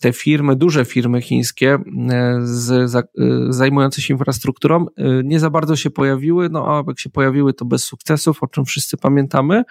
te 0.01 0.13
firmy, 0.13 0.55
duże 0.55 0.85
firmy 0.85 1.21
chińskie 1.21 1.73
e, 1.73 2.39
z, 2.43 2.95
e, 2.95 3.03
zajmujące 3.49 4.01
się 4.01 4.13
infrastrukturą 4.13 4.85
e, 4.85 5.03
nie 5.23 5.39
za 5.39 5.49
bardzo 5.49 5.75
się 5.75 5.89
pojawiły, 5.89 6.49
no 6.49 6.67
a 6.67 6.83
jak 6.87 6.99
się 6.99 7.09
pojawiły 7.09 7.53
to 7.53 7.65
bez 7.65 7.83
sukcesów, 7.83 8.43
o 8.43 8.47
czym 8.47 8.65
wszyscy 8.65 8.97
pamiętamy. 8.97 9.63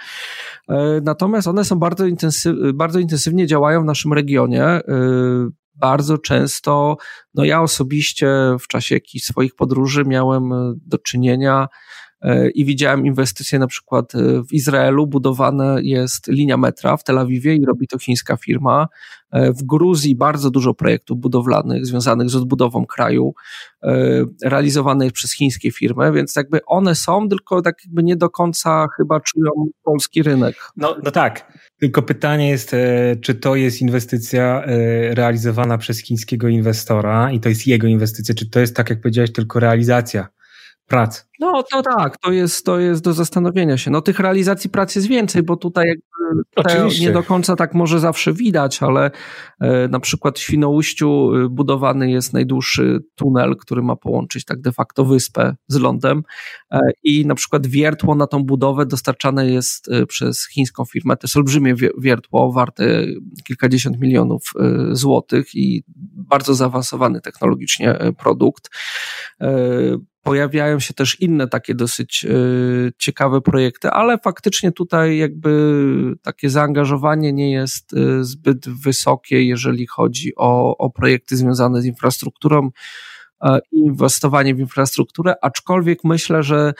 Natomiast 1.02 1.48
one 1.48 1.64
są 1.64 1.78
bardzo, 1.78 2.06
intensyw, 2.06 2.56
bardzo 2.74 2.98
intensywnie 2.98 3.46
działają 3.46 3.82
w 3.82 3.84
naszym 3.84 4.12
regionie. 4.12 4.80
Bardzo 5.74 6.18
często, 6.18 6.96
no 7.34 7.44
ja 7.44 7.62
osobiście 7.62 8.56
w 8.60 8.68
czasie 8.68 8.94
jakichś 8.94 9.24
swoich 9.24 9.54
podróży 9.54 10.04
miałem 10.06 10.50
do 10.86 10.98
czynienia 10.98 11.68
i 12.54 12.64
widziałem 12.64 13.06
inwestycje 13.06 13.58
na 13.58 13.66
przykład 13.66 14.14
e, 14.14 14.18
w 14.48 14.52
Izraelu, 14.52 15.06
budowana 15.06 15.76
jest 15.82 16.28
linia 16.28 16.56
metra 16.56 16.96
w 16.96 17.04
Tel 17.04 17.18
Awiwie 17.18 17.54
i 17.54 17.64
robi 17.64 17.86
to 17.86 17.98
chińska 17.98 18.36
firma. 18.36 18.88
E, 19.32 19.52
w 19.52 19.62
Gruzji 19.62 20.16
bardzo 20.16 20.50
dużo 20.50 20.74
projektów 20.74 21.18
budowlanych 21.18 21.86
związanych 21.86 22.30
z 22.30 22.36
odbudową 22.36 22.86
kraju, 22.86 23.34
realizowane 24.44 25.10
przez 25.10 25.32
chińskie 25.32 25.70
firmy, 25.70 26.12
więc 26.12 26.36
jakby 26.36 26.64
one 26.66 26.94
są, 26.94 27.28
tylko 27.28 27.62
tak 27.62 27.74
jakby 27.84 28.02
nie 28.02 28.16
do 28.16 28.30
końca 28.30 28.86
chyba 28.96 29.20
czują 29.20 29.50
polski 29.82 30.22
rynek. 30.22 30.56
No, 30.76 30.96
no 31.02 31.10
tak, 31.10 31.52
tylko 31.80 32.02
pytanie 32.02 32.48
jest, 32.50 32.76
czy 33.20 33.34
to 33.34 33.56
jest 33.56 33.80
inwestycja 33.80 34.62
realizowana 35.10 35.78
przez 35.78 36.02
chińskiego 36.02 36.48
inwestora 36.48 37.32
i 37.32 37.40
to 37.40 37.48
jest 37.48 37.66
jego 37.66 37.86
inwestycja, 37.86 38.34
czy 38.34 38.50
to 38.50 38.60
jest 38.60 38.76
tak 38.76 38.90
jak 38.90 39.00
powiedziałeś, 39.00 39.32
tylko 39.32 39.60
realizacja 39.60 40.28
prac. 40.86 41.28
No 41.40 41.62
to 41.62 41.82
tak, 41.82 42.18
to 42.18 42.32
jest, 42.32 42.66
to 42.66 42.78
jest 42.78 43.04
do 43.04 43.12
zastanowienia 43.12 43.78
się. 43.78 43.90
No 43.90 44.02
tych 44.02 44.18
realizacji 44.18 44.70
prac 44.70 44.94
jest 44.94 45.08
więcej, 45.08 45.42
bo 45.42 45.56
tutaj, 45.56 45.94
tutaj 46.54 46.88
nie 47.00 47.12
do 47.12 47.22
końca 47.22 47.56
tak 47.56 47.74
może 47.74 48.00
zawsze 48.00 48.32
widać, 48.32 48.82
ale 48.82 49.10
e, 49.60 49.88
na 49.88 50.00
przykład 50.00 50.38
w 50.38 50.42
Świnoujściu 50.42 51.30
e, 51.34 51.48
budowany 51.48 52.10
jest 52.10 52.32
najdłuższy 52.32 53.00
tunel, 53.14 53.56
który 53.56 53.82
ma 53.82 53.96
połączyć 53.96 54.44
tak 54.44 54.60
de 54.60 54.72
facto 54.72 55.04
wyspę 55.04 55.56
z 55.68 55.76
lądem 55.76 56.22
e, 56.72 56.80
i 57.02 57.26
na 57.26 57.34
przykład 57.34 57.66
wiertło 57.66 58.14
na 58.14 58.26
tą 58.26 58.44
budowę 58.44 58.86
dostarczane 58.86 59.50
jest 59.50 59.90
przez 60.08 60.48
chińską 60.48 60.84
firmę. 60.84 61.16
To 61.16 61.26
jest 61.26 61.36
olbrzymie 61.36 61.74
wiertło 61.98 62.52
warte 62.52 63.06
kilkadziesiąt 63.46 64.00
milionów 64.00 64.42
złotych 64.92 65.54
i 65.54 65.84
bardzo 66.16 66.54
zaawansowany 66.54 67.20
technologicznie 67.20 67.98
produkt 68.18 68.70
pojawiają 70.24 70.80
się 70.80 70.94
też 70.94 71.20
inne 71.20 71.48
takie 71.48 71.74
dosyć 71.74 72.24
y, 72.24 72.92
ciekawe 72.98 73.40
projekty, 73.40 73.90
ale 73.90 74.18
faktycznie 74.18 74.72
tutaj 74.72 75.18
jakby 75.18 76.14
takie 76.22 76.50
zaangażowanie 76.50 77.32
nie 77.32 77.52
jest 77.52 77.92
y, 77.92 78.24
zbyt 78.24 78.68
wysokie, 78.68 79.42
jeżeli 79.42 79.86
chodzi 79.86 80.32
o, 80.36 80.76
o 80.76 80.90
projekty 80.90 81.36
związane 81.36 81.82
z 81.82 81.84
infrastrukturą 81.84 82.70
i 83.72 83.78
inwestowanie 83.78 84.54
w 84.54 84.58
infrastrukturę, 84.58 85.34
aczkolwiek 85.42 85.98
myślę, 86.04 86.42
że 86.42 86.74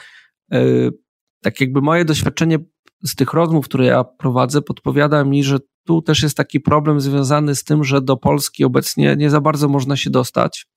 tak 1.41 1.61
jakby 1.61 1.81
moje 1.81 2.05
doświadczenie 2.05 2.59
z 3.03 3.15
tych 3.15 3.33
rozmów, 3.33 3.65
które 3.65 3.85
ja 3.85 4.03
prowadzę, 4.03 4.61
podpowiada 4.61 5.23
mi, 5.23 5.43
że 5.43 5.57
tu 5.85 6.01
też 6.01 6.23
jest 6.23 6.37
taki 6.37 6.59
problem 6.59 7.01
związany 7.01 7.55
z 7.55 7.63
tym, 7.63 7.83
że 7.83 8.01
do 8.01 8.17
Polski 8.17 8.63
obecnie 8.65 9.15
nie 9.17 9.29
za 9.29 9.41
bardzo 9.41 9.67
można 9.67 9.97
się 9.97 10.09
dostać 10.09 10.67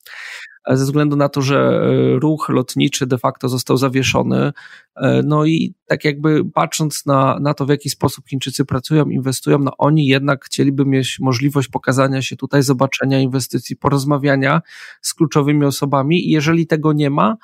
ze 0.76 0.84
względu 0.84 1.16
na 1.16 1.28
to, 1.28 1.42
że 1.42 1.58
e, 1.58 2.18
ruch 2.18 2.48
lotniczy 2.48 3.06
de 3.06 3.18
facto 3.18 3.48
został 3.48 3.76
zawieszony. 3.76 4.52
E, 4.96 5.22
no 5.24 5.44
i 5.44 5.74
tak 5.86 6.04
jakby 6.04 6.44
patrząc 6.44 7.06
na, 7.06 7.38
na 7.40 7.54
to, 7.54 7.66
w 7.66 7.68
jaki 7.68 7.90
sposób 7.90 8.28
Chińczycy 8.28 8.64
pracują, 8.64 9.04
inwestują, 9.04 9.58
no 9.58 9.70
oni 9.78 10.06
jednak 10.06 10.44
chcieliby 10.44 10.84
mieć 10.84 11.16
możliwość 11.20 11.68
pokazania 11.68 12.22
się 12.22 12.36
tutaj, 12.36 12.62
zobaczenia 12.62 13.20
inwestycji, 13.20 13.76
porozmawiania 13.76 14.62
z 15.02 15.14
kluczowymi 15.14 15.64
osobami 15.64 16.28
i 16.28 16.30
jeżeli 16.30 16.66
tego 16.66 16.92
nie 16.92 17.10
ma, 17.10 17.36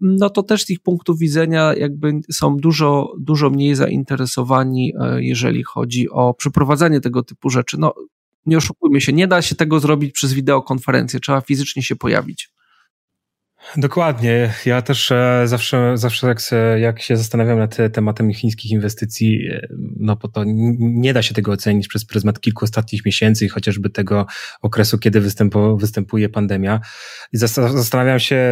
no 0.00 0.30
to 0.30 0.42
też 0.42 0.64
z 0.64 0.70
ich 0.70 0.80
punktu 0.80 1.16
widzenia 1.16 1.74
jakby 1.74 2.12
są 2.32 2.56
dużo, 2.56 3.12
dużo 3.18 3.50
mniej 3.50 3.74
zainteresowani, 3.74 4.92
e, 5.00 5.22
jeżeli 5.24 5.62
chodzi 5.62 6.10
o 6.10 6.34
przeprowadzanie 6.34 7.00
tego 7.00 7.22
typu 7.22 7.50
rzeczy. 7.50 7.76
No, 7.80 7.94
nie 8.46 8.56
oszukujmy 8.56 9.00
się, 9.00 9.12
nie 9.12 9.26
da 9.26 9.42
się 9.42 9.54
tego 9.54 9.80
zrobić 9.80 10.12
przez 10.12 10.32
wideokonferencję, 10.32 11.20
trzeba 11.20 11.40
fizycznie 11.40 11.82
się 11.82 11.96
pojawić. 11.96 12.50
Dokładnie. 13.76 14.52
Ja 14.66 14.82
też 14.82 15.12
e, 15.12 15.42
zawsze, 15.44 15.92
zawsze 15.94 16.26
jak, 16.26 16.40
jak 16.80 17.02
się 17.02 17.16
zastanawiam 17.16 17.58
nad 17.58 17.76
tematem 17.92 18.34
chińskich 18.34 18.70
inwestycji, 18.70 19.48
e, 19.52 19.68
no 19.96 20.16
bo 20.16 20.28
to 20.28 20.42
nie 20.78 21.12
da 21.12 21.22
się 21.22 21.34
tego 21.34 21.52
ocenić 21.52 21.88
przez 21.88 22.04
pryzmat 22.04 22.40
kilku 22.40 22.64
ostatnich 22.64 23.04
miesięcy 23.04 23.44
i 23.44 23.48
chociażby 23.48 23.90
tego 23.90 24.26
okresu, 24.62 24.98
kiedy 24.98 25.20
występu, 25.20 25.76
występuje 25.76 26.28
pandemia. 26.28 26.80
I 27.32 27.36
zastanawiam 27.36 28.20
się 28.20 28.46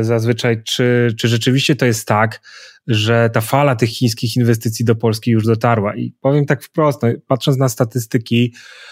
zazwyczaj, 0.00 0.62
czy, 0.62 1.14
czy 1.18 1.28
rzeczywiście 1.28 1.76
to 1.76 1.86
jest 1.86 2.08
tak, 2.08 2.40
że 2.86 3.30
ta 3.32 3.40
fala 3.40 3.76
tych 3.76 3.90
chińskich 3.90 4.36
inwestycji 4.36 4.84
do 4.84 4.94
Polski 4.94 5.30
już 5.30 5.44
dotarła. 5.44 5.96
I 5.96 6.14
powiem 6.20 6.46
tak 6.46 6.62
wprost, 6.62 7.02
no, 7.02 7.08
patrząc 7.26 7.58
na 7.58 7.68
statystyki, 7.68 8.52
E, 8.52 8.89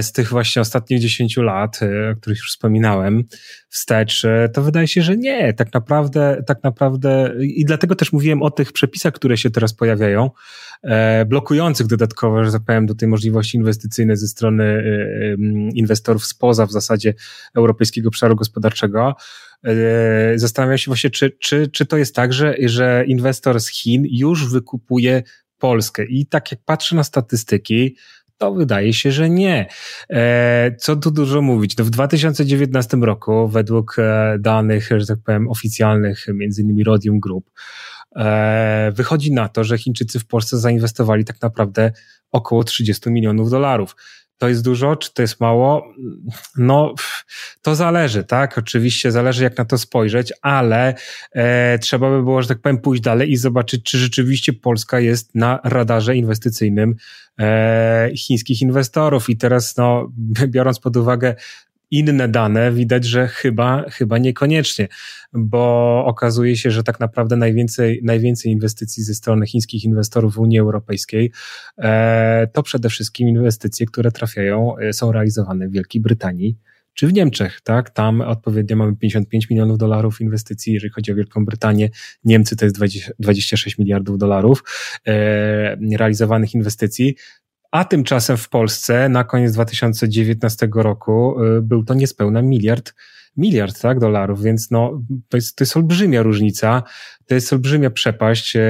z 0.00 0.12
tych 0.12 0.28
właśnie 0.28 0.62
ostatnich 0.62 1.00
10 1.00 1.36
lat, 1.36 1.80
e, 1.82 2.10
o 2.10 2.16
których 2.16 2.38
już 2.38 2.50
wspominałem, 2.50 3.24
wstecz, 3.68 4.24
e, 4.24 4.48
to 4.48 4.62
wydaje 4.62 4.88
się, 4.88 5.02
że 5.02 5.16
nie. 5.16 5.54
Tak 5.54 5.74
naprawdę, 5.74 6.42
tak 6.46 6.62
naprawdę, 6.62 7.34
i 7.40 7.64
dlatego 7.64 7.94
też 7.94 8.12
mówiłem 8.12 8.42
o 8.42 8.50
tych 8.50 8.72
przepisach, 8.72 9.12
które 9.12 9.36
się 9.36 9.50
teraz 9.50 9.74
pojawiają, 9.74 10.30
blokujących 11.26 11.86
dodatkowo, 11.86 12.44
że 12.44 12.52
tak 12.52 12.62
powiem, 12.66 12.86
do 12.86 12.94
tej 12.94 13.08
możliwości 13.08 13.56
inwestycyjnej 13.56 14.16
ze 14.16 14.28
strony 14.28 14.84
inwestorów 15.74 16.26
spoza 16.26 16.66
w 16.66 16.72
zasadzie 16.72 17.14
Europejskiego 17.54 18.08
Obszaru 18.08 18.36
Gospodarczego. 18.36 19.14
Zastanawiam 20.34 20.78
się 20.78 20.90
właśnie, 20.90 21.10
czy, 21.10 21.30
czy, 21.30 21.68
czy 21.68 21.86
to 21.86 21.96
jest 21.96 22.14
tak, 22.14 22.32
że, 22.32 22.54
że 22.64 23.04
inwestor 23.06 23.60
z 23.60 23.68
Chin 23.68 24.04
już 24.10 24.50
wykupuje 24.50 25.22
Polskę. 25.58 26.04
I 26.04 26.26
tak 26.26 26.50
jak 26.50 26.60
patrzę 26.64 26.96
na 26.96 27.04
statystyki, 27.04 27.96
to 28.38 28.54
wydaje 28.54 28.92
się, 28.92 29.12
że 29.12 29.30
nie. 29.30 29.66
E, 30.10 30.76
co 30.78 30.96
tu 30.96 31.10
dużo 31.10 31.42
mówić? 31.42 31.76
No 31.76 31.84
w 31.84 31.90
2019 31.90 32.96
roku, 32.96 33.48
według 33.48 33.96
e, 33.98 34.36
danych, 34.40 34.88
że 34.96 35.06
tak 35.06 35.18
powiem, 35.24 35.48
oficjalnych, 35.48 36.26
między 36.34 36.62
innymi 36.62 36.84
Rodium 36.84 37.20
Group, 37.20 37.50
e, 38.16 38.92
wychodzi 38.94 39.32
na 39.32 39.48
to, 39.48 39.64
że 39.64 39.78
Chińczycy 39.78 40.18
w 40.18 40.26
Polsce 40.26 40.58
zainwestowali 40.58 41.24
tak 41.24 41.42
naprawdę 41.42 41.92
około 42.32 42.64
30 42.64 43.10
milionów 43.10 43.50
dolarów 43.50 43.96
to 44.38 44.48
jest 44.48 44.64
dużo, 44.64 44.96
czy 44.96 45.14
to 45.14 45.22
jest 45.22 45.40
mało? 45.40 45.94
No, 46.56 46.94
to 47.62 47.74
zależy, 47.74 48.24
tak? 48.24 48.58
Oczywiście 48.58 49.12
zależy, 49.12 49.44
jak 49.44 49.58
na 49.58 49.64
to 49.64 49.78
spojrzeć, 49.78 50.32
ale 50.42 50.94
e, 51.32 51.78
trzeba 51.78 52.10
by 52.10 52.22
było, 52.22 52.42
że 52.42 52.48
tak 52.48 52.60
powiem, 52.60 52.78
pójść 52.78 53.02
dalej 53.02 53.32
i 53.32 53.36
zobaczyć, 53.36 53.82
czy 53.82 53.98
rzeczywiście 53.98 54.52
Polska 54.52 55.00
jest 55.00 55.34
na 55.34 55.60
radarze 55.64 56.16
inwestycyjnym 56.16 56.94
e, 57.40 58.10
chińskich 58.16 58.62
inwestorów. 58.62 59.30
I 59.30 59.36
teraz, 59.36 59.76
no, 59.76 60.12
biorąc 60.54 60.80
pod 60.80 60.96
uwagę 60.96 61.34
inne 61.98 62.28
dane, 62.28 62.72
widać, 62.72 63.04
że 63.04 63.28
chyba, 63.28 63.84
chyba 63.90 64.18
niekoniecznie, 64.18 64.88
bo 65.32 66.04
okazuje 66.06 66.56
się, 66.56 66.70
że 66.70 66.82
tak 66.82 67.00
naprawdę 67.00 67.36
najwięcej, 67.36 68.00
najwięcej 68.02 68.52
inwestycji 68.52 69.02
ze 69.02 69.14
strony 69.14 69.46
chińskich 69.46 69.84
inwestorów 69.84 70.34
w 70.34 70.38
Unii 70.38 70.58
Europejskiej 70.58 71.32
e, 71.78 72.48
to 72.52 72.62
przede 72.62 72.88
wszystkim 72.88 73.28
inwestycje, 73.28 73.86
które 73.86 74.12
trafiają, 74.12 74.78
e, 74.78 74.92
są 74.92 75.12
realizowane 75.12 75.68
w 75.68 75.72
Wielkiej 75.72 76.02
Brytanii 76.02 76.56
czy 76.94 77.06
w 77.06 77.12
Niemczech, 77.12 77.60
tak? 77.60 77.90
Tam 77.90 78.20
odpowiednio 78.20 78.76
mamy 78.76 78.96
55 78.96 79.50
milionów 79.50 79.78
dolarów 79.78 80.20
inwestycji, 80.20 80.72
jeżeli 80.72 80.92
chodzi 80.92 81.12
o 81.12 81.14
Wielką 81.14 81.44
Brytanię. 81.44 81.90
Niemcy 82.24 82.56
to 82.56 82.64
jest 82.64 82.76
20, 82.76 83.12
26 83.18 83.78
miliardów 83.78 84.18
dolarów 84.18 84.64
e, 85.06 85.76
realizowanych 85.96 86.54
inwestycji. 86.54 87.16
A 87.74 87.84
tymczasem 87.84 88.36
w 88.36 88.48
Polsce 88.48 89.08
na 89.08 89.24
koniec 89.24 89.52
2019 89.52 90.68
roku 90.74 91.42
y, 91.42 91.62
był 91.62 91.84
to 91.84 91.94
niespełna 91.94 92.42
miliard, 92.42 92.94
miliard 93.36 93.80
tak, 93.80 93.98
dolarów, 93.98 94.42
więc 94.42 94.70
no, 94.70 95.02
to, 95.28 95.36
jest, 95.36 95.56
to 95.56 95.64
jest 95.64 95.76
olbrzymia 95.76 96.22
różnica, 96.22 96.82
to 97.26 97.34
jest 97.34 97.52
olbrzymia 97.52 97.90
przepaść 97.90 98.56
y, 98.56 98.60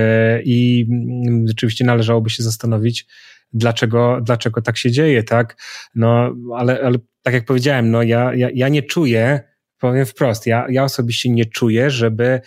i 0.44 0.86
mm, 0.90 1.48
rzeczywiście 1.48 1.84
należałoby 1.84 2.30
się 2.30 2.42
zastanowić, 2.42 3.06
dlaczego, 3.52 4.20
dlaczego 4.22 4.62
tak 4.62 4.76
się 4.76 4.90
dzieje, 4.90 5.22
tak? 5.22 5.56
No, 5.94 6.34
ale, 6.56 6.80
ale 6.84 6.98
tak 7.22 7.34
jak 7.34 7.44
powiedziałem, 7.44 7.90
no 7.90 8.02
ja, 8.02 8.34
ja, 8.34 8.48
ja 8.54 8.68
nie 8.68 8.82
czuję 8.82 9.40
powiem 9.84 10.06
wprost, 10.06 10.46
ja, 10.46 10.66
ja 10.70 10.84
osobiście 10.84 11.30
nie 11.30 11.46
czuję, 11.46 11.90
żeby 11.90 12.40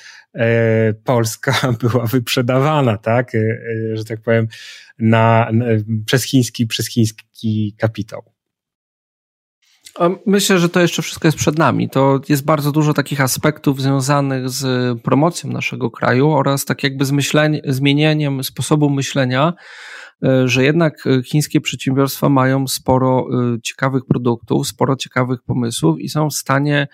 Polska 1.04 1.54
była 1.82 2.06
wyprzedawana, 2.06 2.98
tak, 2.98 3.36
e, 3.36 3.40
e, 3.40 3.98
że 3.98 4.06
tak 4.06 4.22
powiem, 4.22 4.48
na, 5.00 5.50
na, 5.54 5.66
przez 6.06 6.24
chiński, 6.24 6.68
przez 6.68 6.90
chiński 6.90 7.76
kapitał. 7.78 8.38
Myślę, 10.26 10.60
że 10.60 10.70
to 10.70 10.80
jeszcze 10.80 11.02
wszystko 11.02 11.28
jest 11.28 11.38
przed 11.38 11.58
nami. 11.58 11.90
To 11.90 12.22
jest 12.30 12.46
bardzo 12.46 12.72
dużo 12.72 12.94
takich 12.94 13.22
aspektów 13.22 13.82
związanych 13.82 14.50
z 14.50 15.02
promocją 15.02 15.52
naszego 15.52 15.92
kraju 15.92 16.32
oraz 16.32 16.66
tak 16.66 16.84
jakby 16.84 17.06
z 17.06 17.14
zmienieniem 17.66 18.44
sposobu 18.44 18.90
myślenia, 18.90 19.54
e, 20.24 20.48
że 20.48 20.64
jednak 20.64 21.04
chińskie 21.26 21.62
przedsiębiorstwa 21.62 22.30
mają 22.30 22.68
sporo 22.68 23.28
e, 23.32 23.62
ciekawych 23.62 24.06
produktów, 24.06 24.68
sporo 24.68 24.96
ciekawych 24.96 25.44
pomysłów 25.44 26.00
i 26.00 26.10
są 26.10 26.30
w 26.30 26.34
stanie 26.34 26.82
e, 26.82 26.88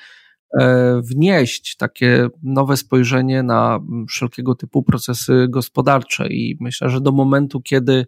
wnieść 1.04 1.78
takie 1.78 2.28
nowe 2.44 2.78
spojrzenie 2.78 3.44
na 3.44 3.80
wszelkiego 4.10 4.56
typu 4.56 4.84
procesy 4.84 5.48
gospodarcze. 5.50 6.28
I 6.28 6.58
myślę, 6.60 6.90
że 6.90 7.02
do 7.02 7.12
momentu, 7.12 7.62
kiedy 7.62 8.06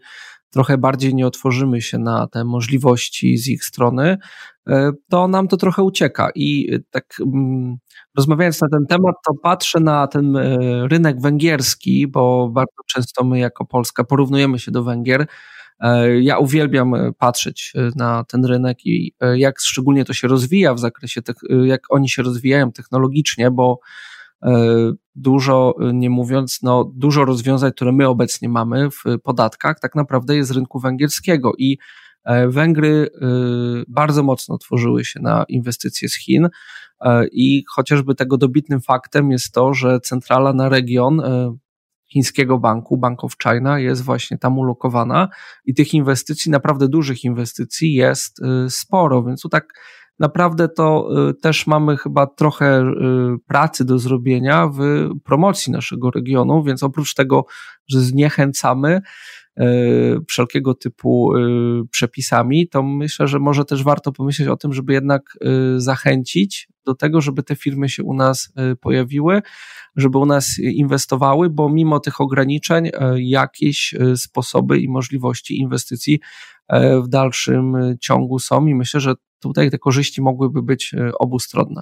trochę 0.56 0.78
bardziej 0.78 1.16
nie 1.16 1.28
otworzymy 1.28 1.82
się 1.82 1.98
na 1.98 2.28
te 2.28 2.44
możliwości 2.44 3.38
z 3.38 3.48
ich 3.48 3.64
strony, 3.64 4.18
e, 4.70 4.92
to 5.10 5.28
nam 5.28 5.48
to 5.48 5.58
trochę 5.58 5.84
ucieka. 5.84 6.30
I 6.36 6.74
e, 6.74 6.80
tak 6.92 7.06
mm, 7.22 7.78
rozmawiając 8.18 8.62
na 8.62 8.70
ten 8.70 8.86
temat, 8.86 9.16
to 9.28 9.34
patrzę 9.44 9.80
na 9.80 10.08
ten 10.08 10.38
e, 10.38 10.58
rynek 10.88 11.22
węgierski, 11.22 12.08
bo 12.08 12.50
bardzo 12.50 12.82
często 12.88 13.24
my 13.24 13.40
jako 13.40 13.66
Polska 13.66 14.04
porównujemy 14.04 14.60
się 14.60 14.72
do 14.72 14.84
Węgier. 14.84 15.28
Ja 16.22 16.38
uwielbiam 16.38 16.94
patrzeć 17.18 17.74
na 17.96 18.24
ten 18.24 18.46
rynek 18.46 18.86
i 18.86 19.14
jak 19.36 19.60
szczególnie 19.60 20.06
to 20.06 20.14
się 20.14 20.28
rozwija 20.28 20.74
w 20.74 20.80
zakresie, 20.80 21.22
jak 21.66 21.82
oni 21.90 22.10
się 22.10 22.24
rozwijają 22.24 22.72
technologicznie, 22.72 23.52
bo 23.52 23.80
E, 24.46 24.94
dużo, 25.16 25.76
e, 25.80 25.94
nie 25.94 26.10
mówiąc, 26.10 26.60
no, 26.64 26.92
dużo 26.96 27.26
rozwiązań, 27.26 27.72
które 27.72 27.92
my 27.92 28.08
obecnie 28.08 28.50
mamy 28.50 28.90
w 28.92 29.04
podatkach, 29.24 29.80
tak 29.80 29.96
naprawdę 29.96 30.36
jest 30.36 30.50
z 30.50 30.56
rynku 30.56 30.80
węgierskiego 30.80 31.54
i 31.58 31.78
e, 32.24 32.48
Węgry 32.48 33.10
bardzo 33.88 34.24
mocno 34.24 34.58
tworzyły 34.58 35.06
się 35.06 35.20
na 35.20 35.46
inwestycje 35.48 36.10
z 36.10 36.16
Chin 36.16 36.50
i 37.32 37.64
chociażby 37.70 38.16
tego 38.16 38.38
dobitnym 38.38 38.82
faktem 38.82 39.32
jest 39.32 39.54
to, 39.54 39.74
że 39.74 40.00
centrala 40.00 40.54
na 40.54 40.70
region 40.70 41.22
chińskiego 42.08 42.60
banku, 42.60 42.98
Bank 42.98 43.24
of 43.24 43.34
China, 43.44 43.80
jest 43.80 44.04
właśnie 44.04 44.38
tam 44.38 44.60
ulokowana 44.60 45.30
i 45.66 45.74
tych 45.74 45.94
inwestycji, 45.94 46.52
naprawdę 46.52 46.88
dużych 46.88 47.24
inwestycji 47.24 47.94
jest 47.94 48.42
sporo, 48.70 49.24
więc 49.24 49.42
tu 49.42 49.50
tak 49.50 49.74
naprawdę 50.20 50.70
to 50.70 51.10
y, 51.30 51.34
też 51.34 51.68
mamy 51.68 51.98
chyba 51.98 52.28
trochę 52.28 52.82
y, 52.82 52.86
pracy 53.48 53.86
do 53.86 54.00
zrobienia 54.00 54.68
w 54.68 54.80
promocji 55.24 55.74
naszego 55.74 56.12
regionu, 56.12 56.64
więc 56.64 56.84
oprócz 56.84 57.14
tego, 57.14 57.46
że 57.88 58.00
zniechęcamy 58.00 58.96
y, 58.98 59.02
wszelkiego 60.28 60.74
typu 60.74 61.32
przepisami, 61.92 62.68
to 62.70 62.84
myślę, 62.84 63.28
że 63.28 63.40
może 63.40 63.66
też 63.66 63.84
warto 63.84 64.12
pomyśleć 64.12 64.48
o 64.48 64.58
tym, 64.58 64.74
żeby 64.74 64.94
jednak 64.94 65.38
zachęcić 65.78 66.68
do 66.86 66.96
tego, 66.96 67.22
żeby 67.22 67.44
te 67.44 67.56
firmy 67.56 67.90
się 67.90 68.04
u 68.04 68.14
nas 68.14 68.54
pojawiły, 68.82 69.42
żeby 69.96 70.18
u 70.18 70.26
nas 70.26 70.60
inwestowały, 70.60 71.50
bo 71.50 71.70
mimo 71.70 72.00
tych 72.00 72.22
ograniczeń 72.22 72.90
jakieś 73.16 73.96
sposoby 74.16 74.80
i 74.80 74.90
możliwości 74.90 75.58
inwestycji 75.60 76.20
w 77.04 77.08
dalszym 77.08 77.74
ciągu 78.02 78.40
są 78.40 78.66
i 78.66 78.76
myślę, 78.76 79.00
że 79.00 79.14
tutaj 79.40 79.72
te 79.72 79.78
korzyści 79.78 80.22
mogłyby 80.22 80.62
być 80.62 80.94
e, 80.94 81.12
obustronne. 81.20 81.82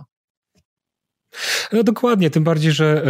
No 1.73 1.83
dokładnie, 1.83 2.29
tym 2.29 2.43
bardziej, 2.43 2.71
że 2.71 3.03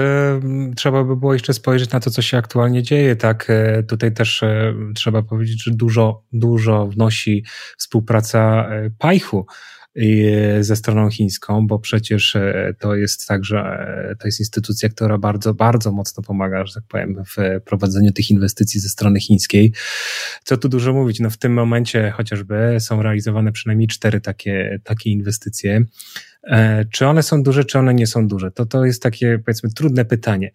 y, 0.72 0.76
trzeba 0.76 1.04
by 1.04 1.16
było 1.16 1.34
jeszcze 1.34 1.54
spojrzeć 1.54 1.92
na 1.92 2.00
to, 2.00 2.12
co 2.12 2.22
się 2.22 2.38
aktualnie 2.38 2.84
dzieje. 2.84 3.16
Tak, 3.16 3.50
y, 3.50 3.84
tutaj 3.84 4.14
też 4.14 4.44
y, 4.44 4.76
trzeba 4.96 5.24
powiedzieć, 5.24 5.64
że 5.64 5.72
dużo, 5.72 6.24
dużo 6.34 6.88
wnosi 6.88 7.46
współpraca 7.78 8.70
Pajchu 8.98 9.46
ze 10.60 10.76
stroną 10.76 11.10
chińską, 11.10 11.68
bo 11.68 11.80
przecież 11.80 12.38
to 12.80 12.96
jest 12.96 13.28
tak, 13.28 13.46
że 13.46 13.88
to 14.20 14.28
jest 14.28 14.40
instytucja, 14.40 14.90
która 14.90 15.18
bardzo, 15.18 15.54
bardzo 15.54 15.92
mocno 15.92 16.24
pomaga, 16.24 16.66
że 16.66 16.74
tak 16.74 16.84
powiem, 16.88 17.24
w 17.26 17.62
prowadzeniu 17.66 18.12
tych 18.12 18.30
inwestycji 18.32 18.80
ze 18.80 18.90
strony 18.90 19.20
chińskiej. 19.20 19.74
Co 20.44 20.58
tu 20.58 20.70
dużo 20.70 20.94
mówić? 20.94 21.20
No 21.20 21.30
w 21.30 21.38
tym 21.38 21.54
momencie 21.54 22.12
chociażby 22.12 22.78
są 22.80 23.02
realizowane 23.02 23.52
przynajmniej 23.52 23.88
cztery 23.88 24.22
takie, 24.22 24.80
takie 24.84 25.10
inwestycje. 25.10 25.86
E, 26.48 26.86
czy 26.86 27.08
one 27.08 27.24
są 27.24 27.44
duże, 27.44 27.66
czy 27.66 27.80
one 27.80 27.94
nie 27.94 28.08
są 28.08 28.28
duże? 28.28 28.52
To, 28.52 28.66
to 28.66 28.86
jest 28.86 29.04
takie, 29.04 29.40
powiedzmy, 29.46 29.70
trudne 29.70 30.06
pytanie, 30.06 30.52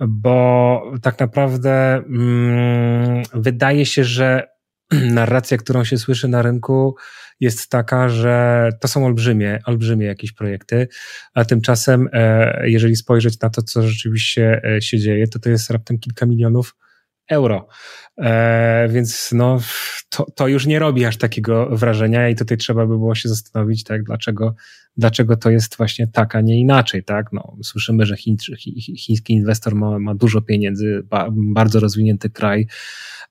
bo 0.00 0.82
tak 1.02 1.20
naprawdę 1.20 1.94
mm, 1.94 3.22
wydaje 3.34 3.86
się, 3.86 4.04
że 4.04 4.48
narracja, 4.90 5.56
którą 5.56 5.84
się 5.84 5.98
słyszy 5.98 6.28
na 6.28 6.42
rynku, 6.42 6.94
jest 7.40 7.68
taka, 7.68 8.08
że 8.08 8.68
to 8.80 8.88
są 8.88 9.06
olbrzymie, 9.06 9.58
olbrzymie 9.64 10.06
jakieś 10.06 10.32
projekty, 10.32 10.88
a 11.34 11.44
tymczasem, 11.44 12.08
e, 12.12 12.70
jeżeli 12.70 12.96
spojrzeć 12.96 13.40
na 13.40 13.50
to, 13.50 13.62
co 13.62 13.82
rzeczywiście 13.82 14.60
e, 14.64 14.82
się 14.82 14.98
dzieje, 14.98 15.28
to 15.28 15.38
to 15.38 15.50
jest 15.50 15.70
raptem 15.70 15.98
kilka 15.98 16.26
milionów 16.26 16.76
euro. 17.30 17.68
E, 18.18 18.88
więc 18.88 19.32
no, 19.32 19.60
to, 20.08 20.26
to 20.36 20.48
już 20.48 20.66
nie 20.66 20.78
robi 20.78 21.04
aż 21.04 21.16
takiego 21.16 21.76
wrażenia 21.76 22.28
i 22.28 22.34
tutaj 22.34 22.56
trzeba 22.56 22.86
by 22.86 22.98
było 22.98 23.14
się 23.14 23.28
zastanowić, 23.28 23.84
tak, 23.84 24.02
dlaczego, 24.02 24.54
dlaczego 25.00 25.36
to 25.36 25.50
jest 25.50 25.76
właśnie 25.76 26.06
tak, 26.06 26.36
a 26.36 26.40
nie 26.40 26.60
inaczej, 26.60 27.04
tak. 27.04 27.32
No, 27.32 27.56
słyszymy, 27.62 28.06
że 28.06 28.16
chiń, 28.16 28.36
chiński 28.96 29.32
inwestor 29.32 29.74
ma, 29.74 29.98
ma 29.98 30.14
dużo 30.14 30.40
pieniędzy, 30.40 31.02
ba, 31.04 31.28
bardzo 31.32 31.80
rozwinięty 31.80 32.30
kraj, 32.30 32.66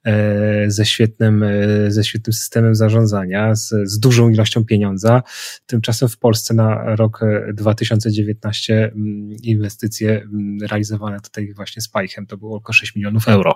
e, 0.04 0.70
ze 0.70 0.86
świetnym, 0.86 1.42
e, 1.42 1.90
ze 1.90 2.04
świetnym 2.04 2.32
systemem 2.32 2.74
zarządzania, 2.74 3.54
z, 3.54 3.74
z 3.84 3.98
dużą 3.98 4.30
ilością 4.30 4.64
pieniądza. 4.64 5.22
Tymczasem 5.66 6.08
w 6.08 6.18
Polsce 6.18 6.54
na 6.54 6.96
rok 6.96 7.20
2019 7.54 8.84
mm, 8.84 9.32
inwestycje 9.42 10.22
mm, 10.22 10.58
realizowane 10.62 11.20
tutaj 11.20 11.54
właśnie 11.54 11.82
z 11.82 11.88
Pajchem 11.88 12.26
to 12.26 12.36
było 12.36 12.56
około 12.56 12.72
6 12.72 12.96
milionów 12.96 13.28
euro. 13.28 13.54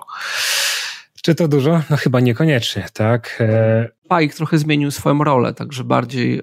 Czy 1.25 1.35
to 1.35 1.47
dużo? 1.47 1.81
No 1.89 1.97
chyba 1.97 2.19
niekoniecznie, 2.19 2.85
tak? 2.93 3.37
E, 3.39 3.89
Pajk 4.09 4.33
trochę 4.33 4.57
zmienił 4.57 4.91
swoją 4.91 5.23
rolę, 5.23 5.53
także 5.53 5.83
bardziej 5.83 6.37
y, 6.37 6.41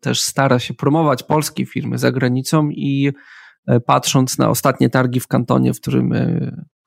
też 0.00 0.20
stara 0.20 0.58
się 0.58 0.74
promować 0.74 1.22
polskie 1.22 1.66
firmy 1.66 1.98
za 1.98 2.12
granicą 2.12 2.68
i 2.70 3.12
y, 3.70 3.80
patrząc 3.80 4.38
na 4.38 4.48
ostatnie 4.48 4.90
targi 4.90 5.20
w 5.20 5.26
kantonie, 5.26 5.74
w 5.74 5.80
którym 5.80 6.14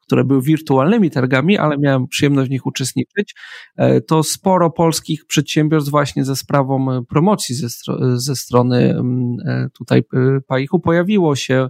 które 0.06 0.24
były 0.24 0.42
wirtualnymi 0.42 1.12
targami, 1.12 1.58
ale 1.58 1.78
miałem 1.78 2.08
przyjemność 2.08 2.50
w 2.50 2.52
nich 2.52 2.66
uczestniczyć, 2.66 3.36
to 4.08 4.24
sporo 4.24 4.70
polskich 4.70 5.26
przedsiębiorstw 5.26 5.92
właśnie 5.92 6.26
ze 6.26 6.36
sprawą 6.36 7.06
promocji 7.06 7.56
ze, 7.56 7.68
ze 8.16 8.36
strony 8.36 8.90
mm, 8.90 9.38
tutaj 9.78 10.04
Pajchu 10.48 10.80
pojawiło 10.80 11.36
się, 11.36 11.70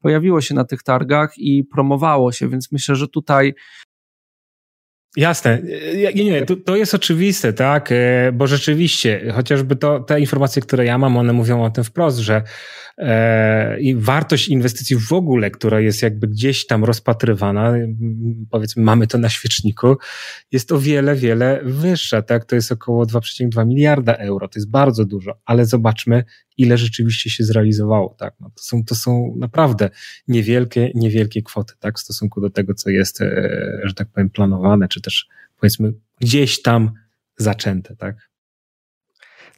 pojawiło 0.00 0.40
się 0.40 0.54
na 0.54 0.64
tych 0.64 0.82
targach 0.82 1.38
i 1.38 1.64
promowało 1.64 2.32
się, 2.32 2.48
więc 2.48 2.72
myślę, 2.72 2.96
że 2.96 3.08
tutaj 3.08 3.54
Jasne. 5.16 5.62
Nie, 6.14 6.24
nie, 6.24 6.46
to, 6.46 6.56
to 6.56 6.76
jest 6.76 6.94
oczywiste, 6.94 7.52
tak, 7.52 7.92
e, 7.92 8.32
bo 8.32 8.46
rzeczywiście, 8.46 9.32
chociażby 9.34 9.76
to, 9.76 10.00
te 10.00 10.20
informacje, 10.20 10.62
które 10.62 10.84
ja 10.84 10.98
mam, 10.98 11.16
one 11.16 11.32
mówią 11.32 11.64
o 11.64 11.70
tym 11.70 11.84
wprost, 11.84 12.18
że 12.18 12.42
e, 12.98 13.80
i 13.80 13.94
wartość 13.96 14.48
inwestycji 14.48 14.96
w 14.96 15.12
ogóle, 15.12 15.50
która 15.50 15.80
jest 15.80 16.02
jakby 16.02 16.28
gdzieś 16.28 16.66
tam 16.66 16.84
rozpatrywana, 16.84 17.74
powiedzmy 18.50 18.82
mamy 18.82 19.06
to 19.06 19.18
na 19.18 19.28
świeczniku, 19.28 19.96
jest 20.52 20.72
o 20.72 20.78
wiele, 20.78 21.14
wiele 21.14 21.60
wyższa, 21.64 22.22
tak, 22.22 22.44
to 22.44 22.54
jest 22.54 22.72
około 22.72 23.04
2,2 23.04 23.66
miliarda 23.66 24.14
euro, 24.14 24.48
to 24.48 24.58
jest 24.58 24.70
bardzo 24.70 25.04
dużo, 25.04 25.32
ale 25.44 25.66
zobaczmy, 25.66 26.24
ile 26.56 26.78
rzeczywiście 26.78 27.30
się 27.30 27.44
zrealizowało, 27.44 28.14
tak, 28.18 28.34
no 28.40 28.50
to 28.50 28.62
są, 28.62 28.84
to 28.84 28.94
są 28.94 29.34
naprawdę 29.38 29.90
niewielkie, 30.28 30.90
niewielkie 30.94 31.42
kwoty, 31.42 31.74
tak, 31.80 31.98
w 31.98 32.00
stosunku 32.00 32.40
do 32.40 32.50
tego, 32.50 32.74
co 32.74 32.90
jest, 32.90 33.20
e, 33.20 33.80
że 33.84 33.94
tak 33.94 34.08
powiem, 34.08 34.30
planowane, 34.30 34.88
czy 34.88 35.00
też 35.00 35.28
powiedzmy 35.60 35.92
gdzieś 36.20 36.62
tam 36.62 36.90
zaczęte, 37.36 37.96
tak. 37.96 38.30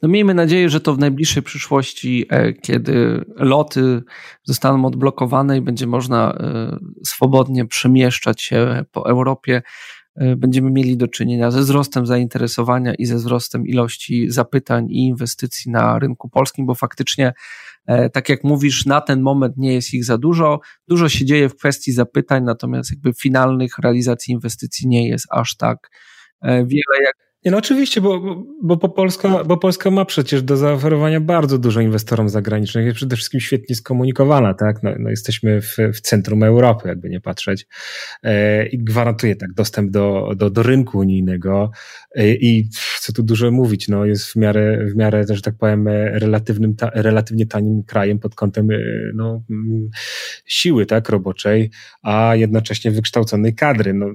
No 0.01 0.09
miejmy 0.09 0.33
nadzieję, 0.33 0.69
że 0.69 0.79
to 0.79 0.93
w 0.93 0.99
najbliższej 0.99 1.43
przyszłości, 1.43 2.25
e, 2.29 2.53
kiedy 2.53 3.25
loty 3.35 4.01
zostaną 4.43 4.85
odblokowane 4.85 5.57
i 5.57 5.61
będzie 5.61 5.87
można 5.87 6.33
e, 6.33 6.77
swobodnie 7.05 7.65
przemieszczać 7.65 8.41
się 8.41 8.85
po 8.91 9.09
Europie, 9.09 9.61
będziemy 10.37 10.71
mieli 10.71 10.97
do 10.97 11.07
czynienia 11.07 11.51
ze 11.51 11.59
wzrostem 11.59 12.05
zainteresowania 12.05 12.93
i 12.93 13.05
ze 13.05 13.15
wzrostem 13.15 13.67
ilości 13.67 14.31
zapytań 14.31 14.87
i 14.89 15.07
inwestycji 15.07 15.71
na 15.71 15.99
rynku 15.99 16.29
polskim, 16.29 16.65
bo 16.65 16.75
faktycznie, 16.75 17.33
tak 18.13 18.29
jak 18.29 18.43
mówisz, 18.43 18.85
na 18.85 19.01
ten 19.01 19.21
moment 19.21 19.57
nie 19.57 19.73
jest 19.73 19.93
ich 19.93 20.05
za 20.05 20.17
dużo. 20.17 20.59
Dużo 20.87 21.09
się 21.09 21.25
dzieje 21.25 21.49
w 21.49 21.55
kwestii 21.55 21.91
zapytań, 21.91 22.43
natomiast 22.43 22.91
jakby 22.91 23.13
finalnych 23.13 23.77
realizacji 23.79 24.33
inwestycji 24.33 24.87
nie 24.87 25.07
jest 25.07 25.27
aż 25.31 25.55
tak 25.55 25.89
wiele, 26.43 27.03
jak 27.03 27.26
Nie, 27.47 27.51
no 27.51 27.57
oczywiście, 27.57 28.01
bo, 28.01 28.19
bo, 28.61 28.77
bo, 28.77 28.89
Polska, 28.89 29.43
bo 29.43 29.57
Polska 29.57 29.91
ma 29.91 30.05
przecież 30.05 30.43
do 30.43 30.57
zaoferowania 30.57 31.19
bardzo 31.19 31.57
dużo 31.57 31.81
inwestorom 31.81 32.29
zagranicznych. 32.29 32.85
Jest 32.85 32.95
przede 32.95 33.15
wszystkim 33.15 33.39
świetnie 33.39 33.75
skomunikowana, 33.75 34.53
tak? 34.53 34.83
No, 34.83 34.91
no 34.99 35.09
jesteśmy 35.09 35.61
w, 35.61 35.77
w 35.93 36.01
centrum 36.01 36.43
Europy, 36.43 36.87
jakby 36.87 37.09
nie 37.09 37.21
patrzeć. 37.21 37.67
E, 38.23 38.65
I 38.65 38.77
gwarantuje 38.77 39.35
tak 39.35 39.53
dostęp 39.53 39.91
do, 39.91 40.31
do, 40.35 40.49
do 40.49 40.63
rynku 40.63 40.97
unijnego. 40.97 41.71
E, 42.15 42.33
I 42.33 42.69
co 42.99 43.13
tu 43.13 43.23
dużo 43.23 43.51
mówić, 43.51 43.87
no 43.87 44.05
jest 44.05 44.25
w 44.25 44.35
miarę, 44.35 44.85
w 44.85 44.95
miarę, 44.95 45.25
że 45.29 45.41
tak 45.41 45.55
powiem, 45.57 45.87
relatywnym, 46.13 46.75
ta, 46.75 46.89
relatywnie 46.93 47.45
tanim 47.45 47.83
krajem 47.83 48.19
pod 48.19 48.35
kątem 48.35 48.71
e, 48.71 48.77
no, 49.13 49.43
siły, 50.45 50.85
tak, 50.85 51.09
roboczej, 51.09 51.71
a 52.03 52.35
jednocześnie 52.35 52.91
wykształconej 52.91 53.55
kadry. 53.55 53.93
No, 53.93 54.05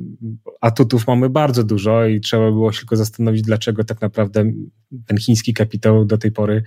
atutów 0.61 1.07
mamy 1.07 1.31
bardzo 1.31 1.65
dużo 1.65 2.07
i 2.07 2.21
trzeba 2.21 2.51
było 2.51 2.73
się 2.73 2.79
tylko 2.79 2.97
zastanowić, 2.97 3.22
zastanowić, 3.23 3.43
dlaczego 3.43 3.85
tak 3.85 4.01
naprawdę 4.01 4.53
ten 5.07 5.19
chiński 5.19 5.55
kapitał 5.55 6.05
do 6.05 6.19
tej 6.19 6.33
pory 6.33 6.63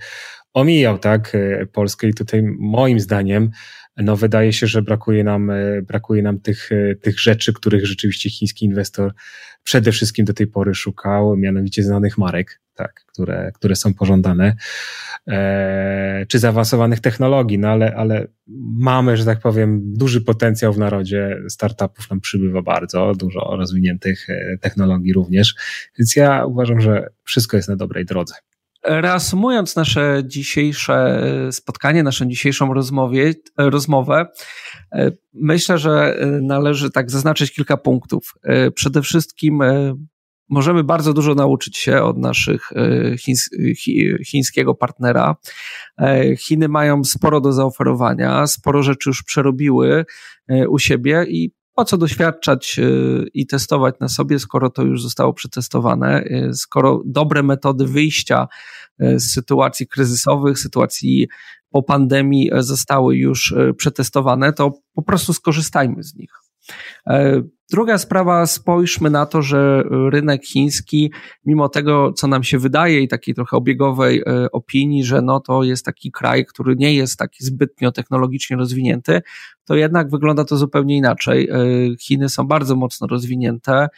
omijał 0.54 0.98
tak 0.98 1.34
e, 1.34 1.66
Polskę. 1.66 2.08
I 2.08 2.14
tutaj 2.14 2.42
moim 2.58 3.00
zdaniem 3.00 3.50
no 3.96 4.16
wydaje 4.16 4.52
się, 4.52 4.66
że 4.66 4.82
brakuje 4.82 5.24
nam, 5.24 5.50
e, 5.50 5.82
brakuje 5.82 6.22
nam 6.22 6.40
tych, 6.40 6.72
e, 6.72 6.94
tych 6.94 7.20
rzeczy, 7.20 7.52
których 7.52 7.86
rzeczywiście 7.86 8.30
chiński 8.30 8.64
inwestor 8.64 9.14
przede 9.62 9.92
wszystkim 9.92 10.24
do 10.24 10.32
tej 10.32 10.46
pory 10.46 10.74
szukał, 10.74 11.36
mianowicie 11.36 11.82
znanych 11.82 12.18
marek, 12.18 12.60
tak, 12.76 13.04
które, 13.06 13.50
które 13.54 13.76
są 13.76 13.94
pożądane, 13.94 14.56
e, 15.28 16.26
czy 16.28 16.38
zaawansowanych 16.38 17.00
technologii, 17.00 17.58
no 17.58 17.68
ale, 17.68 17.94
ale 17.96 18.26
mamy, 18.78 19.16
że 19.16 19.24
tak 19.24 19.40
powiem, 19.40 19.80
duży 19.94 20.20
potencjał 20.20 20.72
w 20.72 20.78
narodzie, 20.78 21.36
startupów 21.48 22.10
nam 22.10 22.20
przybywa 22.20 22.62
bardzo, 22.62 23.12
dużo 23.14 23.56
rozwiniętych 23.56 24.26
technologii 24.60 25.12
również, 25.12 25.54
więc 25.98 26.16
ja 26.16 26.44
uważam, 26.44 26.80
że 26.80 27.06
wszystko 27.24 27.56
jest 27.56 27.68
na 27.68 27.76
dobrej 27.76 28.04
drodze. 28.04 28.34
Reasumując 28.86 29.76
nasze 29.76 30.22
dzisiejsze 30.24 31.22
e, 31.48 31.52
spotkanie, 31.52 32.02
naszą 32.02 32.28
dzisiejszą 32.28 32.74
rozmowie, 32.74 33.34
e, 33.58 33.70
rozmowę, 33.70 34.26
e, 34.92 35.10
myślę, 35.34 35.78
że 35.78 36.16
należy 36.42 36.90
tak 36.90 37.10
zaznaczyć 37.10 37.52
kilka 37.52 37.76
punktów. 37.76 38.34
Przede 38.74 39.02
wszystkim 39.02 39.60
możemy 40.48 40.84
bardzo 40.84 41.12
dużo 41.12 41.34
nauczyć 41.34 41.76
się 41.76 42.02
od 42.02 42.18
naszych 42.18 42.70
chińs, 43.18 43.50
chińskiego 44.26 44.74
partnera. 44.74 45.36
Chiny 46.38 46.68
mają 46.68 47.04
sporo 47.04 47.40
do 47.40 47.52
zaoferowania, 47.52 48.46
sporo 48.46 48.82
rzeczy 48.82 49.10
już 49.10 49.22
przerobiły 49.22 50.04
u 50.68 50.78
siebie 50.78 51.24
i 51.28 51.50
po 51.74 51.84
co 51.84 51.98
doświadczać 51.98 52.80
i 53.34 53.46
testować 53.46 53.94
na 54.00 54.08
sobie, 54.08 54.38
skoro 54.38 54.70
to 54.70 54.82
już 54.82 55.02
zostało 55.02 55.32
przetestowane, 55.32 56.24
skoro 56.52 57.02
dobre 57.06 57.42
metody 57.42 57.86
wyjścia 57.86 58.48
z 58.98 59.32
sytuacji 59.32 59.86
kryzysowych, 59.88 60.58
sytuacji 60.58 61.28
po 61.70 61.82
pandemii 61.82 62.50
zostały 62.58 63.16
już 63.16 63.54
przetestowane, 63.76 64.52
to 64.52 64.72
po 64.94 65.02
prostu 65.02 65.32
skorzystajmy 65.32 66.02
z 66.02 66.14
nich. 66.14 66.30
E, 67.06 67.42
druga 67.70 67.98
sprawa, 67.98 68.46
spojrzmy 68.46 69.10
na 69.10 69.26
to, 69.26 69.42
że 69.42 69.84
rynek 70.10 70.44
chiński, 70.44 71.12
mimo 71.44 71.68
tego, 71.68 72.12
co 72.12 72.26
nam 72.26 72.42
się 72.42 72.58
wydaje 72.58 73.00
i 73.00 73.08
takiej 73.08 73.34
trochę 73.34 73.56
obiegowej 73.56 74.22
e, 74.26 74.50
opinii, 74.52 75.04
że 75.04 75.22
no 75.22 75.40
to 75.40 75.62
jest 75.62 75.84
taki 75.84 76.12
kraj, 76.12 76.46
który 76.46 76.76
nie 76.76 76.94
jest 76.94 77.18
taki 77.18 77.44
zbytnio 77.44 77.92
technologicznie 77.92 78.56
rozwinięty, 78.56 79.22
to 79.64 79.74
jednak 79.74 80.10
wygląda 80.10 80.44
to 80.44 80.56
zupełnie 80.56 80.96
inaczej. 80.96 81.48
E, 81.48 81.56
Chiny 82.00 82.28
są 82.28 82.46
bardzo 82.46 82.76
mocno 82.76 83.06
rozwinięte, 83.06 83.88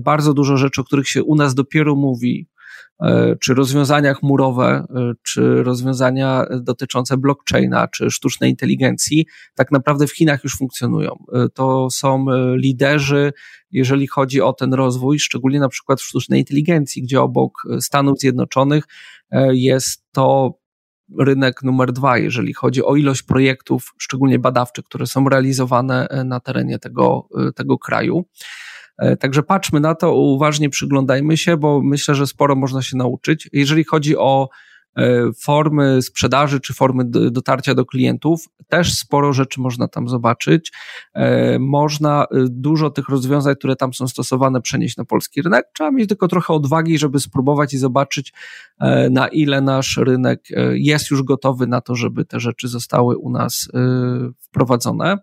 bardzo 0.00 0.34
dużo 0.34 0.56
rzeczy, 0.56 0.80
o 0.80 0.84
których 0.84 1.08
się 1.08 1.22
u 1.22 1.34
nas 1.34 1.54
dopiero 1.54 1.94
mówi, 1.94 2.48
czy 3.40 3.54
rozwiązania 3.54 4.14
chmurowe, 4.14 4.86
e, 4.96 5.12
czy 5.22 5.62
rozwiązania 5.62 6.46
dotyczące 6.60 7.16
blockchaina, 7.16 7.88
czy 7.88 8.10
sztucznej 8.10 8.50
inteligencji, 8.50 9.26
tak 9.54 9.72
naprawdę 9.72 10.06
w 10.06 10.12
Chinach 10.12 10.44
już 10.44 10.56
funkcjonują. 10.58 11.10
E, 11.32 11.48
to 11.54 11.90
są 11.90 12.26
liderzy, 12.56 13.32
jeżeli 13.70 14.06
chodzi 14.06 14.40
o 14.40 14.52
ten 14.52 14.74
rozwój, 14.74 15.18
szczególnie 15.18 15.60
na 15.60 15.68
przykład 15.68 16.00
w 16.00 16.04
sztucznej 16.04 16.40
inteligencji, 16.40 17.02
gdzie 17.02 17.20
obok 17.20 17.52
Stanów 17.80 18.18
Zjednoczonych 18.18 18.84
jest 19.52 20.04
to 20.12 20.58
rynek 21.18 21.62
numer 21.62 21.92
dwa, 21.92 22.18
jeżeli 22.18 22.54
chodzi 22.54 22.84
o 22.84 22.96
ilość 22.96 23.22
projektów, 23.22 23.94
szczególnie 23.98 24.38
badawczych, 24.38 24.84
które 24.84 25.06
są 25.06 25.28
realizowane 25.28 26.08
na 26.24 26.40
terenie 26.40 26.78
tego, 26.78 27.28
tego 27.54 27.78
kraju. 27.78 28.24
E, 28.98 29.16
także 29.16 29.42
patrzmy 29.42 29.80
na 29.80 29.94
to, 29.94 30.14
uważnie 30.14 30.70
przyglądajmy 30.70 31.36
się, 31.36 31.56
bo 31.56 31.80
myślę, 31.82 32.14
że 32.14 32.26
sporo 32.26 32.56
można 32.56 32.82
się 32.82 32.96
nauczyć. 32.96 33.48
Jeżeli 33.52 33.84
chodzi 33.84 34.16
o 34.16 34.48
e, 34.96 35.22
formy 35.40 36.02
sprzedaży 36.02 36.60
czy 36.60 36.74
formy 36.74 37.04
dotarcia 37.30 37.74
do 37.74 37.86
klientów, 37.86 38.48
też 38.68 38.94
sporo 38.94 39.32
rzeczy 39.32 39.60
można 39.60 39.88
tam 39.88 40.08
zobaczyć. 40.08 40.72
E, 41.14 41.58
można 41.58 42.26
dużo 42.50 42.90
tych 42.90 43.08
rozwiązań, 43.08 43.56
które 43.56 43.76
tam 43.76 43.94
są 43.94 44.08
stosowane, 44.08 44.60
przenieść 44.60 44.96
na 44.96 45.04
polski 45.04 45.42
rynek. 45.42 45.66
Trzeba 45.74 45.90
mieć 45.90 46.08
tylko 46.08 46.28
trochę 46.28 46.54
odwagi, 46.54 46.98
żeby 46.98 47.20
spróbować 47.20 47.74
i 47.74 47.78
zobaczyć, 47.78 48.32
na 49.10 49.28
ile 49.28 49.60
nasz 49.60 49.96
rynek 49.96 50.48
jest 50.72 51.10
już 51.10 51.22
gotowy 51.22 51.66
na 51.66 51.80
to, 51.80 51.94
żeby 51.94 52.24
te 52.24 52.40
rzeczy 52.40 52.68
zostały 52.68 53.16
u 53.16 53.30
nas 53.30 53.68
wprowadzone. 54.40 55.18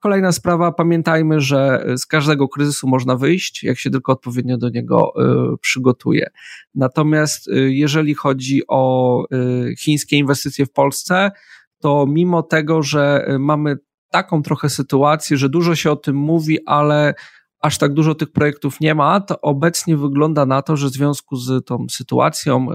Kolejna 0.00 0.32
sprawa, 0.32 0.72
pamiętajmy, 0.72 1.40
że 1.40 1.84
z 1.96 2.06
każdego 2.06 2.48
kryzysu 2.48 2.88
można 2.88 3.16
wyjść, 3.16 3.62
jak 3.64 3.78
się 3.78 3.90
tylko 3.90 4.12
odpowiednio 4.12 4.58
do 4.58 4.68
niego 4.68 5.12
y, 5.54 5.58
przygotuje. 5.60 6.30
Natomiast 6.74 7.48
y, 7.48 7.72
jeżeli 7.72 8.14
chodzi 8.14 8.62
o 8.68 9.24
y, 9.32 9.74
chińskie 9.78 10.16
inwestycje 10.16 10.66
w 10.66 10.72
Polsce, 10.72 11.30
to 11.78 12.06
mimo 12.08 12.42
tego, 12.42 12.82
że 12.82 13.26
mamy 13.38 13.76
taką 14.10 14.42
trochę 14.42 14.68
sytuację, 14.68 15.36
że 15.36 15.48
dużo 15.48 15.74
się 15.74 15.90
o 15.90 15.96
tym 15.96 16.16
mówi, 16.16 16.58
ale 16.66 17.14
aż 17.60 17.78
tak 17.78 17.94
dużo 17.94 18.14
tych 18.14 18.32
projektów 18.32 18.80
nie 18.80 18.94
ma, 18.94 19.20
to 19.20 19.40
obecnie 19.40 19.96
wygląda 19.96 20.46
na 20.46 20.62
to, 20.62 20.76
że 20.76 20.88
w 20.88 20.92
związku 20.92 21.36
z 21.36 21.66
tą 21.66 21.86
sytuacją 21.90 22.66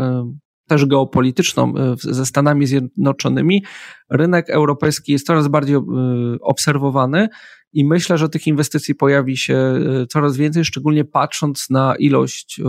też 0.68 0.86
geopolityczną 0.86 1.74
e, 1.78 1.96
ze 1.98 2.26
Stanami 2.26 2.68
Zjednoczonymi, 2.68 3.64
rynek 4.10 4.50
europejski 4.50 5.12
jest 5.12 5.26
coraz 5.28 5.48
bardziej 5.48 5.76
e, 5.76 5.82
obserwowany 6.42 7.28
i 7.74 7.86
myślę, 7.86 8.18
że 8.18 8.30
tych 8.30 8.48
inwestycji 8.48 8.96
pojawi 8.96 9.38
się 9.38 9.56
e, 9.56 10.06
coraz 10.08 10.38
więcej, 10.38 10.66
szczególnie 10.66 11.06
patrząc 11.06 11.70
na 11.70 11.96
ilość 11.96 12.62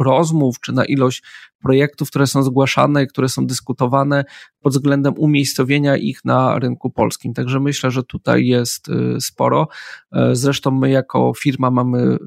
rozmów, 0.00 0.60
czy 0.60 0.72
na 0.72 0.84
ilość 0.84 1.22
projektów, 1.62 2.10
które 2.10 2.26
są 2.26 2.42
zgłaszane 2.42 3.06
które 3.06 3.28
są 3.28 3.46
dyskutowane 3.46 4.24
pod 4.60 4.72
względem 4.72 5.14
umiejscowienia 5.16 5.96
ich 5.96 6.24
na 6.24 6.58
rynku 6.58 6.90
polskim. 6.90 7.34
Także 7.34 7.60
myślę, 7.60 7.90
że 7.90 8.02
tutaj 8.02 8.46
jest 8.46 8.88
y, 8.88 9.20
sporo. 9.20 9.68
E, 10.12 10.36
zresztą 10.36 10.70
my 10.70 10.90
jako 10.90 11.32
firma 11.38 11.70
mamy 11.70 11.98
y, 12.02 12.18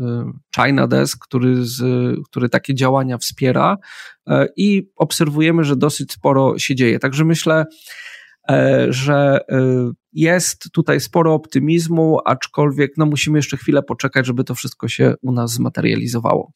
China 0.56 0.88
Desk, 0.88 1.24
który, 1.24 1.66
z, 1.66 1.82
który 2.26 2.50
takie 2.50 2.76
działania 2.76 3.18
wspiera 3.18 3.78
e, 4.28 4.48
i 4.56 4.90
obserwujemy, 4.96 5.64
że 5.64 5.76
dosyć 5.76 6.12
sporo 6.12 6.60
się 6.60 6.76
dzieje. 6.76 7.00
Także 7.00 7.26
myślę, 7.26 7.66
e, 8.50 8.88
że 8.90 9.40
jest 10.14 10.72
tutaj 10.72 11.00
sporo 11.00 11.34
optymizmu, 11.34 12.20
aczkolwiek 12.26 12.92
no, 12.98 13.06
musimy 13.06 13.38
jeszcze 13.38 13.58
chwilę 13.58 13.84
poczekać, 13.84 14.26
żeby 14.26 14.44
to 14.44 14.56
wszystko 14.56 14.88
się 14.88 15.14
u 15.22 15.32
nas 15.32 15.52
zmaterializowało. 15.52 16.52